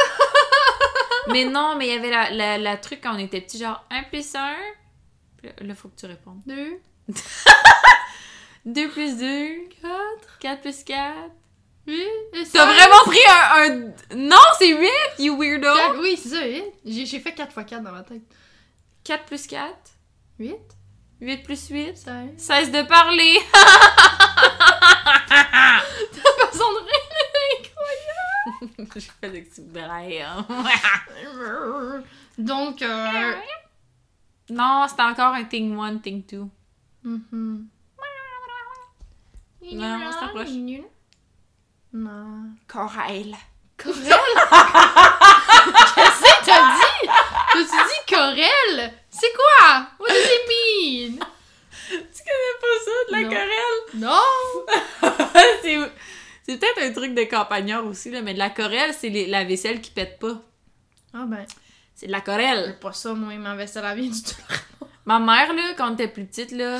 [1.34, 3.82] mais non, mais il y avait la, la, la truc quand on était petit, genre
[3.90, 4.54] 1 plus 1.
[5.62, 6.40] Là, faut que tu répondes.
[6.46, 6.78] Deux,
[8.66, 9.68] 2 plus 2.
[9.80, 11.12] quatre, 4 plus 4.
[11.88, 11.96] huit,
[12.34, 12.66] et T'as cinq.
[12.74, 13.64] vraiment pris un.
[13.64, 14.16] un...
[14.16, 15.74] Non, c'est 8, you weirdo!
[15.74, 16.64] Quatre- Oui, c'est ça, huit.
[16.84, 18.20] J'ai j'ai fait 4 x 4 dans ma tête.
[19.05, 19.74] 4 plus 4.
[20.38, 20.57] 8,
[21.20, 21.96] 8 plus 8.
[21.96, 22.30] 16.
[22.36, 23.38] Cesse de parler!
[26.50, 26.82] Façon de
[29.00, 30.18] Je fais des petits brailles.
[30.18, 30.44] rire.
[32.38, 33.34] Donc, euh.
[34.50, 36.44] Non, c'était encore un thing 1, thing 2.
[37.05, 37.68] mhm.
[39.72, 40.48] Non, on se rapproche.
[41.92, 42.50] Non.
[42.66, 43.36] Corail.
[43.76, 44.03] Corel?
[45.94, 46.91] Qu'est-ce que t'as dit?
[47.53, 48.92] T'as-tu dit Corel?
[49.11, 49.86] C'est quoi?
[50.00, 51.18] What does it mean?
[51.88, 53.28] Tu connais pas ça, de la Non.
[53.28, 53.80] corelle?
[53.94, 54.30] Non!
[55.62, 55.78] c'est
[56.46, 59.44] c'est peut-être un truc de campagnard aussi, là, mais de la corelle, c'est les- la
[59.44, 60.40] vaisselle qui pète pas.
[61.14, 61.44] Ah ben,
[61.94, 62.78] C'est de la c'est corelle.
[62.80, 64.34] pas ça, moi, ma vaisselle à vient du tout.
[65.05, 66.78] Ma mère, là, quand on était plus petite, là,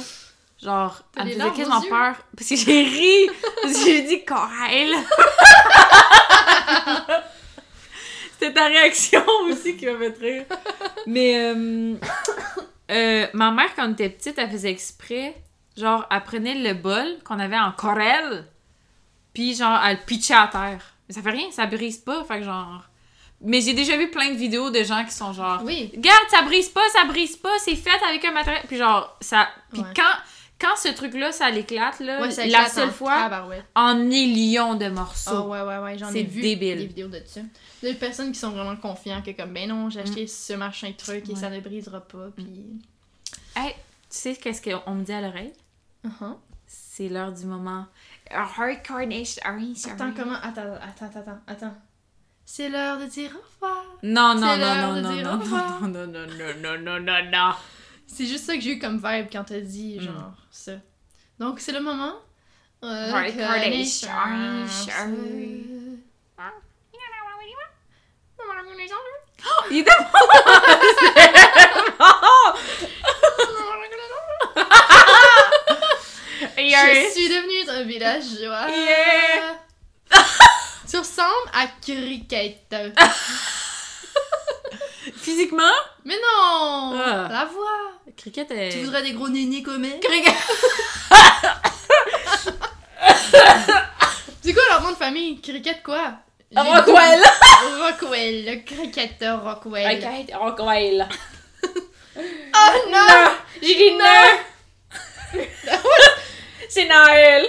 [0.62, 2.16] genre, T'as elle me faisait quasiment peur.
[2.37, 3.31] Parce que j'ai ri.
[3.62, 4.95] parce que j'ai dit corelle.
[8.43, 10.45] C'était ta réaction aussi qui m'a fait rire.
[11.07, 11.95] Mais, euh,
[12.90, 15.36] euh, ma mère, quand on était petite, elle faisait exprès.
[15.76, 18.45] Genre, elle prenait le bol qu'on avait en corelle,
[19.32, 20.95] puis genre, elle le pitchait à terre.
[21.09, 22.82] Mais ça fait rien, ça brise pas, fait que genre...
[23.45, 25.62] Mais j'ai déjà vu plein de vidéos de gens qui sont genre...
[25.64, 25.90] Oui.
[25.97, 28.62] Regarde, ça brise pas, ça brise pas, c'est fait avec un matériel.
[28.68, 29.49] Puis genre, ça.
[29.72, 29.88] Puis Ouais.
[29.97, 30.18] quand,
[30.63, 33.29] quand ce truc-là, ça l'éclate, là, Ouais, ça la éclate seule en fois,
[33.75, 35.49] en millions de Ah morceaux.
[35.49, 36.79] ouais, ouais, ouais, j'en C'est ai vu débile.
[36.79, 37.41] des vidéos de ça.
[37.83, 41.29] Des personnes qui sont vraiment confiants que comme, ben non, j'ai acheté ce machin truc
[41.29, 41.39] et Ouais.
[41.39, 42.81] ça ne brisera pas, puis...
[43.57, 43.77] Hey, tu
[44.09, 45.53] sais qu'est-ce qu'on me dit à l'oreille?
[46.07, 46.37] Uh-huh.
[46.67, 47.87] C'est l'heure du moment.
[49.91, 50.37] Attends, comment...
[50.43, 51.75] Attends, attends, attends, attends.
[52.45, 53.85] C'est l'heure de dire au revoir.
[54.03, 55.81] Non, non, C'est non, l'heure non, de non, dire non, au revoir.
[55.83, 57.53] non, non, non, non, non, non, non, non.
[58.15, 60.03] C'est juste ça que j'ai eu comme vibe quand t'as dit, Mm.
[60.03, 60.73] genre, ça.
[61.39, 62.15] Donc, c'est le moment.
[69.71, 69.91] Il était
[76.59, 78.69] Je suis devenue un villageois.
[78.71, 79.59] Yeah.
[80.89, 82.67] Tu ressembles à Cricket.
[85.23, 85.62] Physiquement?
[86.05, 86.95] Mais non!
[86.99, 87.29] Ah.
[87.31, 87.93] La voix!
[88.16, 88.70] Cricket est...
[88.70, 90.01] Tu voudrais des gros nénés comme elle?
[90.01, 90.35] Cricket...
[94.43, 95.41] C'est quoi leur nom de famille?
[95.41, 96.14] Cricket quoi?
[96.57, 97.23] Rockwell!
[97.79, 100.03] Rockwell, le cricketeur Rockwell.
[100.03, 101.09] Ok, Rockwell.
[102.14, 102.99] Oh non!
[102.99, 103.31] Non!
[103.62, 104.29] J'ai dit non!
[106.68, 107.47] C'est Noël!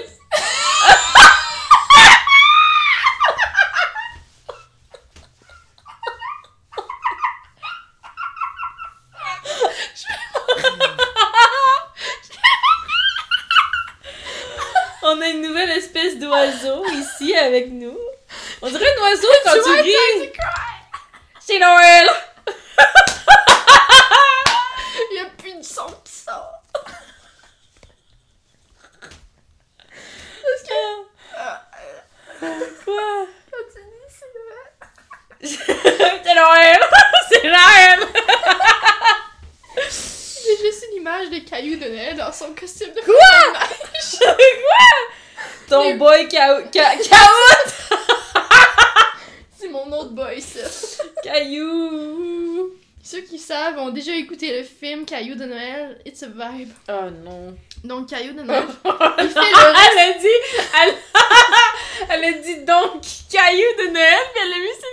[15.05, 15.69] On a une nouvelle
[16.03, 17.97] espèce d'oiseau ici avec nous.
[18.61, 20.31] On dirait un oiseau quand tu, ris.
[21.39, 22.09] C'est Noël!
[25.11, 26.59] Il y a plus de son qui sort.
[32.85, 33.27] Quoi?
[33.51, 34.63] Quand tu dis c'est vrai.
[36.23, 36.79] C'est Noël!
[37.29, 37.99] C'est Noël!
[39.77, 43.13] J'ai juste une image de Caillou de Noël dans son costume de Quoi?
[44.19, 44.37] Quoi?
[45.69, 46.63] Ton boy Caou...
[46.71, 47.71] Ca- Caout!
[49.59, 50.59] C'est mon autre boy, ça.
[51.23, 52.73] Caillou!
[53.03, 55.99] Ceux qui savent ont déjà écouté le film Caillou de Noël.
[56.05, 56.71] It's a vibe.
[56.89, 57.55] Oh non.
[57.83, 58.65] Donc, Caillou de Noël.
[59.17, 60.27] Elle fait le a dit...
[60.81, 60.95] Elle...
[62.09, 64.87] elle a dit donc Caillou de Noël, puis elle a mis ses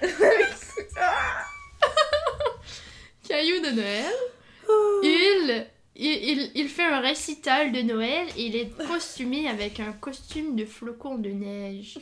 [3.28, 4.14] Caillou de Noël.
[4.68, 5.02] lunettes.
[5.02, 5.66] Il,
[6.00, 10.56] il, il, il fait un récital de Noël et il est costumé avec un costume
[10.56, 11.98] de flocon de neige.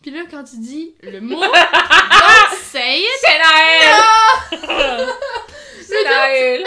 [0.00, 3.06] Puis là, quand tu dis le mot, don't say it!
[3.20, 3.38] C'est
[4.62, 5.08] Noël!
[5.82, 6.64] C'est Noël!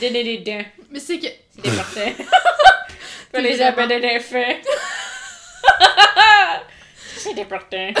[0.00, 0.12] Dun,
[0.44, 0.64] dun.
[0.90, 1.26] Mais c'est que.
[1.56, 2.14] C'était parfait.
[3.32, 4.62] Pour les appels de défait.
[7.16, 7.92] C'était parfait.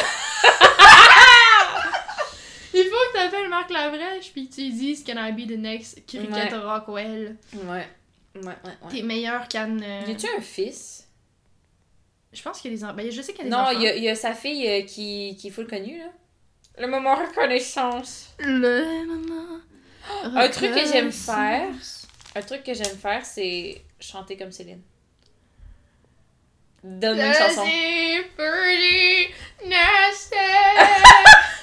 [2.80, 6.06] Il faut que t'appelles Marc Lavrèche puis tu lui dises Can I be the next
[6.06, 6.58] Cricket Ouais.
[6.58, 7.36] Rockwell?
[7.54, 7.86] Ouais.
[8.34, 8.90] Ouais, ouais, ouais.
[8.90, 9.82] T'es meilleur qu'Anne.
[9.82, 11.06] euh, Y a-tu un fils?
[12.32, 12.94] Je pense qu'il y a des enfants.
[12.94, 13.70] Ben, je sais qu'il y a des Non, enfants.
[13.72, 16.10] il y, a- il y a sa fille euh, qui, qui est full connue, là.
[16.78, 18.34] Le moment reconnaissance.
[18.38, 19.60] Le moment.
[20.22, 21.68] Un truc que j'aime faire,
[22.36, 24.80] un truc que j'aime faire, c'est chanter comme Céline.
[26.84, 27.66] Donne une chanson.
[28.36, 29.32] Pretty,
[29.66, 30.36] nasty.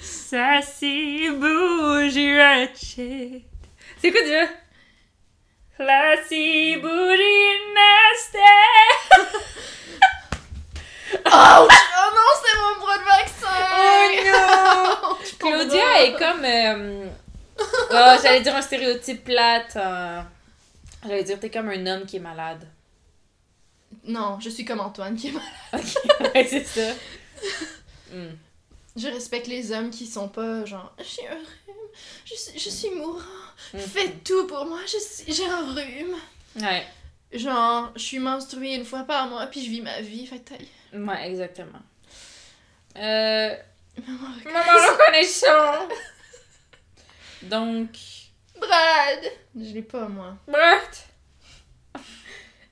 [0.00, 3.42] Sassy bougie ratchet.
[4.00, 4.46] C'est quoi déjà?
[5.76, 8.38] Classy bougie nasty.
[11.26, 11.26] Ouch!
[11.32, 13.58] Oh non, c'est mon bras de vaccin!
[15.02, 16.44] Oh Ouch, Claudia est comme.
[16.44, 17.06] euh,
[17.58, 19.74] oh, j'allais dire un stéréotype plate.
[19.76, 20.20] euh,
[21.02, 22.66] J'allais dire, t'es comme un homme qui est malade.
[24.04, 25.48] Non, je suis comme Antoine qui est malade.
[25.72, 25.80] Ok,
[26.34, 26.94] ouais, c'est ça.
[28.12, 28.30] Hmm.
[29.00, 31.76] Je respecte les hommes qui sont pas genre j'ai un rhume,
[32.24, 33.20] je suis, je suis mourant,
[33.72, 33.80] Mhm.
[33.80, 36.16] faites tout pour moi, je suis- j'ai un rhume.
[36.60, 36.84] Ouais,
[37.32, 40.68] Genre, je suis menstruée une fois par mois puis je vis ma vie, fait taille.
[40.92, 41.78] ouais, exactement.
[42.96, 43.56] Euh.
[44.06, 45.88] Maman, Maman reconnaissant!
[47.42, 47.88] Donc.
[48.60, 49.20] Brad!
[49.56, 50.36] Je l'ai pas moi.
[50.46, 51.06] Brett!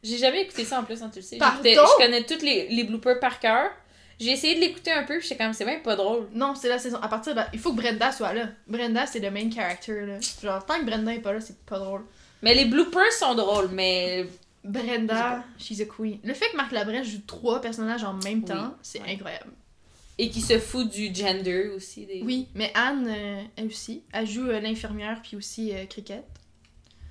[0.03, 1.39] J'ai jamais écouté ça en plus, hein, tu le sais.
[1.39, 1.63] Pardon?
[1.65, 3.71] Je connais tous les, les bloopers par cœur.
[4.21, 6.29] J'ai essayé de l'écouter un peu, puis j'étais comme, c'est même pas drôle.
[6.33, 6.99] Non, c'est la saison.
[7.01, 7.41] À partir de.
[7.53, 8.49] Il faut que Brenda soit là.
[8.67, 10.19] Brenda, c'est le main character là.
[10.43, 12.05] Genre, tant que Brenda est pas là, c'est pas drôle.
[12.43, 14.27] Mais les bloopers sont drôles, mais.
[14.65, 16.19] Brenda, she's a queen.
[16.25, 19.13] Le fait que Marc Labrèche joue trois personnages en même Oui, temps, c'est ouais.
[19.13, 19.53] incroyable.
[20.19, 22.05] Et qui se fout du gender aussi.
[22.05, 22.23] Des...
[22.23, 26.25] Oui, mais Anne, euh, elle aussi, elle joue euh, l'infirmière puis aussi euh, Cricket.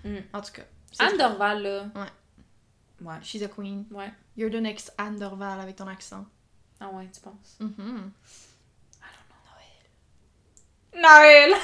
[0.03, 0.17] Mm.
[0.33, 0.63] En tout cas.
[0.99, 1.17] Anne.
[1.17, 1.85] Dorval, là.
[1.95, 3.07] Ouais.
[3.07, 3.15] Ouais.
[3.23, 3.85] She's a queen.
[3.91, 4.11] Ouais.
[4.35, 6.25] You're the next Anne Dorval avec ton accent.
[6.79, 7.57] Ah ouais, tu penses?
[7.59, 8.11] Mhm.
[10.95, 11.53] Noël!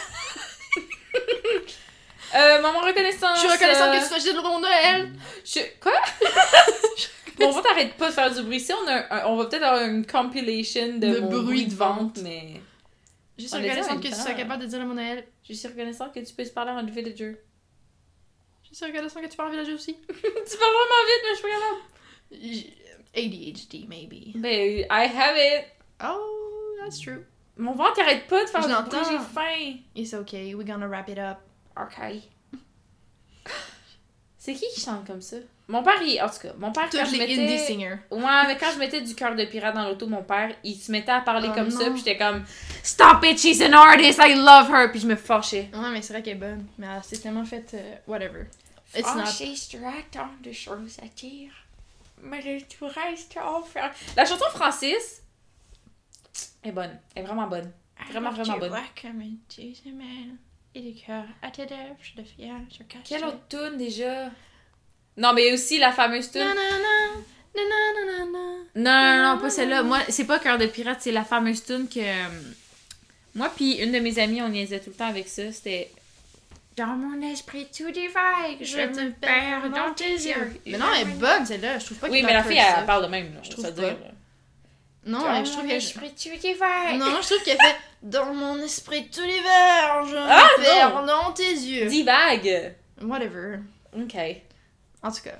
[2.35, 3.35] euh, maman reconnaissance.
[3.35, 5.11] Je suis reconnaissante euh, que tu sois juste le Noël.
[5.43, 5.59] Je...
[5.79, 5.91] Quoi?
[7.39, 8.59] bon, on va t'arrêter pas de faire du bruit.
[8.59, 11.65] Si on, a un- on va peut-être avoir une compilation de, De mon bruit bruit
[11.65, 12.61] de de vente, mais
[13.37, 15.25] Je suis On en reconnaissante que tu sois capable de dire le mot Noël.
[15.47, 17.37] je suis reconnaissante que tu puisses parler en villager.
[18.69, 19.95] Je suis reconnaissante que tu parles villager aussi.
[20.07, 21.81] tu parles vraiment vite, mais je suis pas capable.
[23.15, 24.31] ADHD, maybe.
[24.35, 25.65] Ben, I have it.
[26.03, 27.25] Oh, that's true.
[27.57, 29.79] Mon ventre arrête pas de faire Je du bruit, j'ai faim.
[29.95, 31.37] It's okay, we're gonna wrap it up.
[31.79, 32.21] Ok.
[34.37, 35.37] C'est qui qui chante comme ça?
[35.69, 36.21] Mon père, il...
[36.21, 37.57] en tout cas, mon père, quand Tous je les indie mettais...
[37.59, 37.97] singers.
[38.11, 40.91] Ouais, mais quand je mettais du cœur de pirate dans l'auto mon père, il se
[40.91, 42.43] mettait à parler Oh comme ça, puis j'étais comme
[42.83, 45.69] Stop it, she's an artist, I love her, puis je me fâchais.
[45.73, 46.65] Ouais, mais c'est vrai qu'elle est bonne.
[46.77, 47.73] Mais s'est tellement fait.
[47.75, 48.47] euh, whatever.
[48.93, 49.25] It's Ah, not.
[49.25, 49.31] je
[50.43, 51.51] de choses à dire.
[52.23, 53.93] Mais le tout reste à faire.
[54.15, 55.21] La chanson Francis
[56.63, 56.97] est bonne.
[57.15, 57.71] Elle est vraiment bonne.
[58.09, 58.73] Vraiment, vraiment bonne.
[60.75, 63.01] Et le cœur à tes lèvres, je le fier, je cache.
[63.05, 64.29] Quelle autre tune déjà?
[65.17, 66.41] Non, mais aussi la fameuse tune.
[66.41, 67.21] Nanana,
[67.55, 68.63] nanana, nanana.
[68.75, 69.83] Non, non, non, pas celle-là.
[69.83, 71.99] Moi, c'est pas Cœur de pirate, c'est la fameuse tune que.
[71.99, 72.29] euh,
[73.35, 75.51] Moi, puis une de mes amies, on niaisait tout le temps avec ça.
[75.51, 75.91] C'était.
[76.75, 80.59] Dans mon esprit tout divague, je me perds dans tes yeux.
[80.65, 81.77] Mais non, elle est bonne celle-là.
[81.79, 82.63] Je trouve pas Oui, mais la fille, ça.
[82.69, 83.33] elle, elle parle de même.
[83.33, 83.71] Là, Je je trouve pas.
[83.71, 83.97] dire.
[85.05, 85.77] Non, Dans mais je trouve mon qu'elle.
[85.77, 86.97] esprit tout divague.
[86.97, 91.05] Non, je trouve qu'elle fait Dans mon esprit tous les verts, je Ah, me perds
[91.05, 91.85] dans tes yeux.
[91.87, 92.73] Divague.
[93.01, 93.59] Whatever.
[93.95, 94.15] Ok.
[95.03, 95.35] En tout cas.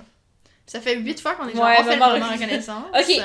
[0.66, 2.84] Ça fait huit fois qu'on est Ouais, genre, on fait le moment reconnaissance.
[2.94, 3.22] Ok.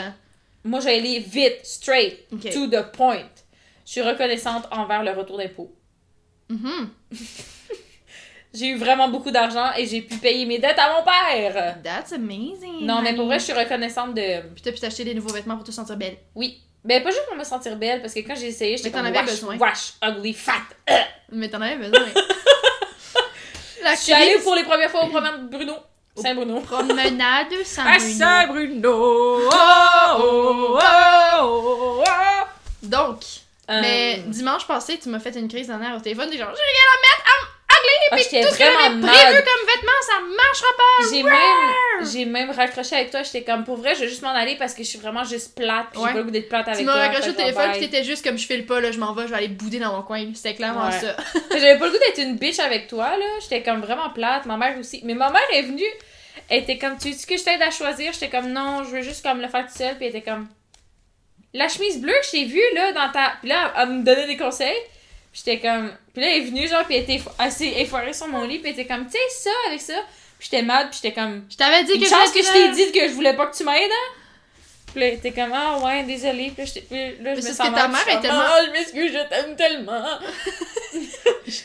[0.64, 3.28] Moi, j'ai aller vite, straight, to the point.
[3.86, 5.72] Je suis reconnaissante envers le retour d'impôt.
[6.50, 6.90] Mhm.
[8.54, 11.78] J'ai eu vraiment beaucoup d'argent et j'ai pu payer mes dettes à mon père.
[11.84, 12.82] That's amazing.
[12.86, 14.42] Non, mais pour vrai, je suis reconnaissante de.
[14.54, 16.18] Puis t'as pu t'acheter des nouveaux vêtements pour te sentir belle.
[16.36, 16.60] Oui.
[16.84, 19.00] Ben, pas juste pour me sentir belle, parce que quand j'ai essayé, j'étais Mais t'en
[19.00, 19.58] comme avais wash, besoin.
[19.58, 20.54] wash, ugly, fat.
[21.32, 22.08] Mais t'en avais besoin.
[23.84, 25.74] La Je suis allée pour les premières fois au promenade Bruno.
[26.16, 26.60] Saint-Bruno.
[26.62, 28.18] Promenade Saint À Bruno.
[28.18, 29.40] Saint-Bruno.
[29.52, 30.80] Oh, oh, oh,
[31.42, 32.46] oh, oh.
[32.84, 33.20] Donc,
[33.70, 36.30] Euh, mais dimanche passé, tu m'as fait une crise d'honneur au téléphone.
[36.30, 37.48] T'es genre, j'ai rien à mettre Ah,
[38.18, 39.44] j'étais tout ce que j'avais vraiment prévu mad.
[39.46, 41.10] comme vêtements, ça marchera pas.
[41.12, 43.24] J'ai même, j'ai même raccroché avec toi.
[43.24, 45.56] J'étais comme, pour vrai, je vais juste m'en aller parce que je suis vraiment juste
[45.56, 45.88] plate.
[45.92, 46.08] Puis Ouais.
[46.08, 46.94] j'ai pas le goût d'être plate avec Tu toi.
[46.96, 49.24] m'as raccroché au téléphone, puis t'étais juste comme je file pas, là, je m'en vais,
[49.24, 50.24] je vais aller bouder dans mon coin.
[50.34, 50.92] C'était clairement Ouais.
[51.00, 51.16] ça.
[51.52, 53.26] J'avais pas le goût d'être une bitch avec toi, là.
[53.42, 54.46] J'étais comme vraiment plate.
[54.46, 55.02] Ma mère aussi.
[55.04, 55.84] Mais ma mère est venue.
[56.50, 58.12] Elle était comme, tu veux que je t'aide à choisir?
[58.14, 59.96] J'étais comme, non, je veux juste comme le faire toute seule.
[59.98, 60.48] Puis elle était comme,
[61.54, 63.34] la chemise bleue que j'ai vue, là, dans ta.
[63.42, 64.78] Puis là, elle me donnait des conseils.
[65.44, 65.92] J'étais comme.
[66.14, 68.60] Puis là, elle est venue, genre, puis elle était assez effoirée sur mon lit.
[68.60, 69.94] Puis elle était comme, tu sais, ça, avec ça.
[70.38, 72.92] Puis j'étais mad, puis j'étais comme, Je t'avais dit que que je je t'ai dit
[72.92, 74.19] que je voulais pas que tu m'aides, hein?
[74.94, 76.52] Puis là, t'es comme, ah ouais, désolée.
[76.56, 78.60] Puis là, j'étais- puis là, je me sens que ta mère je est tellement- Ah,
[78.66, 80.04] je m'excuse, je t'aime tellement.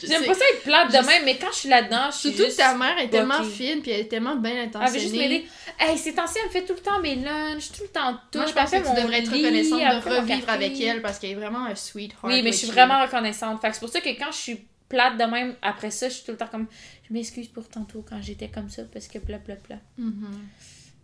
[0.02, 2.32] J'aime pas ça être plate de je même, mais quand je suis là-dedans, je suis
[2.32, 4.92] Surtout que ta mère est tellement fine, puis elle est tellement bien Elle intentionnée.
[4.92, 5.46] veut juste m'aider.
[5.78, 8.38] Hey, ces temps-ci, elle me fait tout le temps mes lunchs, tout le temps tout.
[8.38, 11.18] Moi, je Elle pense que tu devrais être reconnaissante elle de revivre avec elle parce
[11.18, 12.22] qu'elle est vraiment un sweetheart.
[12.24, 13.60] Oui, mais je suis vraiment reconnaissante.
[13.60, 16.14] Fait que c'est pour ça que quand je suis plate de même, après ça, je
[16.14, 16.66] suis tout le temps comme,
[17.08, 19.76] je m'excuse pour tantôt quand j'étais comme ça, parce que bla bla bla.
[19.98, 20.38] Mhm.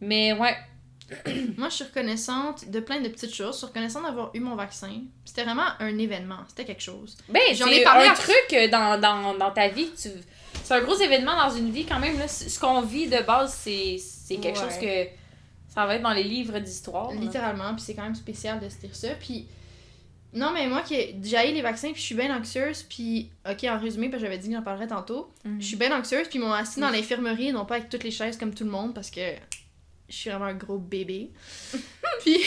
[0.03, 0.57] Mais ouais,
[1.57, 3.55] Moi, je suis reconnaissante de plein de petites choses.
[3.55, 4.91] Je suis reconnaissante d'avoir eu mon vaccin.
[5.25, 6.39] C'était vraiment un événement.
[6.49, 7.17] C'était quelque chose.
[7.29, 9.91] Ben, J'en ai parlé un à- truc euh, dans, dans, dans ta vie.
[10.01, 10.09] Tu...
[10.63, 12.19] C'est un gros événement dans une vie quand même.
[12.19, 12.29] Là.
[12.29, 14.65] Ce qu'on vit de base, c'est c'est quelque Ouais.
[14.71, 15.09] chose que
[15.75, 17.11] ça va être dans les livres d'histoire.
[17.13, 17.75] Littéralement.
[17.75, 19.09] Puis c'est quand même spécial de se dire ça.
[19.19, 19.47] Puis.
[20.33, 22.85] Non, mais moi, qui j'ai eu les vaccins, puis je suis bien anxieuse.
[22.85, 25.29] Puis, ok, en résumé, parce que j'avais dit que j'en parlerais tantôt.
[25.45, 25.61] Mhm.
[25.61, 28.13] Je suis bien anxieuse, puis ils m'ont assis dans l'infirmerie, non pas avec toutes les
[28.13, 29.21] chaises comme tout le monde, parce que
[30.11, 31.31] je suis vraiment un gros bébé.
[32.21, 32.39] puis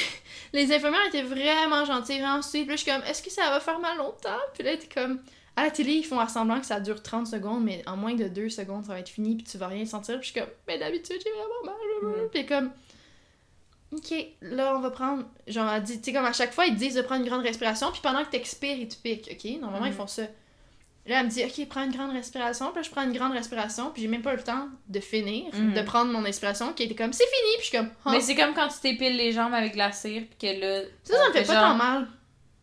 [0.53, 2.63] les infirmières étaient vraiment gentilles, vraiment sweet.
[2.63, 4.39] Puis là, je suis comme, est-ce que ça va faire mal longtemps?
[4.53, 5.21] Puis là, t'es comme,
[5.55, 8.27] à la télé, ils font semblant que ça dure 30 secondes, mais en moins de
[8.27, 10.19] 2 secondes, ça va être fini, puis tu vas rien sentir.
[10.19, 12.21] Puis je suis comme, mais d'habitude, j'ai vraiment mal.
[12.21, 12.29] Mhm.
[12.31, 12.71] Puis comme,
[13.91, 15.23] ok, là, on va prendre.
[15.47, 17.43] Genre, elle tu sais, comme à chaque fois, ils te disent de prendre une grande
[17.43, 19.61] respiration, puis pendant que t'expires, ils te piquent, ok?
[19.61, 19.97] Normalement, ils Mhm.
[19.97, 20.23] font ça.
[21.05, 22.67] Là, elle me dit, ok, prends une grande respiration.
[22.67, 25.53] Puis là, je prends une grande respiration, puis j'ai même pas le temps de finir,
[25.53, 25.73] Mhm.
[25.73, 28.11] de prendre mon inspiration, qui était comme, c'est fini, puis je suis comme, Ah.
[28.11, 30.81] Mais c'est comme quand tu t'épiles les jambes avec la cire, puis que là.
[31.03, 32.07] ça, ça me fait pas genre- tant mal.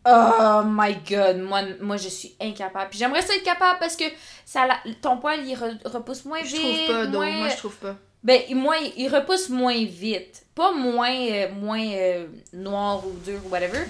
[0.07, 2.89] Oh my god, moi, moi je suis incapable.
[2.89, 4.05] Puis j'aimerais ça être capable parce que
[4.47, 6.61] ça, la- ton poil il re- repousse moins Je vite.
[6.87, 7.97] trouve pas moins- moi, je trouve pas.
[8.25, 10.43] Ben, moins, il repousse moins vite.
[10.55, 13.81] Pas moins, euh, moins euh, noir ou dur ou whatever.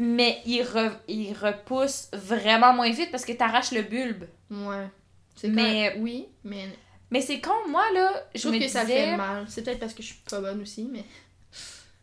[0.00, 4.24] Mais il, re- il repousse vraiment moins vite parce que t'arraches le bulbe.
[4.50, 4.86] Ouais.
[5.34, 6.68] C'est Mais- oui, mais
[7.10, 8.78] Mais c'est con, moi là, je je trouve me que disais...
[8.78, 9.44] ça fait mal.
[9.48, 11.04] C'est peut-être parce que je suis pas bonne aussi, mais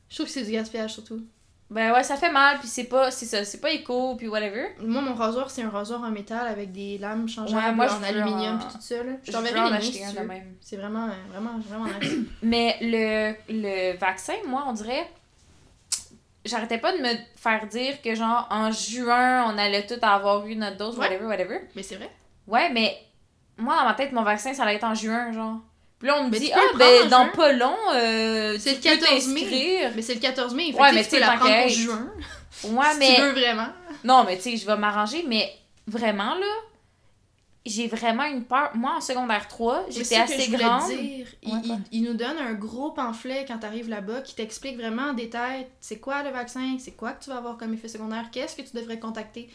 [0.10, 1.22] je trouve que c'est du gaspillage surtout.
[1.70, 4.68] Ben ouais, ça fait mal, puis c'est pas, c'est ça, c'est pas éco, puis whatever.
[4.80, 8.04] Moi, mon rasoir, c'est un rasoir en métal avec des lames changeables Ouais, moi, en
[8.04, 9.04] aluminium en- puis tout ça.
[9.04, 9.14] Là.
[9.24, 10.56] Je t'enverrai en acheter un même.
[10.62, 12.14] C'est vraiment, euh, vraiment, vraiment nice.
[12.44, 15.10] Mais le, le vaccin, moi, on dirait.
[16.46, 20.56] J'arrêtais pas de me faire dire que, genre, en juin, on allait tout avoir eu
[20.56, 21.08] notre dose, Ouais.
[21.08, 21.62] whatever, whatever.
[21.76, 22.10] mais c'est vrai.
[22.48, 22.96] Ouais, mais
[23.58, 25.58] moi, dans ma tête, mon vaccin, ça allait être en juin, genre.
[25.98, 27.32] Puis là, on me Mais dit, ah, ben, dans juin.
[27.36, 29.90] pas long, euh, C'est le peux 14 mai.
[29.96, 30.72] Mais c'est le 14 mai.
[30.72, 32.08] Fait Ouais, que mais tu peux la prendre pour juin.
[32.66, 33.16] Ouais, si mais.
[33.16, 33.68] tu veux vraiment.
[34.04, 35.52] Non, mais tu sais, je vais m'arranger, mais
[35.88, 36.46] vraiment, là,
[37.66, 38.72] j'ai vraiment une peur.
[38.76, 40.90] Moi, en secondaire 3, Mais j'étais que assez je grande.
[40.92, 41.28] dire.
[41.42, 41.78] Il, Ouais, quoi?
[41.92, 45.68] il- il nous donne un gros pamphlet quand t'arrives là-bas qui t'explique vraiment en détail
[45.82, 48.62] c'est quoi le vaccin, c'est quoi que tu vas avoir comme effet secondaire, qu'est-ce que
[48.62, 49.50] tu devrais contacter.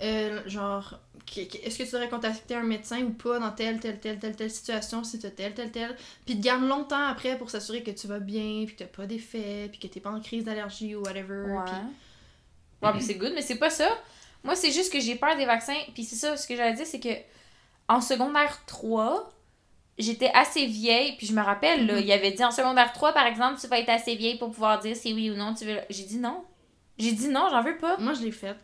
[0.00, 1.00] Euh, genre,
[1.36, 4.50] est-ce que tu devrais contacter un médecin ou pas dans telle, telle, telle, telle, telle
[4.52, 5.96] situation, si t'as telle, telle, telle.
[6.24, 9.06] Puis te garde longtemps après pour s'assurer que tu vas bien, puis que t'as pas
[9.06, 11.50] d'effet, puis que t'es pas en crise d'allergie ou whatever.
[11.50, 11.62] Ouais.
[11.66, 11.74] puis-
[12.86, 13.88] Ouais, mais c'est good, mais c'est pas ça.
[14.44, 15.74] Moi, c'est juste que j'ai peur des vaccins.
[15.94, 17.08] Puis c'est ça, ce que j'allais dire, c'est que
[17.88, 19.30] en secondaire 3,
[19.98, 21.16] j'étais assez vieille.
[21.16, 22.00] Puis je me rappelle, là, Mhm.
[22.04, 24.78] il avait dit en secondaire 3, par exemple, tu vas être assez vieille pour pouvoir
[24.80, 25.78] dire si oui ou non tu veux.
[25.90, 26.44] J'ai dit non.
[26.98, 27.96] J'ai dit non, j'en veux pas.
[27.98, 28.56] Moi, je l'ai fait.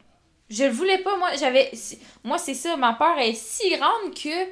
[0.51, 1.31] Je le voulais pas, moi.
[1.37, 1.71] J'avais.
[1.73, 4.49] c'est- Moi, c'est ça, ma peur est si grande que.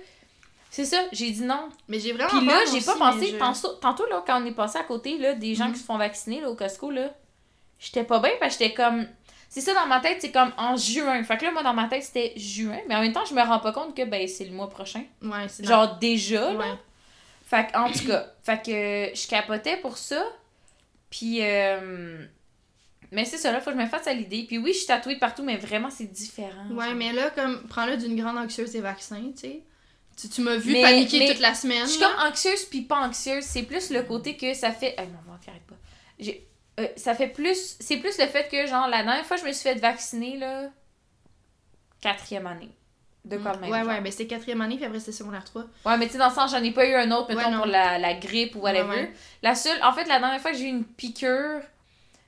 [0.71, 1.69] C'est ça, j'ai dit non.
[1.89, 3.27] Mais j'ai vraiment Puis là, j'ai pas pensé.
[3.27, 5.75] je- Tantôt, tantôt, là, quand on est passé à côté là, des gens Mhm.
[5.75, 7.13] qui se font vacciner là, au Costco, là,
[7.79, 9.07] j'étais pas bien parce que j'étais comme.
[9.55, 11.23] C'est ça dans ma tête, c'est comme en juin.
[11.25, 12.79] Fait que là, moi, dans ma tête, c'était juin.
[12.89, 15.05] Mais en même temps, je me rends pas compte que ben, c'est le mois prochain.
[15.21, 16.59] Ouais, c'est dans- Genre déjà, là.
[16.59, 16.79] Ouais.
[17.45, 20.25] Fait que, en tout cas, fait que je capotais pour ça.
[21.11, 22.25] Puis, euh,
[23.11, 24.45] mais c'est ça, là, faut que je me fasse à l'idée.
[24.49, 26.67] Puis oui, je suis tatouée partout, mais vraiment, c'est différent.
[26.71, 26.95] Ouais, genre.
[26.95, 29.61] mais là, comme, prends-le d'une grande anxieuse des vaccins, tu sais.
[30.19, 31.85] Tu, tu m'as vu Mais- paniquer mais toute la semaine.
[31.85, 33.45] Je suis comme anxieuse puis pas anxieuse.
[33.45, 34.95] C'est plus le côté que ça fait.
[34.97, 35.75] Ah, mon ventre, arrête pas.
[36.19, 36.47] J'ai-
[36.81, 37.77] euh, ça fait plus.
[37.81, 40.69] C'est plus le fait que, genre, la dernière fois, je me suis fait vacciner, là.
[42.01, 42.71] Quatrième année.
[43.25, 43.71] De quoi même.
[43.71, 43.89] Ouais, genre.
[43.89, 45.63] ouais, mais c'était quatrième année, puis après c'était secondaire 3.
[45.87, 47.57] Ouais, mais tu sais, dans le sens, j'en ai pas eu un autre, mettons, Ouais,
[47.57, 48.89] pour la, la grippe ou whatever.
[48.89, 49.13] Ouais, ouais.
[49.43, 49.81] La seule.
[49.85, 51.61] En fait, la dernière fois que j'ai eu une piqûre,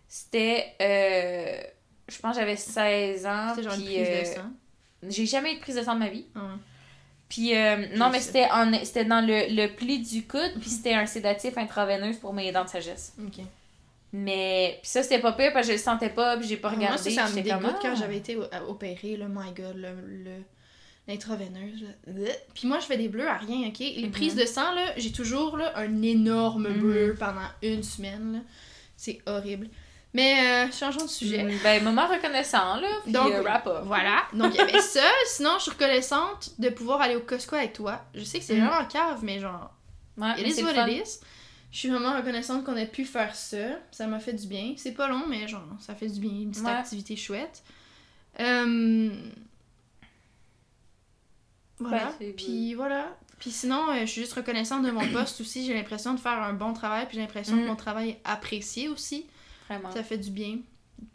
[0.07, 0.73] c'était.
[0.81, 1.61] euh,
[2.09, 3.49] je pense que j'avais 16 ans.
[3.51, 4.51] C'était genre une prise euh, de sang.
[5.09, 6.27] J'ai jamais eu de prise de sang de ma vie.
[6.37, 6.41] Ah.
[7.29, 10.95] Puis, euh, non, mais c'était en c'était dans le, le pli du coude, puis c'était
[10.95, 13.15] un sédatif intraveineuse pour mes dents de sagesse.
[13.19, 13.45] Ok.
[14.17, 16.69] Mais, puis ça, c'était pas pire parce que je le sentais pas, puis j'ai pas
[16.69, 16.87] regardé.
[16.89, 17.95] Moi, ça, ça me dégoûte comme, quand ah.
[17.99, 18.39] j'avais été
[18.69, 19.89] opérée, là, my god, le.
[21.07, 21.85] l'intraveineuse
[22.55, 23.79] puis moi je fais des bleus à rien ok?
[23.79, 24.11] Les Mhm.
[24.11, 26.81] prises de sang là j'ai toujours là un énorme Mhm.
[26.81, 28.39] bleu pendant une semaine là
[28.97, 29.69] c'est horrible
[30.15, 30.35] mais
[30.69, 32.87] euh, changeons de sujet Mm, Ben, moment reconnaissant, là.
[33.03, 33.83] Puis, Donc, euh, wrap up.
[33.85, 34.23] Voilà.
[34.33, 35.03] Donc, il y avait ça.
[35.27, 38.01] Sinon, je suis reconnaissante de pouvoir aller au Costco avec toi.
[38.15, 38.65] Je sais que c'est Mhm.
[38.69, 39.73] vraiment cave, mais genre,
[40.17, 40.87] Ouais, it is what fun.
[40.87, 41.19] it is.
[41.75, 43.81] Je suis vraiment reconnaissante qu'on ait pu faire ça.
[43.91, 44.75] Ça m'a fait du bien.
[44.77, 46.31] C'est pas long, mais genre, ça fait du bien.
[46.31, 46.71] Une petite Ouais.
[46.71, 47.65] activité chouette.
[48.39, 49.11] Euh,
[51.81, 52.07] Voilà.
[52.07, 53.17] Ouais, c'est puis voilà.
[53.41, 55.67] Puis sinon, euh, je suis juste reconnaissante de mon poste aussi.
[55.67, 57.07] J'ai l'impression de faire un bon travail.
[57.07, 57.63] Puis j'ai l'impression Mm.
[57.63, 59.27] que mon travail est apprécié aussi.
[59.69, 59.91] Vraiment.
[59.91, 60.59] Ça fait du bien.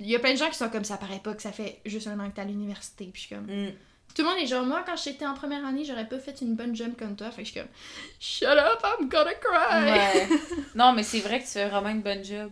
[0.02, 1.80] Il y a plein de gens qui sont comme ça, paraît pas que ça fait
[1.86, 3.06] juste un an que t'es à l'université.
[3.06, 3.46] Puis je suis comme.
[3.46, 3.72] Mm.
[4.16, 6.56] Tout le monde est genre, moi, quand j'étais en première année, j'aurais pas fait une
[6.56, 7.32] bonne jump comme toi.
[7.32, 7.70] Fait que je suis comme,
[8.20, 9.92] shut up, I'm gonna cry.
[9.92, 10.28] Ouais.
[10.76, 12.52] non, mais c'est vrai que tu fais vraiment une bonne job.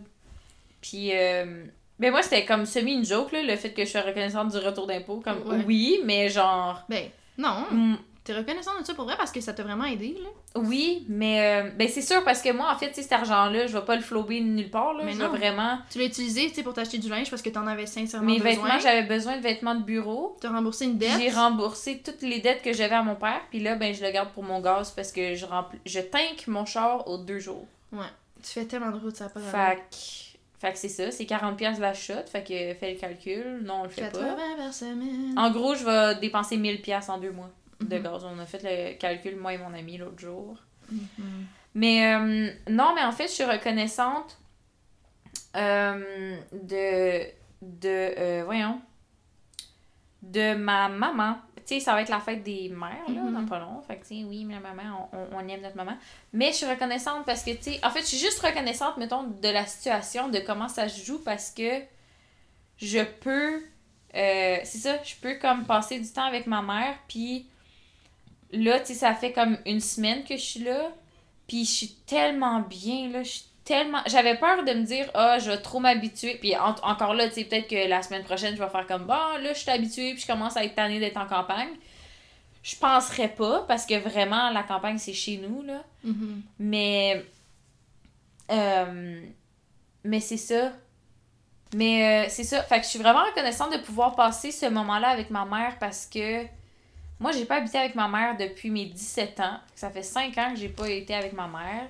[0.80, 1.64] Puis, euh,
[1.98, 4.58] mais moi, c'était comme semi une joke, là, le fait que je suis reconnaissante du
[4.58, 5.20] retour d'impôt.
[5.22, 5.64] Comme, Ouais.
[5.66, 6.82] oui, mais genre.
[6.88, 7.66] Ben, non.
[8.28, 10.60] T'es reconnaissant de ça pour vrai parce que ça t'a vraiment aidé, là?
[10.60, 13.84] oui, mais euh, ben c'est sûr parce que moi, en fait, cet argent-là, je vais
[13.86, 15.04] pas le flober nulle part, là.
[15.04, 15.30] Mais je vais non.
[15.34, 15.78] vraiment.
[15.88, 18.38] Tu l'as utilisé, tu sais, pour t'acheter du linge parce que t'en avais sincèrement Mes
[18.38, 18.50] besoin.
[18.50, 20.36] vêtements, j'avais besoin de vêtements de bureau.
[20.42, 21.18] T'as remboursé une dette?
[21.18, 23.40] J'ai remboursé toutes les dettes que j'avais à mon père.
[23.48, 26.48] Puis là, ben, je le garde pour mon gaz parce que je, remplis, je tank
[26.48, 27.66] mon char aux deux jours.
[27.90, 29.40] Tu fais tellement de route, ça a pas.
[30.60, 32.12] Fait que, c'est ça, c'est 40$ la shot.
[32.30, 33.62] Fait que fais le calcul.
[33.64, 34.62] Non, on le fait 80 pas.
[34.64, 35.32] par semaine.
[35.38, 37.48] En gros, je vais dépenser 1000$ en deux mois
[37.80, 38.24] de gaz.
[38.24, 40.56] On a fait le calcul, moi et mon ami, l'autre jour.
[40.90, 41.46] Mhm.
[41.74, 44.38] Mais euh, non, mais en fait, je suis reconnaissante
[45.56, 47.22] euh, de.
[47.62, 47.88] de.
[48.18, 48.80] euh, voyons.
[50.22, 51.36] De ma maman.
[51.66, 53.32] Tu sais, ça va être la fête des mères, là, Mhm.
[53.34, 53.82] dans pas long.
[53.82, 55.96] Fait que, tu sais, oui, ma maman, on, on- aime notre maman.
[56.32, 59.24] Mais je suis reconnaissante parce que, tu sais, en fait, je suis juste reconnaissante, mettons,
[59.24, 61.82] de la situation, de comment ça se joue parce que
[62.78, 63.62] je peux.
[64.14, 67.46] c'est ça, je peux comme passer du temps avec ma mère, puis
[68.52, 70.90] là, tu sais, ça fait comme une semaine que je suis là,
[71.46, 74.00] puis je suis tellement bien, là, je suis tellement...
[74.06, 77.34] J'avais peur de me dire, ah, je vais trop m'habituer, puis en- encore là, tu
[77.34, 80.12] sais, peut-être que la semaine prochaine, je vais faire comme, bon, là, je suis habituée,
[80.14, 81.68] puis je commence à être tannée d'être en campagne.
[82.62, 85.82] Je penserais pas, parce que vraiment, la campagne, c'est chez nous, là.
[86.04, 86.42] Mhm.
[86.58, 87.24] Mais.
[88.50, 89.20] euh,
[90.04, 90.72] mais c'est ça.
[91.74, 92.62] Mais euh, c'est ça.
[92.62, 96.06] Fait que je suis vraiment reconnaissante de pouvoir passer ce moment-là avec ma mère parce
[96.06, 96.44] que
[97.20, 99.58] moi, j'ai pas habité avec ma mère depuis mes 17 ans.
[99.74, 101.88] Ça fait 5 ans que j'ai pas été avec ma mère.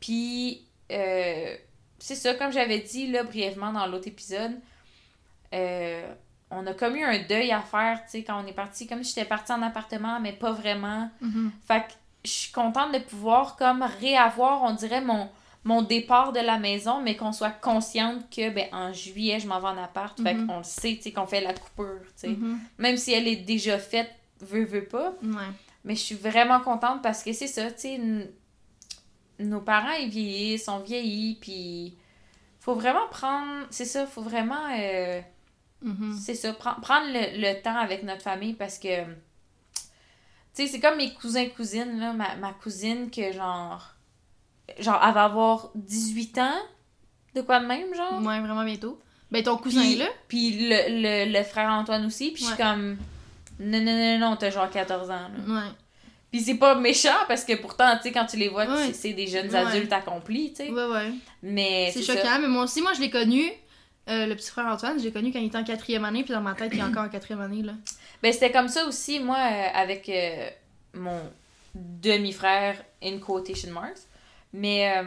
[0.00, 0.62] Puis,
[0.92, 1.56] euh,
[1.98, 4.52] c'est ça, comme j'avais dit là brièvement dans l'autre épisode,
[5.54, 6.12] euh,
[6.50, 8.86] on a comme eu un deuil à faire, tu sais, quand on est parti.
[8.86, 11.10] Comme si j'étais partie en appartement, mais pas vraiment.
[11.20, 11.50] Mhm.
[11.66, 11.92] Fait que
[12.24, 15.28] je suis contente de pouvoir comme réavoir, on dirait, mon,
[15.64, 19.58] mon départ de la maison, mais qu'on soit consciente que ben, en juillet, je m'en
[19.60, 20.16] vais en appart.
[20.22, 20.46] Fait Mhm.
[20.46, 22.28] qu'on le sait, tu sais, qu'on fait la coupure, tu sais.
[22.28, 22.58] Mhm.
[22.78, 24.10] Même si elle est déjà faite,
[24.40, 25.10] veut, veut pas.
[25.22, 25.48] Ouais.
[25.84, 28.00] Mais je suis vraiment contente parce que c'est ça, tu sais,
[29.38, 31.96] nos parents, ils vieillissent, sont vieillis, puis
[32.60, 35.20] faut vraiment prendre, c'est ça, faut vraiment, euh,
[35.82, 36.18] Mhm.
[36.18, 39.12] c'est ça, pre- prendre le, le temps avec notre famille parce que, tu
[40.54, 43.94] sais, c'est comme mes cousins-cousines, là, ma, ma cousine que genre,
[44.78, 46.58] genre, elle va avoir 18 ans,
[47.34, 48.20] de quoi de même, genre.
[48.22, 48.98] Ouais, vraiment bientôt.
[49.30, 50.08] Ben, ton cousin Puis, est là.
[50.28, 52.96] puis le, le, le frère Antoine aussi, puis je suis comme,
[53.58, 55.54] non, non, non, non, t'as genre 14 ans, là.
[55.54, 55.70] Ouais.
[56.30, 58.92] Puis c'est pas méchant parce que pourtant, tu sais, quand tu les vois, Ouais.
[58.92, 59.56] c'est des jeunes Ouais.
[59.58, 60.70] adultes accomplis, tu sais.
[60.70, 61.10] Ouais, ouais.
[61.42, 62.38] Mais C'est choquant, ça.
[62.38, 63.42] mais moi aussi, moi, je l'ai connu.
[64.08, 66.32] euh, le petit frère Antoine, je l'ai connu quand il était en quatrième année, puis
[66.32, 67.72] dans ma tête, il est encore en quatrième année, là.
[68.22, 70.48] Ben c'était comme ça aussi, moi, euh, avec euh,
[70.94, 71.20] mon
[71.74, 73.98] demi-frère, in quotation marks.
[74.52, 75.02] Mais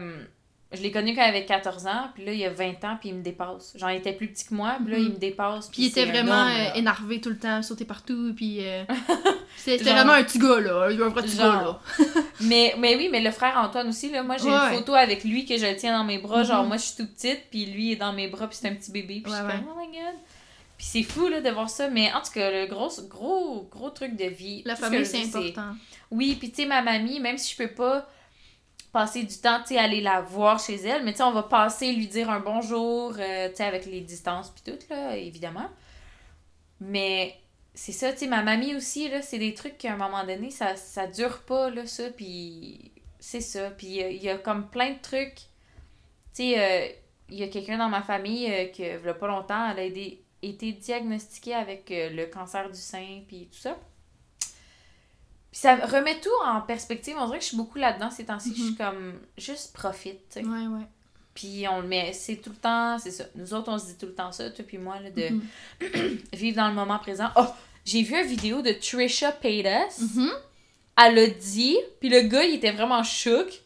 [0.72, 3.10] je l'ai connu quand il avait 14 ans, puis là, il a 20 ans, puis
[3.10, 3.74] il me dépasse.
[3.76, 5.68] Genre, il était plus petit que moi, puis là, il me dépasse.
[5.70, 8.58] Puis il était vraiment homme, euh, énervé tout le temps, sauté partout, puis...
[8.62, 8.84] euh,
[9.58, 10.84] C'était Genre- vraiment un petit gars, là.
[10.90, 11.80] Un vrai petit gars, là.
[12.42, 14.70] Mais, mais oui, mais le frère Antoine aussi, là, moi, j'ai Ouais.
[14.72, 16.44] une photo avec lui que je tiens dans mes bras.
[16.44, 16.68] Genre, Mhm.
[16.70, 18.92] moi, je suis toute petite, puis lui est dans mes bras, puis c'est un petit
[18.92, 19.22] bébé.
[19.22, 19.64] Puis Ouais, je suis ouais.
[19.66, 20.16] comme, oh my god.
[20.78, 21.90] Puis c'est fou, là, de voir ça.
[21.90, 24.62] Mais en tout cas, le gros, gros, gros truc de vie.
[24.66, 25.76] La tout famille, c'est important.
[26.12, 28.08] Oui, puis tu sais, ma mamie, même si je peux pas
[28.92, 31.44] passer du temps, tu sais, aller la voir chez elle, mais tu sais, on va
[31.44, 35.70] passer, lui dire un bonjour, euh, tu sais, avec les distances puis tout, là, évidemment.
[36.80, 37.36] Mais
[37.74, 40.50] c'est ça, tu sais, ma mamie aussi, là, c'est des trucs qu'à un moment donné,
[40.52, 43.70] ça, ça dure pas, là, ça, puis c'est ça.
[43.72, 45.36] Puis il y a- comme plein de trucs.
[46.36, 46.88] Tu sais, euh,
[47.30, 49.80] il y a quelqu'un dans ma famille euh, que, il y a pas longtemps, elle
[49.80, 53.78] a été, diagnostiquée avec le cancer du sein, puis tout ça.
[55.52, 57.16] Puis ça me remet tout en perspective.
[57.18, 58.54] On dirait que je suis beaucoup là-dedans ces temps-ci.
[58.56, 60.46] Je suis comme, juste profite, tu sais.
[60.46, 60.86] Ouais, ouais.
[61.34, 63.24] Puis on le met, c'est tout le temps, c'est ça.
[63.36, 66.18] Nous autres, on se dit tout le temps ça, toi puis moi, là, de Mhm.
[66.34, 67.30] vivre dans le moment présent.
[67.36, 67.46] Oh,
[67.86, 70.00] j'ai vu une vidéo de Trisha Paytas.
[70.00, 70.30] Mhm.
[71.02, 73.62] Elle a dit, puis le gars, il était vraiment choc.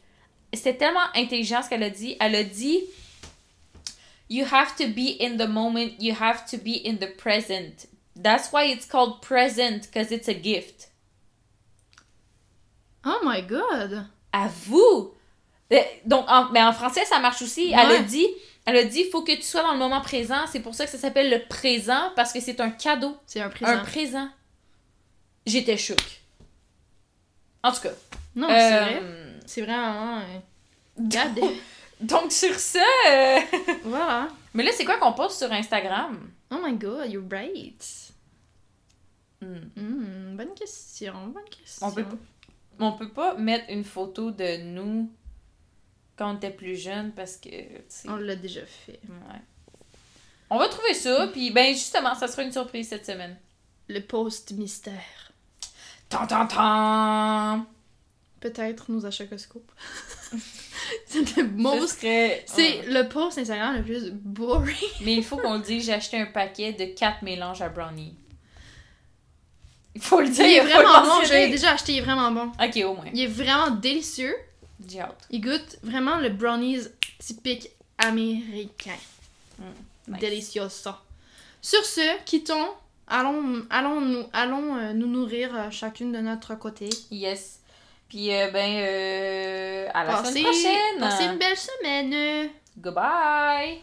[0.53, 2.15] C'était tellement intelligent ce qu'elle a dit.
[2.19, 2.81] Elle a dit
[4.30, 7.88] You have to be in the moment, you have to be in the present.
[8.22, 10.89] That's why it's called present, because it's a gift.
[13.05, 14.05] Oh my god!
[14.31, 15.13] À vous!
[15.71, 17.71] Euh, Donc, en, mais en français, ça marche aussi.
[17.71, 18.27] Elle a dit,
[18.65, 20.45] elle a dit, faut que tu sois dans le moment présent.
[20.51, 23.17] C'est pour ça que ça s'appelle le présent, parce que c'est un cadeau.
[23.25, 23.71] C'est un présent.
[23.71, 24.30] Un présent.
[25.45, 26.21] J'étais choc.
[27.63, 27.91] En tout cas.
[28.35, 29.01] Non, c'est euh, vrai.
[29.45, 30.21] C'est vraiment.
[30.97, 31.35] damn.
[31.99, 32.80] Donc, sur ça.
[33.09, 33.39] euh,
[33.84, 34.27] voilà.
[34.53, 36.17] mais là, c'est quoi qu'on poste sur Instagram?
[36.51, 37.84] Oh my god, you're right.
[39.41, 39.69] Hmm.
[39.75, 41.88] Hmm, bonne question, bonne question.
[41.88, 42.05] On peut.
[42.79, 45.11] On peut pas mettre une photo de nous
[46.17, 47.49] quand on était plus jeune parce que.
[48.07, 48.99] On l'a déjà fait.
[49.07, 49.41] ouais.
[50.49, 53.35] On va trouver ça, puis ben justement, ça sera une surprise cette semaine.
[53.87, 55.31] Le post mystère.
[56.09, 57.65] Tan tan tan!
[58.39, 59.63] Peut-être nos achats Costco.
[61.07, 61.99] c'est le most.
[61.99, 62.85] serait- C'est Ouais.
[63.03, 64.75] le post Instagram le plus boring.
[65.01, 68.15] Mais il faut qu'on le dise, j'ai acheté un paquet de 4 mélanges à brownie.
[69.95, 70.45] Il faut le dire.
[70.45, 71.07] Il est vraiment bon.
[71.07, 71.27] mentionner.
[71.27, 72.51] J'avais déjà acheté, il est vraiment bon.
[72.63, 73.05] Ok, au moins.
[73.13, 74.35] Il est vraiment délicieux.
[74.87, 75.27] J'ai hâte.
[75.29, 76.79] Il goûte vraiment le brownies
[77.19, 78.91] typique américain.
[80.07, 80.19] Nice.
[80.19, 80.91] Delicioso.
[81.61, 82.67] Sur ce, quittons.
[83.07, 86.89] Allons, allons, nous, allons euh, nous nourrir euh, chacune de notre côté.
[87.11, 87.59] Yes.
[88.09, 90.99] Puis, euh, ben, euh, à la Passez- semaine prochaine.
[90.99, 92.49] Passez une belle semaine.
[92.77, 93.79] Goodbye!